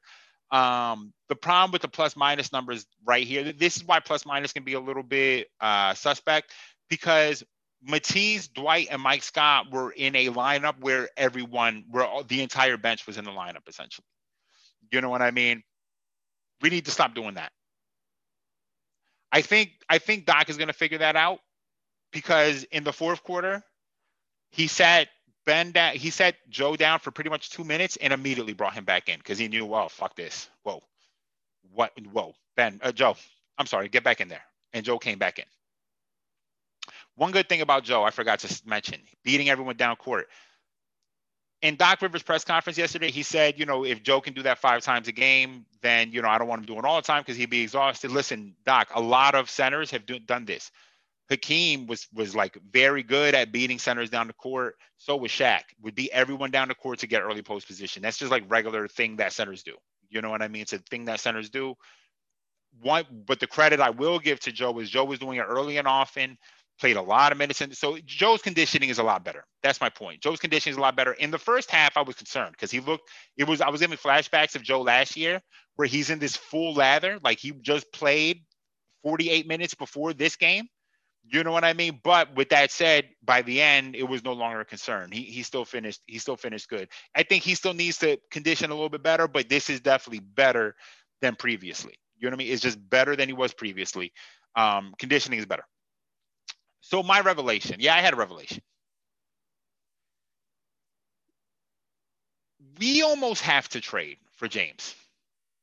Um, 0.52 1.14
the 1.30 1.36
problem 1.36 1.72
with 1.72 1.82
the 1.82 1.88
plus 1.88 2.18
minus 2.18 2.52
numbers 2.52 2.86
right 3.06 3.26
here, 3.26 3.54
this 3.54 3.78
is 3.78 3.86
why 3.86 4.02
plus 4.02 4.26
minus 4.26 4.52
can 4.52 4.64
be 4.66 4.74
a 4.74 4.80
little 4.80 5.04
bit 5.04 5.48
uh, 5.62 5.94
suspect 5.94 6.52
because 6.90 7.44
Matisse, 7.82 8.50
Dwight, 8.50 8.90
and 8.92 9.02
Mike 9.02 9.24
Scott 9.24 9.72
were 9.72 9.92
in 9.92 10.14
a 10.16 10.28
lineup 10.28 10.82
where 10.82 11.08
everyone, 11.16 11.86
where 11.90 12.04
all, 12.04 12.24
the 12.24 12.42
entire 12.42 12.76
bench 12.76 13.08
was 13.08 13.18
in 13.18 13.24
the 13.24 13.32
lineup 13.32 13.68
essentially. 13.70 14.06
You 14.92 15.00
know 15.00 15.10
what 15.10 15.22
I 15.22 15.32
mean? 15.32 15.64
We 16.62 16.70
need 16.70 16.86
to 16.86 16.92
stop 16.92 17.16
doing 17.16 17.36
that. 17.36 17.52
I 19.32 19.42
think 19.42 19.72
I 19.88 20.00
think 20.00 20.26
Doc 20.26 20.50
is 20.50 20.58
going 20.58 20.68
to 20.68 20.74
figure 20.74 20.98
that 21.00 21.16
out 21.16 21.40
because 22.12 22.64
in 22.66 22.84
the 22.84 22.94
fourth 22.94 23.24
quarter, 23.24 23.64
he 24.52 24.68
sat 24.68 25.08
Ben 25.46 25.72
down. 25.72 25.96
He 25.96 26.10
sat 26.10 26.36
Joe 26.50 26.76
down 26.76 27.00
for 27.00 27.12
pretty 27.12 27.30
much 27.30 27.50
two 27.50 27.64
minutes 27.64 27.98
and 27.98 28.12
immediately 28.12 28.54
brought 28.54 28.74
him 28.74 28.86
back 28.86 29.10
in 29.10 29.18
because 29.18 29.38
he 29.38 29.48
knew, 29.48 29.66
well, 29.66 29.90
fuck 29.90 30.16
this. 30.16 30.50
Whoa, 30.64 30.82
what? 31.74 31.92
Whoa, 32.12 32.34
Ben, 32.56 32.80
uh, 32.84 32.92
Joe. 32.92 33.16
I'm 33.58 33.66
sorry, 33.66 33.90
get 33.90 34.04
back 34.04 34.22
in 34.22 34.28
there. 34.28 34.44
And 34.74 34.86
Joe 34.86 34.98
came 35.00 35.20
back 35.20 35.40
in. 35.40 35.46
One 37.16 37.32
good 37.32 37.50
thing 37.50 37.62
about 37.62 37.84
Joe, 37.84 38.04
I 38.04 38.12
forgot 38.12 38.40
to 38.40 38.62
mention, 38.66 39.02
beating 39.24 39.50
everyone 39.50 39.76
down 39.76 39.96
court 39.98 40.28
in 41.62 41.76
Doc 41.76 42.02
Rivers' 42.02 42.24
press 42.24 42.46
conference 42.46 42.78
yesterday, 42.78 43.12
he 43.12 43.24
said, 43.24 43.60
you 43.60 43.66
know, 43.66 43.84
if 43.84 44.02
Joe 44.02 44.22
can 44.22 44.34
do 44.34 44.44
that 44.44 44.60
five 44.60 44.82
times 44.82 45.08
a 45.08 45.12
game, 45.12 45.66
then, 45.82 46.12
you 46.12 46.22
know, 46.22 46.30
I 46.30 46.38
don't 46.38 46.48
want 46.48 46.60
him 46.62 46.66
doing 46.66 46.86
all 46.86 46.96
the 46.96 47.06
time 47.06 47.22
because 47.22 47.36
he'd 47.38 47.50
be 47.50 47.62
exhausted. 47.62 48.12
Listen, 48.12 48.56
Doc, 48.66 48.90
a 48.96 49.02
lot 49.02 49.36
of 49.36 49.50
centers 49.50 49.92
have 49.92 50.06
do, 50.06 50.20
done 50.20 50.46
this. 50.46 50.72
Hakeem 51.30 51.86
was 51.86 52.08
was 52.14 52.36
like 52.36 52.58
very 52.72 53.04
good 53.04 53.36
at 53.36 53.52
beating 53.52 53.78
centers 53.78 54.10
down 54.10 54.28
the 54.28 54.34
court. 54.34 54.76
So 54.98 55.16
was 55.16 55.32
Shaq. 55.32 55.62
Would 55.84 55.94
beat 55.94 56.10
everyone 56.12 56.50
down 56.50 56.70
the 56.70 56.76
court 56.76 57.00
to 57.00 57.08
get 57.08 57.22
early 57.22 57.44
post 57.44 57.68
position. 57.68 58.02
That's 58.02 58.18
just 58.18 58.32
like 58.32 58.50
regular 58.50 58.88
thing 58.88 59.18
that 59.18 59.34
centers 59.34 59.62
do. 59.62 59.76
You 60.10 60.22
know 60.22 60.32
what 60.32 60.42
I 60.42 60.48
mean? 60.48 60.64
It's 60.64 60.74
a 60.74 60.80
thing 60.80 61.06
that 61.06 61.20
centers 61.20 61.50
do. 61.52 61.76
One, 62.82 63.04
but 63.28 63.40
the 63.40 63.48
credit 63.48 63.80
I 63.80 63.92
will 63.92 64.18
give 64.18 64.40
to 64.42 64.52
Joe 64.52 64.78
is 64.80 64.90
Joe 64.90 65.06
was 65.06 65.20
doing 65.20 65.38
it 65.38 65.44
early 65.44 65.78
and 65.78 65.88
often 65.88 66.38
played 66.80 66.98
a 66.98 67.02
lot 67.02 67.32
of 67.32 67.38
minutes. 67.38 67.62
And 67.62 67.76
so 67.76 67.98
Joe's 68.06 68.42
conditioning 68.42 68.90
is 68.90 69.00
a 69.00 69.04
lot 69.04 69.24
better. 69.24 69.44
That's 69.62 69.82
my 69.82 69.90
point. 69.90 70.22
Joe's 70.22 70.40
conditioning 70.40 70.74
is 70.74 70.78
a 70.78 70.82
lot 70.82 70.96
better. 70.96 71.14
In 71.14 71.32
the 71.32 71.38
first 71.38 71.70
half, 71.70 71.98
I 71.98 72.02
was 72.02 72.16
concerned 72.16 72.54
because 72.54 72.72
he 72.72 72.80
looked, 72.80 73.10
it 73.38 73.48
was, 73.48 73.62
I 73.62 73.70
was 73.70 73.82
giving 73.82 73.98
flashbacks 73.98 74.56
of 74.56 74.64
Joe 74.64 74.82
last 74.82 75.18
year 75.18 75.42
where 75.76 75.88
he's 75.88 76.10
in 76.10 76.20
this 76.20 76.36
full 76.36 76.74
lather, 76.74 77.20
like 77.24 77.40
he 77.40 77.52
just 77.52 77.92
played 77.94 78.44
48 79.04 79.48
minutes 79.48 79.74
before 79.74 80.14
this 80.14 80.36
game. 80.36 80.68
You 81.32 81.44
know 81.44 81.52
what 81.52 81.64
I 81.64 81.74
mean? 81.74 82.00
But 82.04 82.36
with 82.36 82.50
that 82.50 82.72
said, 82.72 83.10
by 83.24 83.42
the 83.44 83.62
end, 83.62 83.96
it 83.96 84.04
was 84.04 84.24
no 84.24 84.34
longer 84.34 84.62
a 84.62 84.66
concern. 84.66 85.12
He 85.12 85.22
he 85.22 85.44
still 85.44 85.66
finished, 85.66 86.02
he 86.08 86.18
still 86.18 86.38
finished 86.38 86.70
good. 86.70 86.90
I 87.16 87.24
think 87.24 87.44
he 87.44 87.56
still 87.56 87.74
needs 87.74 87.98
to 88.00 88.18
condition 88.32 88.72
a 88.72 88.74
little 88.74 88.90
bit 88.90 89.04
better, 89.04 89.28
but 89.28 89.48
this 89.48 89.70
is 89.70 89.80
definitely 89.80 90.22
better 90.22 90.76
than 91.22 91.36
previously. 91.36 91.94
You 92.18 92.30
know 92.30 92.36
what 92.36 92.42
I 92.42 92.46
mean? 92.46 92.54
It's 92.54 92.62
just 92.62 92.90
better 92.90 93.16
than 93.16 93.30
he 93.30 93.34
was 93.34 93.54
previously. 93.54 94.12
Um, 94.56 94.94
conditioning 94.98 95.40
is 95.40 95.46
better. 95.46 95.66
So 96.90 97.04
my 97.04 97.20
revelation, 97.20 97.76
yeah, 97.78 97.94
I 97.94 98.02
had 98.02 98.14
a 98.14 98.18
revelation. 98.18 98.64
We 102.80 103.04
almost 103.04 103.44
have 103.44 103.70
to 103.70 103.80
trade 103.80 104.18
for 104.38 104.48
James 104.48 104.96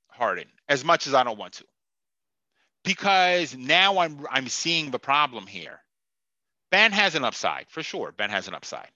Harden 0.08 0.46
as 0.68 0.84
much 0.84 1.08
as 1.08 1.14
I 1.14 1.24
don't 1.24 1.36
want 1.36 1.54
to. 1.54 1.64
Because 2.84 3.56
now 3.56 3.98
I'm 3.98 4.24
I'm 4.30 4.46
seeing 4.46 4.92
the 4.92 5.00
problem 5.00 5.48
here. 5.48 5.80
Ben 6.70 6.92
has 6.92 7.16
an 7.16 7.24
upside, 7.24 7.66
for 7.70 7.82
sure. 7.82 8.12
Ben 8.12 8.30
has 8.30 8.46
an 8.46 8.54
upside. 8.54 8.92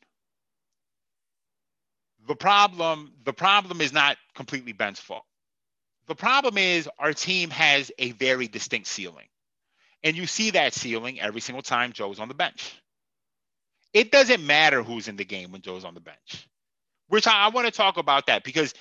The 2.28 2.36
problem, 2.36 3.12
the 3.24 3.32
problem 3.32 3.80
is 3.80 3.92
not 3.92 4.16
completely 4.36 4.72
Ben's 4.72 5.00
fault. 5.00 5.24
The 6.06 6.14
problem 6.14 6.58
is 6.58 6.88
our 6.96 7.12
team 7.12 7.50
has 7.50 7.90
a 7.98 8.12
very 8.12 8.46
distinct 8.46 8.86
ceiling. 8.86 9.26
And 10.03 10.16
you 10.16 10.26
see 10.26 10.51
that 10.53 10.74
ceiling 10.74 11.20
every 11.20 11.40
single 11.40 11.62
time 11.62 11.92
Joe's 11.92 12.20
on 12.20 12.28
the 12.28 12.34
bench. 12.34 12.74
It 13.92 14.11
doesn't 14.12 14.44
matter 14.44 14.82
who's 14.82 15.09
in 15.09 15.16
the 15.16 15.24
game 15.24 15.53
when 15.53 15.62
Joe's 15.62 15.84
on 15.84 15.94
the 15.94 16.01
bench, 16.01 16.48
which 17.09 17.26
I, 17.26 17.46
I 17.46 17.48
want 17.48 17.66
to 17.66 17.72
talk 17.72 17.96
about 17.96 18.26
that 18.26 18.44
because 18.44 18.72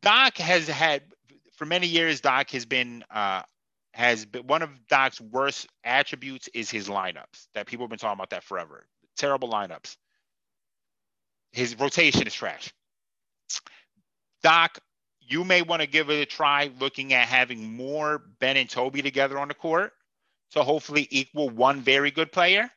Doc 0.00 0.36
has 0.38 0.68
had, 0.68 1.02
for 1.56 1.66
many 1.66 1.86
years, 1.86 2.20
Doc 2.20 2.50
has 2.50 2.64
been, 2.64 3.04
uh, 3.10 3.42
has 3.92 4.24
been 4.24 4.46
one 4.46 4.62
of 4.62 4.70
Doc's 4.88 5.20
worst 5.20 5.66
attributes 5.84 6.48
is 6.54 6.70
his 6.70 6.88
lineups 6.88 7.48
that 7.54 7.66
people 7.66 7.84
have 7.84 7.90
been 7.90 7.98
talking 7.98 8.18
about 8.18 8.30
that 8.30 8.44
forever. 8.44 8.86
Terrible 9.16 9.50
lineups. 9.50 9.96
His 11.52 11.78
rotation 11.78 12.26
is 12.26 12.32
trash. 12.32 12.72
Doc, 14.42 14.78
you 15.20 15.44
may 15.44 15.62
want 15.62 15.82
to 15.82 15.88
give 15.88 16.08
it 16.08 16.20
a 16.20 16.26
try 16.26 16.70
looking 16.80 17.12
at 17.12 17.28
having 17.28 17.76
more 17.76 18.22
Ben 18.38 18.56
and 18.56 18.68
Tobi 18.68 19.02
together 19.02 19.38
on 19.38 19.48
the 19.48 19.54
court 19.54 19.92
to 20.52 20.62
hopefully 20.62 21.06
equal 21.10 21.50
one 21.50 21.80
very 21.80 22.10
good 22.10 22.32
player 22.32 22.70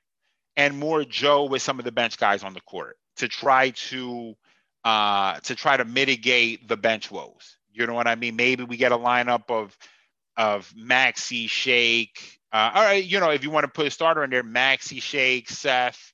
and 0.57 0.77
more 0.77 1.03
Joe 1.03 1.45
with 1.45 1.61
some 1.61 1.79
of 1.79 1.85
the 1.85 1.91
bench 1.91 2.17
guys 2.17 2.43
on 2.43 2.53
the 2.53 2.61
court 2.61 2.97
to 3.17 3.27
try 3.27 3.71
to 3.71 4.35
uh, 4.83 5.39
to 5.41 5.55
try 5.55 5.77
to 5.77 5.85
mitigate 5.85 6.67
the 6.67 6.77
bench 6.77 7.09
woes. 7.11 7.57
You 7.71 7.87
know 7.87 7.93
what 7.93 8.07
I 8.07 8.15
mean? 8.15 8.35
Maybe 8.35 8.63
we 8.63 8.77
get 8.77 8.91
a 8.91 8.97
lineup 8.97 9.49
of 9.49 9.77
of 10.37 10.71
Maxey, 10.75 11.47
Shake. 11.47 12.39
Uh, 12.51 12.71
all 12.73 12.83
right, 12.83 13.03
you 13.03 13.19
know, 13.19 13.31
if 13.31 13.43
you 13.43 13.49
want 13.49 13.65
to 13.65 13.71
put 13.71 13.87
a 13.87 13.91
starter 13.91 14.23
in 14.23 14.29
there, 14.29 14.43
Maxey, 14.43 14.99
Shake, 14.99 15.49
Seth, 15.49 16.13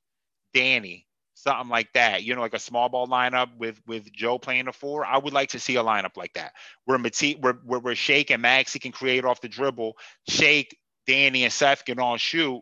Danny, 0.53 1.05
something 1.35 1.69
like 1.69 1.91
that. 1.93 2.23
You 2.23 2.33
know, 2.35 2.41
like 2.41 2.53
a 2.53 2.59
small 2.59 2.89
ball 2.89 3.07
lineup 3.07 3.55
with 3.57 3.79
with 3.85 4.11
Joe 4.11 4.39
playing 4.39 4.65
the 4.65 4.71
four. 4.71 5.05
I 5.05 5.17
would 5.17 5.33
like 5.33 5.49
to 5.49 5.59
see 5.59 5.75
a 5.75 5.83
lineup 5.83 6.17
like 6.17 6.33
that 6.33 6.53
where 6.85 6.97
Mati, 6.97 7.33
where, 7.33 7.53
where, 7.65 7.79
where 7.79 7.95
Shake 7.95 8.31
and 8.31 8.41
Maxey 8.41 8.79
can 8.79 8.91
create 8.91 9.25
off 9.25 9.41
the 9.41 9.49
dribble. 9.49 9.97
Shake 10.27 10.77
Danny 11.07 11.43
and 11.43 11.53
Seth 11.53 11.85
can 11.85 11.99
all 11.99 12.17
shoot. 12.17 12.61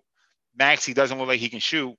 Maxey 0.57 0.93
doesn't 0.93 1.17
look 1.17 1.27
like 1.27 1.39
he 1.39 1.49
can 1.49 1.59
shoot. 1.59 1.95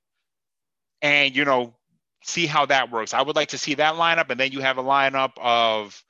And, 1.01 1.35
you 1.35 1.45
know, 1.45 1.75
see 2.23 2.45
how 2.45 2.65
that 2.67 2.91
works. 2.91 3.13
I 3.13 3.21
would 3.21 3.35
like 3.35 3.49
to 3.49 3.57
see 3.57 3.75
that 3.75 3.95
lineup. 3.95 4.29
And 4.29 4.39
then 4.39 4.51
you 4.51 4.59
have 4.61 4.77
a 4.77 4.83
lineup 4.83 5.31
of, 5.37 6.03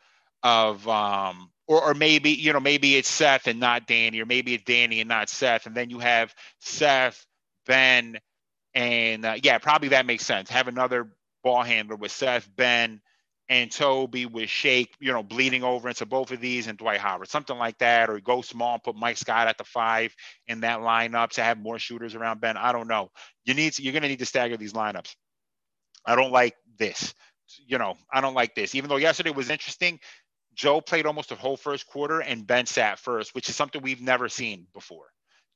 of, 0.44 0.88
um, 0.88 1.52
or, 1.68 1.82
or 1.84 1.94
maybe, 1.94 2.32
you 2.32 2.52
know, 2.52 2.60
maybe 2.60 2.98
it's 2.98 3.08
Seth 3.08 3.48
and 3.48 3.60
not 3.60 3.88
Danny, 3.88 4.20
or 4.20 4.26
maybe 4.26 4.54
it's 4.54 4.64
Danny 4.66 5.00
and 5.00 5.08
not 5.08 5.30
Seth. 5.30 5.66
And 5.66 5.76
then 5.76 5.90
you 5.90 6.00
have 6.00 6.34
Seth, 6.60 7.26
Ben, 7.66 8.20
and 8.74 9.26
uh, 9.26 9.36
yeah, 9.42 9.58
probably 9.58 9.90
that 9.90 10.06
makes 10.06 10.26
sense. 10.26 10.50
Have 10.50 10.68
another 10.68 11.14
ball 11.44 11.64
handler 11.64 11.96
with 11.96 12.12
Seth, 12.12 12.50
Ben, 12.56 13.02
and 13.52 13.70
Tobi 13.70 14.32
with 14.32 14.50
Shake, 14.50 14.96
you 15.02 15.12
know, 15.12 15.24
bleeding 15.24 15.62
over 15.62 15.90
into 15.90 16.06
both 16.06 16.32
of 16.32 16.40
these 16.40 16.68
and 16.68 16.78
Dwight 16.78 17.02
Howard, 17.02 17.28
something 17.28 17.58
like 17.58 17.78
that, 17.80 18.10
or 18.10 18.18
go 18.22 18.42
small 18.42 18.76
and 18.76 18.84
put 18.84 18.96
Mike 18.96 19.18
Scott 19.18 19.50
at 19.50 19.58
the 19.58 19.66
five 19.66 20.16
in 20.48 20.62
that 20.62 20.80
lineup 20.80 21.32
to 21.32 21.44
have 21.44 21.58
more 21.60 21.78
shooters 21.78 22.16
around 22.16 22.40
Ben. 22.40 22.56
I 22.56 22.72
don't 22.72 22.88
know. 22.88 23.12
You 23.44 23.54
need 23.54 23.74
to, 23.74 23.84
you're 23.84 23.92
going 23.92 24.04
to 24.04 24.08
need 24.08 24.20
to 24.20 24.26
stagger 24.26 24.56
these 24.56 24.72
lineups. 24.72 25.14
I 26.06 26.16
don't 26.16 26.32
like 26.32 26.56
this. 26.80 27.14
You 27.68 27.78
know, 27.78 27.98
I 28.12 28.22
don't 28.22 28.36
like 28.36 28.56
this. 28.56 28.74
Even 28.74 28.90
though 28.90 28.96
yesterday 28.96 29.32
was 29.32 29.50
interesting, 29.50 30.00
Joe 30.54 30.80
played 30.80 31.06
almost 31.06 31.34
a 31.34 31.36
whole 31.36 31.58
first 31.58 31.88
quarter 31.88 32.22
and 32.22 32.48
Ben 32.48 32.66
sat 32.66 33.00
first, 33.00 33.36
which 33.36 33.50
is 33.50 33.56
something 33.58 33.82
we've 33.82 34.02
never 34.02 34.30
seen 34.30 34.66
before. 34.74 35.08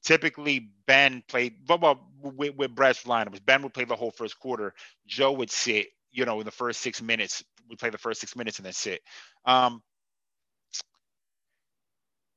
Typically, 0.03 0.69
Ben 0.85 1.23
played 1.29 1.53
well, 1.69 2.09
with, 2.21 2.57
with 2.57 2.75
Brett's 2.75 3.03
lineups. 3.03 3.45
Ben 3.45 3.63
would 3.63 3.73
play 3.73 3.85
the 3.85 3.95
whole 3.95 4.11
first 4.11 4.37
quarter. 4.37 4.73
Joe 5.07 5.31
would 5.31 5.49
sit, 5.49 5.87
you 6.11 6.25
know, 6.25 6.41
in 6.41 6.45
the 6.45 6.51
first 6.51 6.81
six 6.81 7.01
minutes 7.01 7.41
we 7.69 7.75
play 7.75 7.89
the 7.89 7.97
first 7.97 8.21
six 8.21 8.35
minutes 8.35 8.59
and 8.59 8.65
then 8.65 8.73
sit. 8.73 9.01
Um, 9.45 9.81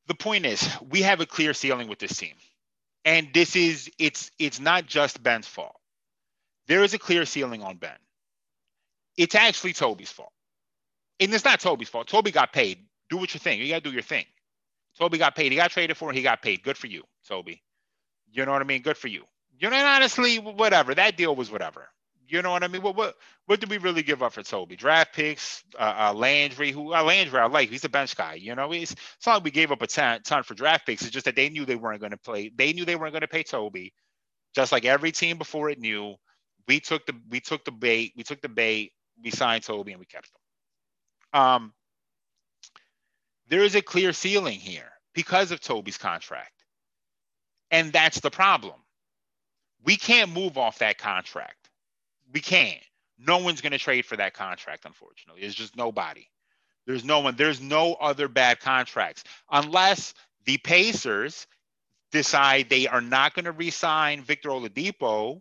the 0.08 0.14
point 0.14 0.46
is, 0.46 0.68
we 0.90 1.02
have 1.02 1.20
a 1.20 1.26
clear 1.26 1.54
ceiling 1.54 1.88
with 1.88 1.98
this 1.98 2.16
team, 2.16 2.34
and 3.04 3.28
this 3.34 3.56
is 3.56 3.90
it's 3.98 4.30
it's 4.38 4.60
not 4.60 4.86
just 4.86 5.22
Ben's 5.22 5.46
fault. 5.46 5.76
There 6.68 6.84
is 6.84 6.94
a 6.94 6.98
clear 6.98 7.24
ceiling 7.26 7.62
on 7.62 7.76
Ben. 7.76 7.96
It's 9.16 9.34
actually 9.34 9.74
Tobi's 9.74 10.12
fault, 10.12 10.32
and 11.20 11.32
it's 11.34 11.44
not 11.44 11.60
Tobi's 11.60 11.88
fault. 11.88 12.08
Tobi 12.08 12.32
got 12.32 12.52
paid. 12.52 12.86
Do 13.10 13.16
what 13.18 13.34
you 13.34 13.40
think. 13.40 13.62
You 13.62 13.68
gotta 13.68 13.82
do 13.82 13.92
your 13.92 14.02
thing. 14.02 14.24
Tobi 15.00 15.18
got 15.18 15.36
paid. 15.36 15.52
He 15.52 15.56
got 15.56 15.70
traded 15.70 15.96
for. 15.96 16.12
He 16.12 16.22
got 16.22 16.42
paid. 16.42 16.62
Good 16.62 16.76
for 16.78 16.88
you, 16.88 17.04
Tobi. 17.30 17.60
You 18.32 18.46
know 18.46 18.52
what 18.52 18.62
I 18.62 18.64
mean? 18.64 18.82
Good 18.82 18.96
for 18.96 19.08
you. 19.08 19.24
You 19.58 19.70
know, 19.70 19.76
honestly, 19.84 20.36
whatever. 20.38 20.94
That 20.94 21.16
deal 21.16 21.34
was 21.34 21.50
whatever. 21.50 21.88
You 22.28 22.42
know 22.42 22.50
what 22.50 22.62
I 22.62 22.68
mean? 22.68 22.82
What 22.82 22.94
what 22.94 23.16
what 23.46 23.58
did 23.58 23.70
we 23.70 23.78
really 23.78 24.02
give 24.02 24.22
up 24.22 24.34
for 24.34 24.42
Tobi? 24.42 24.76
Draft 24.76 25.14
picks, 25.14 25.64
uh, 25.78 26.10
uh 26.10 26.14
Landry, 26.14 26.72
who 26.72 26.94
uh, 26.94 27.02
Landry 27.02 27.40
I 27.40 27.46
like. 27.46 27.70
He's 27.70 27.84
a 27.84 27.88
bench 27.88 28.14
guy. 28.14 28.34
You 28.34 28.54
know, 28.54 28.70
it's, 28.72 28.92
it's 28.92 29.26
not 29.26 29.36
like 29.36 29.44
we 29.44 29.50
gave 29.50 29.72
up 29.72 29.80
a 29.80 29.86
ton, 29.86 30.20
ton 30.22 30.42
for 30.42 30.52
draft 30.52 30.86
picks. 30.86 31.02
It's 31.02 31.10
just 31.10 31.24
that 31.24 31.36
they 31.36 31.48
knew 31.48 31.64
they 31.64 31.76
weren't 31.76 32.00
going 32.00 32.12
to 32.12 32.18
play. 32.18 32.52
They 32.54 32.74
knew 32.74 32.84
they 32.84 32.96
weren't 32.96 33.14
going 33.14 33.22
to 33.22 33.28
pay 33.28 33.44
Tobi, 33.44 33.92
just 34.54 34.72
like 34.72 34.84
every 34.84 35.10
team 35.10 35.38
before 35.38 35.70
it 35.70 35.78
knew. 35.78 36.16
We 36.66 36.80
took 36.80 37.06
the 37.06 37.14
we 37.30 37.40
took 37.40 37.64
the 37.64 37.72
bait. 37.72 38.12
We 38.14 38.24
took 38.24 38.42
the 38.42 38.50
bait. 38.50 38.92
We 39.24 39.30
signed 39.30 39.64
Tobi 39.64 39.92
and 39.92 40.00
we 40.00 40.06
kept 40.06 40.28
him. 40.28 41.40
Um, 41.40 41.72
there 43.48 43.62
is 43.64 43.74
a 43.74 43.80
clear 43.82 44.12
ceiling 44.12 44.58
here 44.58 44.90
because 45.14 45.50
of 45.50 45.60
Tobi's 45.60 45.96
contract, 45.96 46.52
and 47.70 47.90
that's 47.90 48.20
the 48.20 48.30
problem. 48.30 48.74
We 49.82 49.96
can't 49.96 50.30
move 50.30 50.58
off 50.58 50.80
that 50.80 50.98
contract 50.98 51.57
we 52.32 52.40
can't. 52.40 52.82
No 53.18 53.38
one's 53.38 53.60
going 53.60 53.72
to 53.72 53.78
trade 53.78 54.06
for 54.06 54.16
that 54.16 54.34
contract, 54.34 54.84
unfortunately. 54.84 55.42
There's 55.42 55.54
just 55.54 55.76
nobody. 55.76 56.26
There's 56.86 57.04
no 57.04 57.20
one. 57.20 57.36
There's 57.36 57.60
no 57.60 57.94
other 57.94 58.28
bad 58.28 58.60
contracts 58.60 59.24
unless 59.50 60.14
the 60.46 60.56
Pacers 60.58 61.46
decide 62.12 62.70
they 62.70 62.86
are 62.86 63.00
not 63.00 63.34
going 63.34 63.44
to 63.44 63.52
re-sign 63.52 64.22
Victor 64.22 64.48
Oladipo 64.48 65.40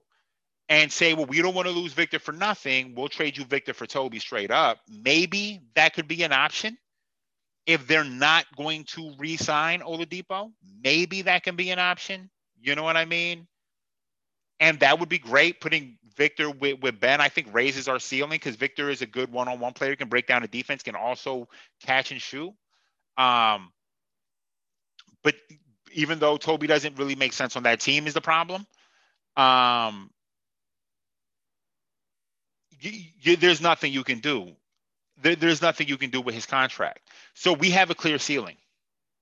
and 0.69 0.91
say, 0.91 1.13
well, 1.13 1.25
we 1.25 1.41
don't 1.41 1.55
want 1.55 1.67
to 1.67 1.73
lose 1.73 1.93
Victor 1.93 2.19
for 2.19 2.33
nothing. 2.33 2.93
We'll 2.95 3.07
trade 3.07 3.37
you 3.37 3.45
Victor 3.45 3.73
for 3.73 3.85
Tobi 3.85 4.19
straight 4.19 4.51
up. 4.51 4.79
Maybe 4.89 5.61
that 5.75 5.93
could 5.93 6.07
be 6.07 6.23
an 6.23 6.33
option. 6.33 6.77
If 7.65 7.87
they're 7.87 8.03
not 8.03 8.45
going 8.55 8.83
to 8.85 9.13
re-sign 9.17 9.81
Oladipo, 9.81 10.51
maybe 10.83 11.21
that 11.23 11.43
can 11.43 11.55
be 11.55 11.69
an 11.69 11.79
option. 11.79 12.29
You 12.59 12.75
know 12.75 12.83
what 12.83 12.97
I 12.97 13.05
mean? 13.05 13.47
And 14.59 14.79
that 14.79 14.99
would 14.99 15.09
be 15.09 15.19
great. 15.19 15.61
Putting 15.61 15.97
Victor 16.15 16.49
with, 16.49 16.81
with 16.81 16.99
Ben, 16.99 17.21
I 17.21 17.29
think 17.29 17.53
raises 17.53 17.87
our 17.87 17.99
ceiling 17.99 18.31
because 18.31 18.55
Victor 18.55 18.89
is 18.89 19.01
a 19.01 19.05
good 19.05 19.31
one-on-one 19.31 19.73
player, 19.73 19.91
He 19.91 19.95
can 19.95 20.09
break 20.09 20.27
down 20.27 20.43
a 20.43 20.47
defense, 20.47 20.83
can 20.83 20.95
also 20.95 21.47
catch 21.83 22.11
and 22.11 22.21
shoot. 22.21 22.53
Um, 23.17 23.71
but 25.23 25.35
even 25.93 26.19
though 26.19 26.37
Tobi 26.37 26.67
doesn't 26.67 26.97
really 26.97 27.15
make 27.15 27.33
sense 27.33 27.55
on 27.55 27.63
that 27.63 27.79
team, 27.79 28.07
is 28.07 28.13
the 28.13 28.21
problem. 28.21 28.65
Um, 29.35 30.09
you, 32.79 32.91
you, 33.21 33.35
there's 33.37 33.61
nothing 33.61 33.93
you 33.93 34.03
can 34.03 34.19
do. 34.19 34.51
There, 35.21 35.35
there's 35.35 35.61
nothing 35.61 35.87
you 35.87 35.97
can 35.97 36.09
do 36.09 36.21
with 36.21 36.35
his 36.35 36.45
contract. 36.45 37.01
So 37.33 37.53
we 37.53 37.71
have 37.71 37.89
a 37.89 37.95
clear 37.95 38.19
ceiling. 38.19 38.57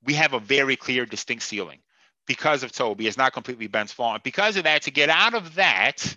We 0.03 0.13
have 0.13 0.33
a 0.33 0.39
very 0.39 0.75
clear, 0.75 1.05
distinct 1.05 1.43
ceiling 1.43 1.79
because 2.25 2.63
of 2.63 2.71
Tobi. 2.71 3.01
It's 3.01 3.17
not 3.17 3.33
completely 3.33 3.67
Ben's 3.67 3.91
fault. 3.91 4.23
Because 4.23 4.57
of 4.57 4.63
that, 4.63 4.83
to 4.83 4.91
get 4.91 5.09
out 5.09 5.33
of 5.33 5.55
that, 5.55 6.15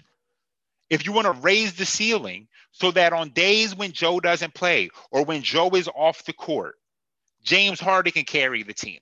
if 0.91 1.07
you 1.07 1.13
want 1.13 1.27
to 1.27 1.43
raise 1.43 1.75
the 1.75 1.85
ceiling 1.85 2.49
so 2.71 2.91
that 2.93 3.13
on 3.13 3.31
days 3.31 3.75
when 3.75 3.93
Joe 3.93 4.21
doesn't 4.21 4.55
play 4.55 4.91
or 5.11 5.25
when 5.25 5.43
Joe 5.43 5.71
is 5.71 5.89
off 5.89 6.25
the 6.25 6.33
court, 6.33 6.77
James 7.43 7.81
Harden 7.81 8.13
can 8.13 8.25
carry 8.25 8.63
the 8.63 8.75
team. 8.75 9.01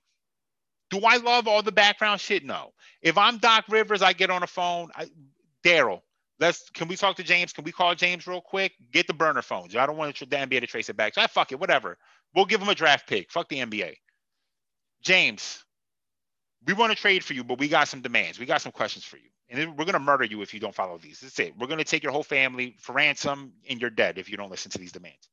Do 0.89 1.01
I 1.05 1.17
love 1.17 1.47
all 1.47 1.61
the 1.61 1.71
background 1.71 2.21
shit? 2.21 2.45
No. 2.45 2.71
If 3.01 3.17
I'm 3.17 3.37
Doc 3.37 3.65
Rivers, 3.69 4.01
I 4.01 4.13
get 4.13 4.29
on 4.29 4.41
the 4.41 4.47
phone. 4.47 4.89
Daryl, 5.65 6.01
let's 6.39 6.69
can 6.69 6.87
we 6.87 6.95
talk 6.95 7.17
to 7.17 7.23
James? 7.23 7.51
Can 7.51 7.65
we 7.65 7.71
call 7.71 7.93
James 7.95 8.25
real 8.25 8.41
quick? 8.41 8.73
Get 8.91 9.07
the 9.07 9.13
burner 9.13 9.41
phones. 9.41 9.75
I 9.75 9.85
don't 9.85 9.97
want 9.97 10.17
the 10.17 10.25
NBA 10.25 10.61
to 10.61 10.67
trace 10.67 10.89
it 10.89 10.95
back. 10.95 11.13
So 11.13 11.21
I 11.21 11.27
fuck 11.27 11.51
it, 11.51 11.59
whatever. 11.59 11.97
We'll 12.33 12.45
give 12.45 12.61
him 12.61 12.69
a 12.69 12.75
draft 12.75 13.07
pick. 13.07 13.31
Fuck 13.31 13.49
the 13.49 13.59
NBA. 13.59 13.95
James, 15.01 15.63
we 16.67 16.73
want 16.73 16.91
to 16.91 17.01
trade 17.01 17.23
for 17.23 17.33
you, 17.33 17.45
but 17.45 17.57
we 17.59 17.69
got 17.69 17.87
some 17.87 18.01
demands. 18.01 18.37
We 18.37 18.45
got 18.45 18.61
some 18.61 18.73
questions 18.73 19.05
for 19.05 19.15
you. 19.17 19.29
And 19.49 19.77
we're 19.77 19.85
going 19.85 19.93
to 19.93 19.99
murder 19.99 20.25
you 20.25 20.41
if 20.41 20.53
you 20.53 20.59
don't 20.59 20.75
follow 20.75 20.97
these. 20.97 21.21
That's 21.21 21.39
it. 21.39 21.57
We're 21.57 21.67
going 21.67 21.79
to 21.79 21.85
take 21.85 22.03
your 22.03 22.11
whole 22.11 22.23
family 22.23 22.75
for 22.79 22.91
ransom 22.91 23.53
and 23.69 23.79
you're 23.79 23.89
dead 23.89 24.17
if 24.17 24.29
you 24.29 24.35
don't 24.35 24.51
listen 24.51 24.69
to 24.71 24.77
these 24.77 24.91
demands. 24.91 25.29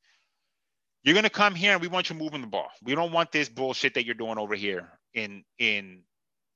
You're 1.02 1.14
going 1.14 1.24
to 1.24 1.30
come 1.30 1.56
here 1.56 1.72
and 1.72 1.82
we 1.82 1.88
want 1.88 2.08
you 2.08 2.16
moving 2.16 2.40
the 2.40 2.46
ball. 2.46 2.68
We 2.84 2.94
don't 2.94 3.10
want 3.12 3.32
this 3.32 3.48
bullshit 3.48 3.94
that 3.94 4.06
you're 4.06 4.14
doing 4.14 4.38
over 4.38 4.54
here 4.54 4.88
in 5.12 5.44
in 5.58 6.02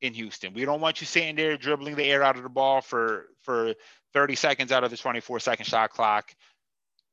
in 0.00 0.14
Houston. 0.14 0.54
We 0.54 0.64
don't 0.64 0.80
want 0.80 1.00
you 1.00 1.06
sitting 1.06 1.34
there 1.34 1.56
dribbling 1.56 1.96
the 1.96 2.04
air 2.04 2.22
out 2.22 2.36
of 2.36 2.44
the 2.44 2.48
ball 2.48 2.80
for 2.80 3.26
for 3.42 3.74
30 4.14 4.36
seconds 4.36 4.72
out 4.72 4.84
of 4.84 4.90
the 4.90 4.96
24 4.96 5.40
second 5.40 5.66
shot 5.66 5.90
clock. 5.90 6.32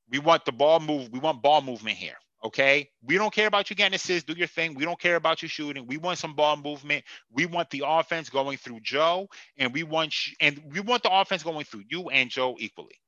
We 0.10 0.20
want 0.20 0.46
the 0.46 0.52
ball 0.52 0.80
move. 0.80 1.12
We 1.12 1.20
want 1.20 1.42
ball 1.42 1.62
movement 1.62 1.98
here. 1.98 2.16
Okay. 2.44 2.90
We 3.04 3.18
don't 3.18 3.34
care 3.34 3.48
about 3.48 3.70
you 3.70 3.76
getting 3.76 3.96
assists. 3.96 4.26
Do 4.26 4.38
your 4.38 4.48
thing. 4.48 4.76
We 4.76 4.86
don't 4.86 5.00
care 5.00 5.16
about 5.16 5.42
you 5.42 5.48
shooting. 5.48 5.88
We 5.88 5.98
want 5.98 6.20
some 6.20 6.36
ball 6.36 6.58
movement. 6.58 7.04
We 7.32 7.46
want 7.46 7.70
the 7.70 7.84
offense 7.86 8.30
going 8.30 8.58
through 8.58 8.82
Joe, 8.82 9.28
and 9.58 9.74
we 9.74 9.84
want 9.84 10.14
and 10.40 10.62
we 10.72 10.80
want 10.80 11.04
the 11.04 11.12
offense 11.12 11.44
going 11.44 11.66
through 11.66 11.84
you 11.90 12.10
and 12.10 12.30
Joe 12.30 12.56
equally, 12.60 13.00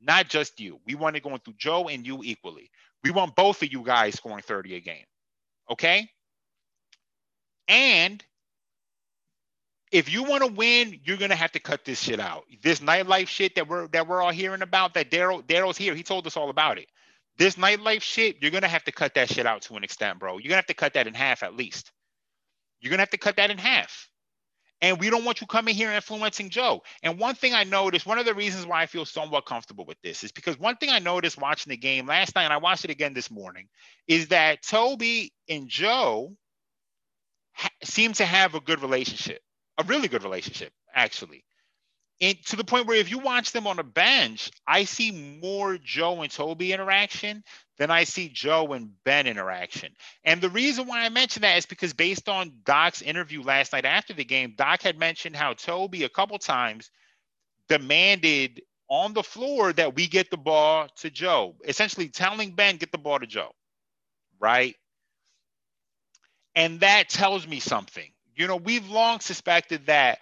not 0.00 0.28
just 0.28 0.60
you. 0.60 0.80
We 0.86 0.94
want 0.94 1.16
it 1.16 1.22
going 1.22 1.40
through 1.44 1.54
Joe 1.58 1.88
and 1.88 2.06
you 2.06 2.20
equally. 2.22 2.70
We 3.04 3.10
want 3.10 3.36
both 3.36 3.62
of 3.62 3.72
you 3.72 3.82
guys 3.82 4.14
scoring 4.14 4.42
30 4.42 4.76
a 4.76 4.80
game. 4.80 5.04
Okay. 5.70 6.08
And 7.68 8.24
if 9.92 10.12
you 10.12 10.22
want 10.22 10.44
to 10.44 10.52
win, 10.52 11.00
you're 11.04 11.16
gonna 11.16 11.36
have 11.36 11.52
to 11.52 11.60
cut 11.60 11.84
this 11.84 12.00
shit 12.00 12.20
out. 12.20 12.44
This 12.62 12.80
nightlife 12.80 13.28
shit 13.28 13.54
that 13.56 13.68
we're 13.68 13.88
that 13.88 14.06
we're 14.06 14.22
all 14.22 14.30
hearing 14.30 14.62
about, 14.62 14.94
that 14.94 15.10
Daryl 15.10 15.42
Daryl's 15.42 15.76
here. 15.76 15.94
He 15.94 16.02
told 16.02 16.26
us 16.26 16.36
all 16.36 16.50
about 16.50 16.78
it. 16.78 16.88
This 17.38 17.54
nightlife 17.54 18.02
shit, 18.02 18.38
you're 18.42 18.50
gonna 18.50 18.68
have 18.68 18.84
to 18.84 18.92
cut 18.92 19.14
that 19.14 19.30
shit 19.30 19.46
out 19.46 19.62
to 19.62 19.76
an 19.76 19.84
extent, 19.84 20.18
bro. 20.18 20.38
You're 20.38 20.48
gonna 20.50 20.56
have 20.56 20.66
to 20.66 20.74
cut 20.74 20.94
that 20.94 21.06
in 21.06 21.14
half 21.14 21.42
at 21.42 21.54
least. 21.54 21.92
You're 22.80 22.90
gonna 22.90 23.02
have 23.02 23.10
to 23.10 23.18
cut 23.18 23.36
that 23.36 23.50
in 23.50 23.58
half. 23.58 24.08
And 24.80 25.00
we 25.00 25.10
don't 25.10 25.24
want 25.24 25.40
you 25.40 25.46
coming 25.46 25.74
here 25.74 25.90
influencing 25.90 26.50
Joe. 26.50 26.82
And 27.02 27.18
one 27.18 27.34
thing 27.34 27.54
I 27.54 27.64
noticed, 27.64 28.06
one 28.06 28.18
of 28.18 28.26
the 28.26 28.34
reasons 28.34 28.66
why 28.66 28.82
I 28.82 28.86
feel 28.86 29.04
somewhat 29.04 29.46
comfortable 29.46 29.84
with 29.84 30.00
this 30.02 30.22
is 30.22 30.32
because 30.32 30.58
one 30.58 30.76
thing 30.76 30.90
I 30.90 31.00
noticed 31.00 31.40
watching 31.40 31.70
the 31.70 31.76
game 31.76 32.06
last 32.06 32.34
night, 32.36 32.44
and 32.44 32.52
I 32.52 32.58
watched 32.58 32.84
it 32.84 32.90
again 32.90 33.14
this 33.14 33.30
morning, 33.30 33.68
is 34.06 34.28
that 34.28 34.62
Tobi 34.62 35.30
and 35.48 35.68
Joe 35.68 36.36
ha- 37.54 37.70
seem 37.82 38.12
to 38.14 38.24
have 38.24 38.54
a 38.54 38.60
good 38.60 38.80
relationship, 38.80 39.40
a 39.78 39.84
really 39.84 40.08
good 40.08 40.22
relationship, 40.22 40.72
actually 40.94 41.44
and 42.20 42.36
to 42.46 42.56
the 42.56 42.64
point 42.64 42.86
where 42.86 42.96
if 42.96 43.10
you 43.10 43.18
watch 43.18 43.52
them 43.52 43.66
on 43.66 43.78
a 43.78 43.84
bench, 43.84 44.50
I 44.66 44.84
see 44.84 45.38
more 45.40 45.78
Joe 45.78 46.22
and 46.22 46.32
Tobi 46.32 46.70
interaction 46.72 47.44
than 47.78 47.92
I 47.92 48.04
see 48.04 48.28
Joe 48.28 48.72
and 48.72 48.90
Ben 49.04 49.28
interaction. 49.28 49.92
And 50.24 50.40
the 50.40 50.50
reason 50.50 50.88
why 50.88 51.04
I 51.04 51.10
mention 51.10 51.42
that 51.42 51.58
is 51.58 51.66
because 51.66 51.92
based 51.92 52.28
on 52.28 52.52
Doc's 52.64 53.02
interview 53.02 53.42
last 53.42 53.72
night 53.72 53.84
after 53.84 54.14
the 54.14 54.24
game, 54.24 54.54
Doc 54.56 54.82
had 54.82 54.98
mentioned 54.98 55.36
how 55.36 55.54
Tobi 55.54 56.04
a 56.04 56.08
couple 56.08 56.38
times 56.38 56.90
demanded 57.68 58.62
on 58.88 59.12
the 59.12 59.22
floor 59.22 59.72
that 59.72 59.94
we 59.94 60.08
get 60.08 60.30
the 60.30 60.36
ball 60.36 60.88
to 60.96 61.10
Joe, 61.10 61.54
essentially 61.64 62.08
telling 62.08 62.52
Ben, 62.52 62.78
get 62.78 62.90
the 62.90 62.98
ball 62.98 63.20
to 63.20 63.26
Joe, 63.26 63.52
right? 64.40 64.74
And 66.56 66.80
that 66.80 67.08
tells 67.08 67.46
me 67.46 67.60
something. 67.60 68.10
You 68.34 68.46
know, 68.46 68.56
we've 68.56 68.88
long 68.88 69.20
suspected 69.20 69.86
that 69.86 70.18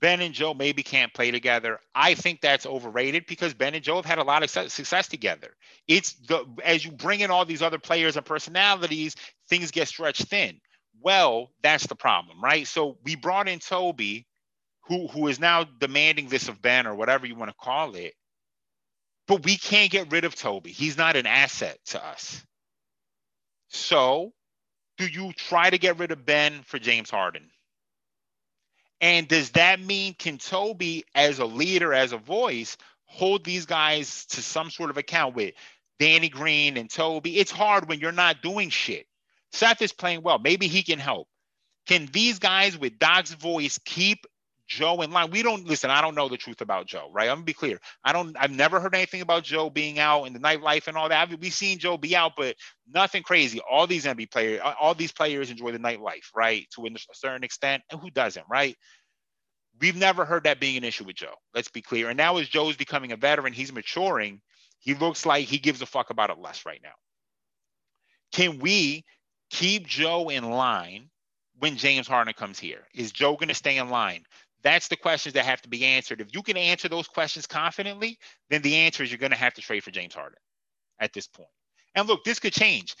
Ben 0.00 0.20
and 0.22 0.34
Joe 0.34 0.54
maybe 0.54 0.82
can't 0.82 1.14
play 1.14 1.30
together. 1.30 1.80
I 1.94 2.14
think 2.14 2.40
that's 2.40 2.66
overrated 2.66 3.26
because 3.26 3.54
Ben 3.54 3.74
and 3.74 3.84
Joe 3.84 3.96
have 3.96 4.04
had 4.06 4.18
a 4.18 4.24
lot 4.24 4.42
of 4.42 4.50
success 4.50 5.08
together. 5.08 5.54
It's 5.88 6.14
the 6.14 6.46
as 6.64 6.84
you 6.84 6.92
bring 6.92 7.20
in 7.20 7.30
all 7.30 7.44
these 7.46 7.62
other 7.62 7.78
players 7.78 8.16
and 8.16 8.26
personalities, 8.26 9.16
things 9.48 9.70
get 9.72 9.88
stretched 9.88 10.24
thin. 10.28 10.60
Well, 11.02 11.50
that's 11.62 11.86
the 11.86 11.96
problem, 11.96 12.42
right? 12.42 12.66
So 12.66 12.98
we 13.04 13.16
brought 13.16 13.48
in 13.48 13.60
Tobi, 13.60 14.26
who 14.88 15.08
who 15.08 15.28
is 15.28 15.40
now 15.40 15.64
demanding 15.64 16.28
this 16.28 16.48
of 16.48 16.62
Ben 16.62 16.86
or 16.86 16.94
whatever 16.94 17.26
you 17.26 17.36
want 17.36 17.50
to 17.50 17.56
call 17.60 17.94
it. 17.96 18.14
but 19.28 19.44
we 19.44 19.56
can't 19.56 19.90
get 19.92 20.12
rid 20.12 20.24
of 20.24 20.34
Tobi. 20.34 20.68
He's 20.68 20.98
not 20.98 21.16
an 21.16 21.26
asset 21.26 21.78
to 21.86 22.04
us. 22.04 22.44
So, 23.68 24.32
do 24.98 25.06
you 25.06 25.32
try 25.34 25.70
to 25.70 25.78
get 25.78 25.98
rid 25.98 26.12
of 26.12 26.26
Ben 26.26 26.62
for 26.64 26.78
James 26.78 27.10
Harden? 27.10 27.50
And 29.00 29.26
does 29.28 29.50
that 29.52 29.80
mean 29.80 30.14
can 30.14 30.38
Tobi, 30.38 31.02
as 31.14 31.38
a 31.38 31.46
leader, 31.46 31.94
as 31.94 32.12
a 32.12 32.18
voice, 32.18 32.76
hold 33.06 33.44
these 33.44 33.66
guys 33.66 34.26
to 34.26 34.42
some 34.42 34.70
sort 34.70 34.90
of 34.90 34.98
account 34.98 35.34
with 35.34 35.54
Danny 35.98 36.28
Green 36.28 36.76
and 36.76 36.88
Tobi? 36.88 37.36
It's 37.36 37.50
hard 37.50 37.88
when 37.88 38.00
you're 38.00 38.12
not 38.12 38.42
doing 38.42 38.68
shit. 38.70 39.06
Seth 39.52 39.82
is 39.82 39.92
playing 39.92 40.22
well. 40.22 40.38
Maybe 40.38 40.68
he 40.68 40.82
can 40.82 40.98
help. 40.98 41.28
Can 41.86 42.06
these 42.06 42.38
guys 42.38 42.78
with 42.78 42.98
Doc's 42.98 43.32
voice 43.32 43.78
keep 43.84 44.26
Joe 44.70 45.02
in 45.02 45.10
line? 45.10 45.30
We 45.30 45.42
don't 45.42 45.66
listen. 45.66 45.90
I 45.90 46.00
don't 46.00 46.14
know 46.14 46.28
the 46.28 46.36
truth 46.36 46.60
about 46.60 46.86
Joe, 46.86 47.10
right? 47.12 47.28
I'm 47.28 47.36
gonna 47.36 47.44
be 47.44 47.52
clear. 47.52 47.80
I 48.04 48.12
don't. 48.12 48.36
I've 48.38 48.52
never 48.52 48.78
heard 48.78 48.94
anything 48.94 49.20
about 49.20 49.42
Joe 49.42 49.68
being 49.68 49.98
out 49.98 50.24
in 50.24 50.32
the 50.32 50.38
nightlife 50.38 50.86
and 50.86 50.96
all 50.96 51.08
that. 51.08 51.28
we've 51.40 51.52
seen 51.52 51.78
Joe 51.78 51.98
be 51.98 52.14
out, 52.14 52.32
but 52.36 52.54
nothing 52.88 53.24
crazy. 53.24 53.60
All 53.68 53.88
these 53.88 54.06
NBA 54.06 54.30
players, 54.30 54.60
all 54.80 54.94
these 54.94 55.10
players 55.10 55.50
enjoy 55.50 55.72
the 55.72 55.78
nightlife, 55.78 56.28
right? 56.34 56.66
To 56.76 56.86
a 56.86 56.90
certain 57.12 57.42
extent, 57.42 57.82
and 57.90 58.00
who 58.00 58.10
doesn't, 58.10 58.46
right? 58.48 58.76
We've 59.80 59.96
never 59.96 60.24
heard 60.24 60.44
that 60.44 60.60
being 60.60 60.76
an 60.76 60.84
issue 60.84 61.04
with 61.04 61.16
Joe. 61.16 61.34
Let's 61.52 61.68
be 61.68 61.82
clear. 61.82 62.08
And 62.08 62.16
now 62.16 62.36
as 62.36 62.48
Joe's 62.48 62.76
becoming 62.76 63.12
a 63.12 63.16
veteran, 63.16 63.52
he's 63.52 63.72
maturing. 63.72 64.40
He 64.78 64.94
looks 64.94 65.26
like 65.26 65.46
he 65.46 65.58
gives 65.58 65.82
a 65.82 65.86
fuck 65.86 66.10
about 66.10 66.30
it 66.30 66.38
less 66.38 66.64
right 66.64 66.80
now. 66.82 66.94
Can 68.32 68.60
we 68.60 69.04
keep 69.50 69.86
Joe 69.86 70.28
in 70.28 70.48
line 70.48 71.10
when 71.58 71.76
James 71.76 72.06
Harden 72.06 72.34
comes 72.34 72.58
here? 72.58 72.86
Is 72.94 73.10
Joe 73.10 73.34
going 73.34 73.48
to 73.48 73.54
stay 73.54 73.78
in 73.78 73.88
line? 73.88 74.24
That's 74.62 74.88
the 74.88 74.96
questions 74.96 75.34
that 75.34 75.44
have 75.44 75.62
to 75.62 75.68
be 75.68 75.84
answered. 75.84 76.20
If 76.20 76.34
you 76.34 76.42
can 76.42 76.56
answer 76.56 76.88
those 76.88 77.08
questions 77.08 77.46
confidently, 77.46 78.18
then 78.50 78.62
the 78.62 78.76
answer 78.76 79.02
is 79.02 79.10
you're 79.10 79.18
going 79.18 79.30
to 79.32 79.36
have 79.38 79.54
to 79.54 79.62
trade 79.62 79.82
for 79.82 79.90
James 79.90 80.14
Harden 80.14 80.38
at 80.98 81.12
this 81.12 81.26
point. 81.26 81.48
And 81.94 82.06
look, 82.06 82.24
this 82.24 82.38
could 82.38 82.52
change. 82.52 82.94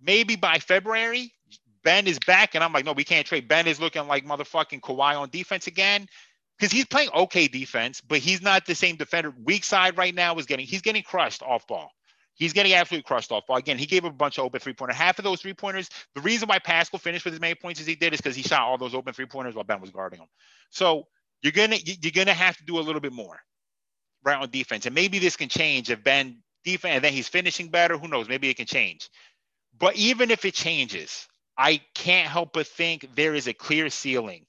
Maybe 0.00 0.36
by 0.36 0.58
February, 0.58 1.32
Ben 1.82 2.06
is 2.06 2.18
back, 2.26 2.54
and 2.54 2.62
I'm 2.62 2.72
like, 2.72 2.84
no, 2.84 2.92
we 2.92 3.04
can't 3.04 3.26
trade. 3.26 3.48
Ben 3.48 3.66
is 3.66 3.80
looking 3.80 4.06
like 4.06 4.26
motherfucking 4.26 4.80
Kawhi 4.80 5.18
on 5.18 5.30
defense 5.30 5.66
again 5.66 6.06
because 6.58 6.72
he's 6.72 6.84
playing 6.84 7.10
okay 7.14 7.48
defense, 7.48 8.00
but 8.00 8.18
he's 8.18 8.42
not 8.42 8.66
the 8.66 8.74
same 8.74 8.96
defender. 8.96 9.32
Weak 9.44 9.64
side 9.64 9.96
right 9.96 10.14
now 10.14 10.36
is 10.36 10.46
getting 10.46 10.66
he's 10.66 10.82
getting 10.82 11.02
crushed 11.02 11.42
off 11.42 11.66
ball. 11.66 11.90
He's 12.36 12.52
getting 12.52 12.74
absolutely 12.74 13.04
crushed 13.04 13.32
off 13.32 13.46
ball. 13.46 13.56
Again, 13.56 13.78
he 13.78 13.86
gave 13.86 14.04
up 14.04 14.12
a 14.12 14.14
bunch 14.14 14.38
of 14.38 14.44
open 14.44 14.60
three 14.60 14.74
pointer. 14.74 14.94
Half 14.94 15.18
of 15.18 15.24
those 15.24 15.40
three 15.40 15.54
pointers, 15.54 15.88
the 16.14 16.20
reason 16.20 16.48
why 16.48 16.58
Pascal 16.58 16.98
finished 17.00 17.24
with 17.24 17.34
as 17.34 17.40
many 17.40 17.54
points 17.54 17.80
as 17.80 17.86
he 17.86 17.94
did 17.94 18.12
is 18.12 18.20
because 18.20 18.36
he 18.36 18.42
shot 18.42 18.60
all 18.60 18.78
those 18.78 18.94
open 18.94 19.14
three 19.14 19.26
pointers 19.26 19.54
while 19.54 19.64
Ben 19.64 19.80
was 19.80 19.90
guarding 19.90 20.20
him. 20.20 20.28
So 20.70 21.08
you're 21.42 21.52
gonna 21.52 21.76
you're 21.82 22.12
gonna 22.12 22.34
have 22.34 22.56
to 22.58 22.64
do 22.64 22.78
a 22.78 22.82
little 22.82 23.00
bit 23.00 23.12
more, 23.12 23.38
right 24.24 24.40
on 24.40 24.50
defense. 24.50 24.86
And 24.86 24.94
maybe 24.94 25.18
this 25.18 25.36
can 25.36 25.48
change 25.48 25.90
if 25.90 26.04
Ben 26.04 26.38
defense 26.64 26.96
and 26.96 27.04
then 27.04 27.12
he's 27.14 27.28
finishing 27.28 27.68
better. 27.68 27.96
Who 27.96 28.08
knows? 28.08 28.28
Maybe 28.28 28.50
it 28.50 28.56
can 28.56 28.66
change. 28.66 29.08
But 29.78 29.96
even 29.96 30.30
if 30.30 30.44
it 30.44 30.54
changes, 30.54 31.26
I 31.56 31.80
can't 31.94 32.28
help 32.28 32.52
but 32.52 32.66
think 32.66 33.14
there 33.14 33.34
is 33.34 33.46
a 33.46 33.54
clear 33.54 33.88
ceiling 33.90 34.44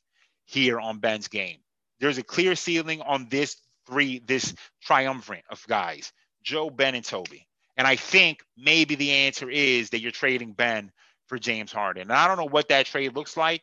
here 0.46 0.80
on 0.80 1.00
Ben's 1.00 1.30
game. 1.30 1.60
There's 2.00 2.18
a 2.18 2.24
clear 2.24 2.56
ceiling 2.56 3.02
on 3.02 3.28
this 3.30 3.56
three, 3.88 4.20
this 4.20 4.54
triumvirate 4.82 5.46
of 5.50 5.66
guys, 5.68 6.12
Joe, 6.44 6.70
Ben, 6.70 6.96
and 6.96 7.06
Tobi. 7.06 7.47
And 7.78 7.86
I 7.86 7.96
think 7.96 8.44
maybe 8.58 8.96
the 8.96 9.12
answer 9.12 9.50
is 9.50 9.92
that 9.92 10.02
you're 10.02 10.12
trading 10.12 10.54
Ben 10.54 10.92
for 11.28 11.38
James 11.38 11.72
Harden. 11.72 12.04
And 12.04 12.14
I 12.14 12.28
don't 12.28 12.38
know 12.38 12.50
what 12.50 12.70
that 12.70 12.88
trade 12.88 13.16
looks 13.16 13.38
like. 13.38 13.62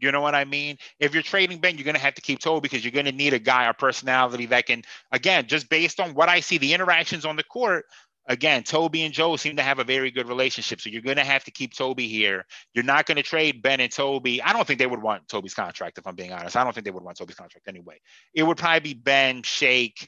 You 0.00 0.12
know 0.12 0.20
what 0.20 0.34
I 0.34 0.44
mean? 0.44 0.78
If 1.00 1.12
you're 1.12 1.22
trading 1.22 1.58
Ben, 1.58 1.76
you're 1.76 1.84
going 1.84 1.96
to 1.96 2.00
have 2.00 2.14
to 2.14 2.22
keep 2.22 2.38
Tobi 2.38 2.62
because 2.62 2.84
you're 2.84 2.92
going 2.92 3.06
to 3.06 3.12
need 3.12 3.34
a 3.34 3.38
guy 3.38 3.68
or 3.68 3.72
personality 3.72 4.46
that 4.46 4.66
can, 4.66 4.82
again, 5.10 5.46
just 5.46 5.68
based 5.68 5.98
on 5.98 6.14
what 6.14 6.28
I 6.28 6.40
see, 6.40 6.58
the 6.58 6.72
interactions 6.72 7.24
on 7.24 7.36
the 7.36 7.42
court, 7.42 7.84
again, 8.28 8.62
Tobi 8.62 9.04
and 9.04 9.12
Joe 9.12 9.34
seem 9.36 9.56
to 9.56 9.62
have 9.62 9.80
a 9.80 9.84
very 9.84 10.10
good 10.10 10.28
relationship. 10.28 10.80
So 10.80 10.90
you're 10.90 11.02
going 11.02 11.16
to 11.16 11.24
have 11.24 11.44
to 11.44 11.50
keep 11.50 11.74
Tobi 11.74 12.08
here. 12.08 12.44
You're 12.74 12.84
not 12.84 13.06
going 13.06 13.16
to 13.16 13.22
trade 13.22 13.60
Ben 13.62 13.80
and 13.80 13.90
Tobi. 13.90 14.40
I 14.44 14.52
don't 14.52 14.66
think 14.66 14.78
they 14.78 14.86
would 14.86 15.02
want 15.02 15.26
Tobi's 15.26 15.54
contract, 15.54 15.98
if 15.98 16.06
I'm 16.06 16.14
being 16.14 16.32
honest. 16.32 16.56
I 16.56 16.62
don't 16.62 16.72
think 16.72 16.84
they 16.84 16.92
would 16.92 17.02
want 17.02 17.18
Tobi's 17.18 17.34
contract 17.34 17.66
anyway. 17.66 17.98
It 18.34 18.44
would 18.44 18.58
probably 18.58 18.80
be 18.80 18.94
Ben, 18.94 19.42
Shake, 19.42 20.06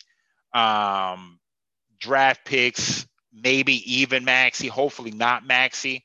um, 0.54 1.40
draft 2.00 2.44
picks, 2.44 3.06
maybe 3.32 3.98
even 3.98 4.24
Maxey, 4.24 4.68
hopefully 4.68 5.10
not 5.10 5.46
Maxey, 5.46 6.04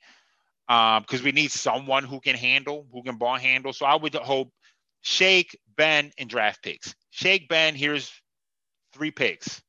because 0.67 1.19
um, 1.19 1.23
we 1.23 1.31
need 1.31 1.51
someone 1.51 2.03
who 2.03 2.19
can 2.19 2.35
handle, 2.35 2.85
who 2.91 3.03
can 3.03 3.17
ball 3.17 3.37
handle. 3.37 3.73
So 3.73 3.85
I 3.85 3.95
would 3.95 4.13
hope 4.15 4.51
Shake, 5.01 5.57
Ben, 5.77 6.11
and 6.17 6.27
draft 6.27 6.63
picks. 6.63 6.95
Shake, 7.11 7.47
Ben, 7.47 7.75
here's 7.75 8.11
three 8.93 9.11
picks. 9.11 9.61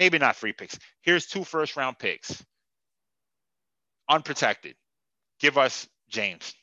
Maybe 0.00 0.18
not 0.18 0.36
three 0.36 0.52
picks. 0.52 0.78
Here's 1.02 1.26
two 1.26 1.44
first 1.44 1.76
round 1.76 1.98
picks. 1.98 2.44
Unprotected. 4.08 4.74
Give 5.38 5.56
us 5.58 5.88
James. 6.08 6.54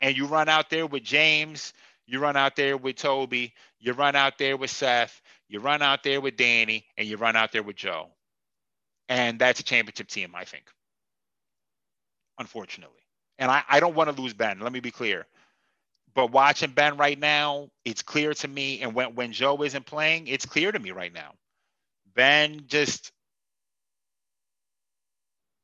And 0.00 0.16
you 0.16 0.26
run 0.26 0.48
out 0.48 0.70
there 0.70 0.86
with 0.86 1.04
James, 1.04 1.72
you 2.06 2.18
run 2.18 2.36
out 2.36 2.56
there 2.56 2.76
with 2.76 2.96
Tobi, 2.96 3.52
you 3.78 3.92
run 3.92 4.16
out 4.16 4.38
there 4.38 4.56
with 4.56 4.70
Seth, 4.70 5.20
you 5.48 5.60
run 5.60 5.82
out 5.82 6.02
there 6.02 6.20
with 6.20 6.36
Danny, 6.36 6.86
and 6.96 7.06
you 7.06 7.16
run 7.16 7.36
out 7.36 7.52
there 7.52 7.62
with 7.62 7.76
Joe. 7.76 8.10
And 9.08 9.38
that's 9.38 9.60
a 9.60 9.64
championship 9.64 10.08
team, 10.08 10.34
I 10.34 10.44
think. 10.44 10.64
Unfortunately. 12.38 13.02
And 13.38 13.50
I, 13.50 13.62
I 13.68 13.80
don't 13.80 13.94
want 13.94 14.14
to 14.14 14.20
lose 14.20 14.34
Ben. 14.34 14.60
Let 14.60 14.72
me 14.72 14.80
be 14.80 14.90
clear. 14.90 15.26
But 16.14 16.32
watching 16.32 16.72
Ben 16.72 16.96
right 16.96 17.18
now, 17.18 17.68
it's 17.84 18.02
clear 18.02 18.34
to 18.34 18.48
me. 18.48 18.80
And 18.82 18.94
when, 18.94 19.14
when 19.14 19.32
Joe 19.32 19.62
isn't 19.62 19.86
playing, 19.86 20.26
it's 20.28 20.46
clear 20.46 20.72
to 20.72 20.78
me 20.78 20.90
right 20.90 21.12
now. 21.12 21.34
Ben 22.14 22.64
just 22.66 23.12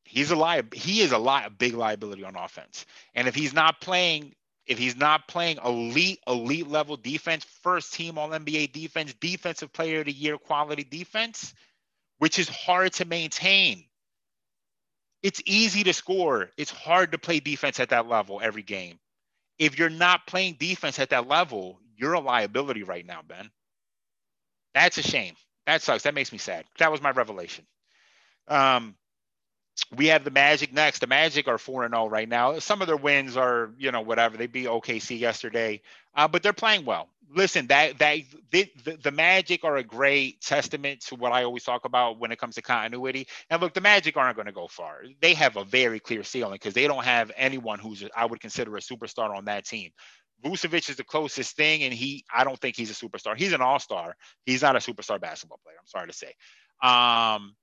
he's 0.05 0.31
a 0.31 0.37
li- 0.37 0.63
he 0.75 1.01
is 1.01 1.13
a 1.13 1.19
li- 1.19 1.45
a 1.45 1.51
big 1.51 1.75
liability 1.75 2.25
on 2.25 2.37
offense. 2.37 2.87
And 3.15 3.29
if 3.29 3.35
he's 3.35 3.53
not 3.55 3.81
playing, 3.81 4.35
if 4.67 4.79
he's 4.79 4.97
not 4.97 5.29
playing 5.29 5.59
elite, 5.65 6.21
elite 6.27 6.69
level 6.69 6.97
defense, 6.97 7.45
first 7.63 7.95
team 7.95 8.19
all 8.19 8.31
NBA 8.31 8.73
defense, 8.73 9.15
defensive 9.15 9.73
player 9.73 10.01
of 10.01 10.07
the 10.07 10.13
year 10.13 10.39
quality 10.39 10.85
defense, 10.85 11.55
which 12.19 12.39
is 12.39 12.49
hard 12.49 12.93
to 12.95 13.05
maintain. 13.05 13.85
It's 15.23 15.43
easy 15.47 15.85
to 15.85 15.93
score. 15.93 16.51
It's 16.57 16.71
hard 16.71 17.13
to 17.13 17.19
play 17.19 17.41
defense 17.41 17.81
at 17.81 17.91
that 17.91 18.07
level 18.07 18.41
every 18.43 18.63
game. 18.63 18.99
If 19.59 19.79
you're 19.79 19.91
not 19.91 20.27
playing 20.27 20.57
defense 20.59 20.99
at 20.99 21.11
that 21.11 21.29
level, 21.29 21.81
you're 21.97 22.13
a 22.15 22.21
liability 22.21 22.83
right 22.83 23.07
now, 23.07 23.23
Ben. 23.27 23.51
That's 24.75 24.99
a 24.99 25.03
shame. 25.03 25.35
That 25.67 25.81
sucks. 25.83 26.03
That 26.03 26.15
makes 26.15 26.33
me 26.33 26.39
sad. 26.39 26.67
That 26.79 26.93
was 26.93 27.01
my 27.01 27.11
revelation. 27.11 27.65
Um, 28.49 28.97
we 29.97 30.07
have 30.07 30.25
the 30.25 30.31
Magic 30.31 30.73
next. 30.73 31.01
The 31.01 31.07
Magic 31.07 31.49
are 31.49 31.59
4 31.59 31.89
0 31.89 32.09
right 32.09 32.29
now. 32.29 32.59
Some 32.59 32.81
of 32.81 32.87
their 32.87 32.97
wins 32.97 33.37
are, 33.37 33.71
you 33.79 33.91
know, 33.91 34.01
whatever. 34.01 34.37
They 34.37 34.47
beat 34.47 34.67
OKC 34.67 35.19
yesterday, 35.19 35.83
uh, 36.15 36.29
but 36.29 36.43
they're 36.43 36.53
playing 36.53 36.85
well. 36.85 37.09
Listen, 37.35 37.67
that 37.69 37.99
that 37.99 38.19
the, 38.53 38.71
the, 38.85 38.97
the 39.03 39.11
Magic 39.11 39.65
are 39.65 39.77
a 39.77 39.83
great 39.83 40.41
testament 40.41 41.01
to 41.07 41.17
what 41.17 41.33
I 41.33 41.43
always 41.43 41.65
talk 41.65 41.85
about 41.85 42.21
when 42.21 42.31
it 42.31 42.39
comes 42.39 42.55
to 42.55 42.63
continuity. 42.63 43.27
And 43.51 43.61
look, 43.61 43.75
the 43.75 43.81
Magic 43.81 44.17
aren't 44.17 44.37
going 44.37 44.47
to 44.47 44.53
go 44.53 44.69
far. 44.69 45.03
They 45.21 45.35
have 45.35 45.57
a 45.57 45.65
very 45.65 45.99
clear 45.99 46.23
ceiling 46.23 46.55
because 46.55 46.75
they 46.75 46.87
don't 46.87 47.05
have 47.05 47.33
anyone 47.37 47.81
who's 47.81 48.05
I 48.17 48.27
would 48.27 48.41
consider 48.41 48.77
a 48.77 48.81
superstar 48.81 49.37
on 49.37 49.47
that 49.47 49.65
team. 49.65 49.91
Vucevic 50.45 50.89
is 50.91 50.97
the 50.97 51.05
closest 51.05 51.57
thing, 51.57 51.83
and 51.83 51.93
he 51.93 52.25
I 52.33 52.45
don't 52.45 52.61
think 52.61 52.77
he's 52.77 52.91
a 52.91 52.95
superstar. 52.95 53.37
He's 53.37 53.53
an 53.53 53.63
all-star. 53.63 54.15
He's 54.45 54.63
not 54.63 54.77
a 54.77 54.79
superstar 54.79 55.21
basketball 55.21 55.59
player. 55.65 55.77
I'm 55.81 55.87
sorry 55.87 56.09
to 56.09 56.13
say. 56.13 56.35
Um, 56.83 57.55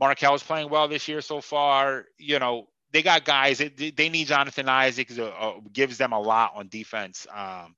Markelle 0.00 0.34
is 0.34 0.42
playing 0.42 0.70
well 0.70 0.88
this 0.88 1.06
year 1.08 1.20
so 1.20 1.40
far. 1.40 2.06
You 2.18 2.38
know, 2.38 2.68
they 2.92 3.02
got 3.02 3.24
guys. 3.24 3.58
They, 3.58 3.68
they 3.68 4.08
need 4.08 4.26
Jonathan 4.26 4.68
Isaac. 4.68 5.10
Uh, 5.18 5.52
gives 5.72 5.98
them 5.98 6.12
a 6.12 6.20
lot 6.20 6.52
on 6.56 6.68
defense. 6.68 7.26
Um, 7.32 7.76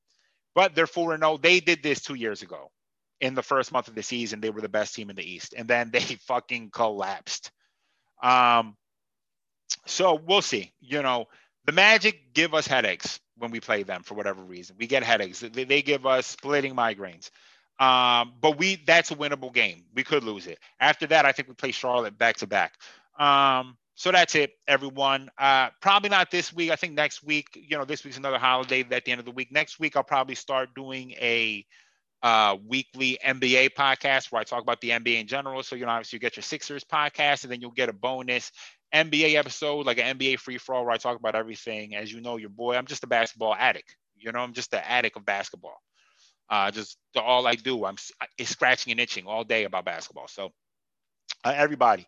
but 0.55 0.75
they're 0.75 0.87
4 0.87 1.19
0. 1.19 1.39
They 1.39 1.61
did 1.61 1.83
this 1.83 2.01
two 2.01 2.15
years 2.15 2.43
ago. 2.43 2.71
In 3.21 3.35
the 3.35 3.43
first 3.43 3.73
month 3.73 3.89
of 3.89 3.95
the 3.95 4.03
season, 4.03 4.41
they 4.41 4.51
were 4.51 4.61
the 4.61 4.69
best 4.69 4.95
team 4.95 5.11
in 5.11 5.17
the 5.17 5.29
East. 5.29 5.55
And 5.57 5.69
then 5.69 5.91
they 5.93 6.01
fucking 6.01 6.71
collapsed. 6.71 7.51
Um, 8.23 8.77
so 9.87 10.15
we'll 10.15 10.43
see. 10.43 10.73
You 10.81 11.03
know, 11.03 11.27
the 11.65 11.73
Magic 11.73 12.35
give 12.35 12.55
us 12.55 12.67
headaches 12.67 13.21
when 13.37 13.51
we 13.51 13.61
play 13.61 13.83
them 13.83 14.03
for 14.03 14.15
whatever 14.15 14.43
reason. 14.43 14.77
We 14.79 14.87
get 14.87 15.03
headaches. 15.03 15.41
They, 15.41 15.65
they 15.65 15.83
give 15.83 16.07
us 16.07 16.27
splitting 16.27 16.75
migraines. 16.75 17.31
Um, 17.83 18.35
but 18.41 18.59
we 18.59 18.77
that's 18.87 19.11
a 19.11 19.17
winnable 19.17 19.53
game. 19.53 19.83
We 19.93 20.05
could 20.05 20.23
lose 20.23 20.47
it. 20.47 20.61
After 20.79 21.09
that, 21.09 21.27
I 21.27 21.33
think 21.33 21.49
we 21.49 21.55
play 21.55 21.73
Charlotte 21.73 22.17
back 22.17 22.37
to 22.37 22.47
back. 22.47 22.75
Um, 23.19 23.77
so 23.97 24.13
that's 24.13 24.37
it, 24.37 24.53
everyone. 24.69 25.31
Uh, 25.37 25.71
probably 25.81 26.09
not 26.09 26.31
this 26.31 26.53
week. 26.53 26.71
I 26.71 26.77
think 26.77 26.95
next 26.95 27.25
week, 27.25 27.49
you 27.55 27.77
know, 27.77 27.85
this 27.85 28.05
week's 28.05 28.19
another 28.19 28.39
holiday 28.39 28.87
at 28.89 29.05
the 29.05 29.11
end 29.11 29.19
of 29.19 29.25
the 29.25 29.33
week. 29.33 29.51
Next 29.51 29.81
week, 29.81 29.97
I'll 29.97 30.05
probably 30.05 30.37
start 30.37 30.77
doing 30.77 31.11
a 31.13 31.67
uh, 32.23 32.57
weekly 32.65 33.19
NBA 33.25 33.71
podcast 33.71 34.31
where 34.31 34.41
I 34.41 34.45
talk 34.45 34.63
about 34.63 34.81
the 34.81 34.91
NBA 34.91 35.21
in 35.21 35.27
general. 35.27 35.65
So, 35.65 35.75
you 35.75 35.85
know, 35.85 35.91
obviously 35.91 36.19
you 36.19 36.21
get 36.21 36.37
your 36.37 36.45
Sixers 36.45 36.85
podcast 36.85 37.43
and 37.43 37.53
then 37.53 37.61
you'll 37.61 37.73
get 37.73 37.89
a 37.89 37.93
bonus 37.93 38.53
NBA 38.95 39.35
episode, 39.35 39.87
like 39.87 39.99
an 39.99 40.19
NBA 40.19 40.39
free 40.39 40.59
for 40.59 40.77
all, 40.77 40.85
where 40.85 40.95
I 40.95 40.99
talk 40.99 41.19
about 41.19 41.35
everything. 41.35 41.97
As 41.97 42.13
you 42.13 42.21
know, 42.21 42.37
your 42.37 42.51
boy, 42.51 42.77
I'm 42.77 42.87
just 42.87 43.03
a 43.03 43.09
basketball 43.09 43.57
addict. 43.57 43.97
You 44.17 44.31
know, 44.31 44.39
I'm 44.39 44.53
just 44.53 44.71
the 44.71 44.89
addict 44.89 45.17
of 45.17 45.27
basketball. 45.27 45.81
Uh, 46.53 46.71
just 46.71 46.99
all 47.17 47.47
I 47.47 47.55
do, 47.55 47.87
I'm 47.87 47.97
scratching 48.45 48.91
and 48.91 49.01
itching 49.01 49.27
all 49.27 49.43
day 49.43 49.65
about 49.65 49.87
basketball. 49.87 50.29
So 50.29 50.53
Uh, 51.45 51.55
everybody, 51.57 52.07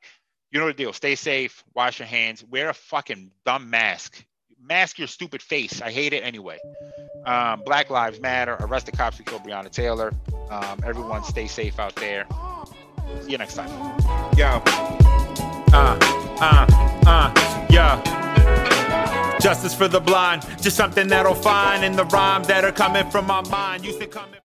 you 0.52 0.60
know 0.60 0.66
the 0.66 0.74
deal. 0.74 0.92
Stay 0.92 1.14
safe. 1.14 1.64
Wash 1.74 1.98
your 1.98 2.06
hands. 2.06 2.44
Wear 2.44 2.68
a 2.68 2.74
fucking 2.74 3.30
dumb 3.46 3.70
mask. 3.70 4.22
Mask 4.60 4.98
your 4.98 5.08
stupid 5.08 5.42
face. 5.42 5.80
I 5.82 5.90
hate 5.90 6.12
it 6.12 6.22
anyway. 6.22 6.58
Um, 7.26 7.62
Black 7.64 7.88
Lives 7.90 8.20
Matter. 8.20 8.56
Arrest 8.60 8.86
the 8.86 8.92
cops 8.92 9.16
who 9.18 9.24
killed 9.24 9.42
Breonna 9.44 9.70
Taylor. 9.70 10.12
Um, 10.50 10.80
everyone, 10.84 11.24
stay 11.24 11.46
safe 11.46 11.80
out 11.80 11.94
there. 11.96 12.26
See 13.22 13.32
you 13.32 13.38
next 13.38 13.54
time. 13.54 13.70
Yo. 14.36 14.62
Uh, 15.72 15.98
uh, 16.40 16.66
uh, 17.06 17.66
yeah. 17.70 18.23
Justice 19.44 19.74
for 19.74 19.88
the 19.88 20.00
blind, 20.00 20.40
just 20.62 20.74
something 20.74 21.06
that'll 21.06 21.34
find 21.34 21.84
in 21.84 21.94
the 21.94 22.06
rhyme 22.06 22.42
that 22.44 22.64
are 22.64 22.72
coming 22.72 23.10
from 23.10 23.26
my 23.26 23.42
mind. 23.50 23.84
Used 23.84 24.00
to 24.00 24.06
come. 24.06 24.34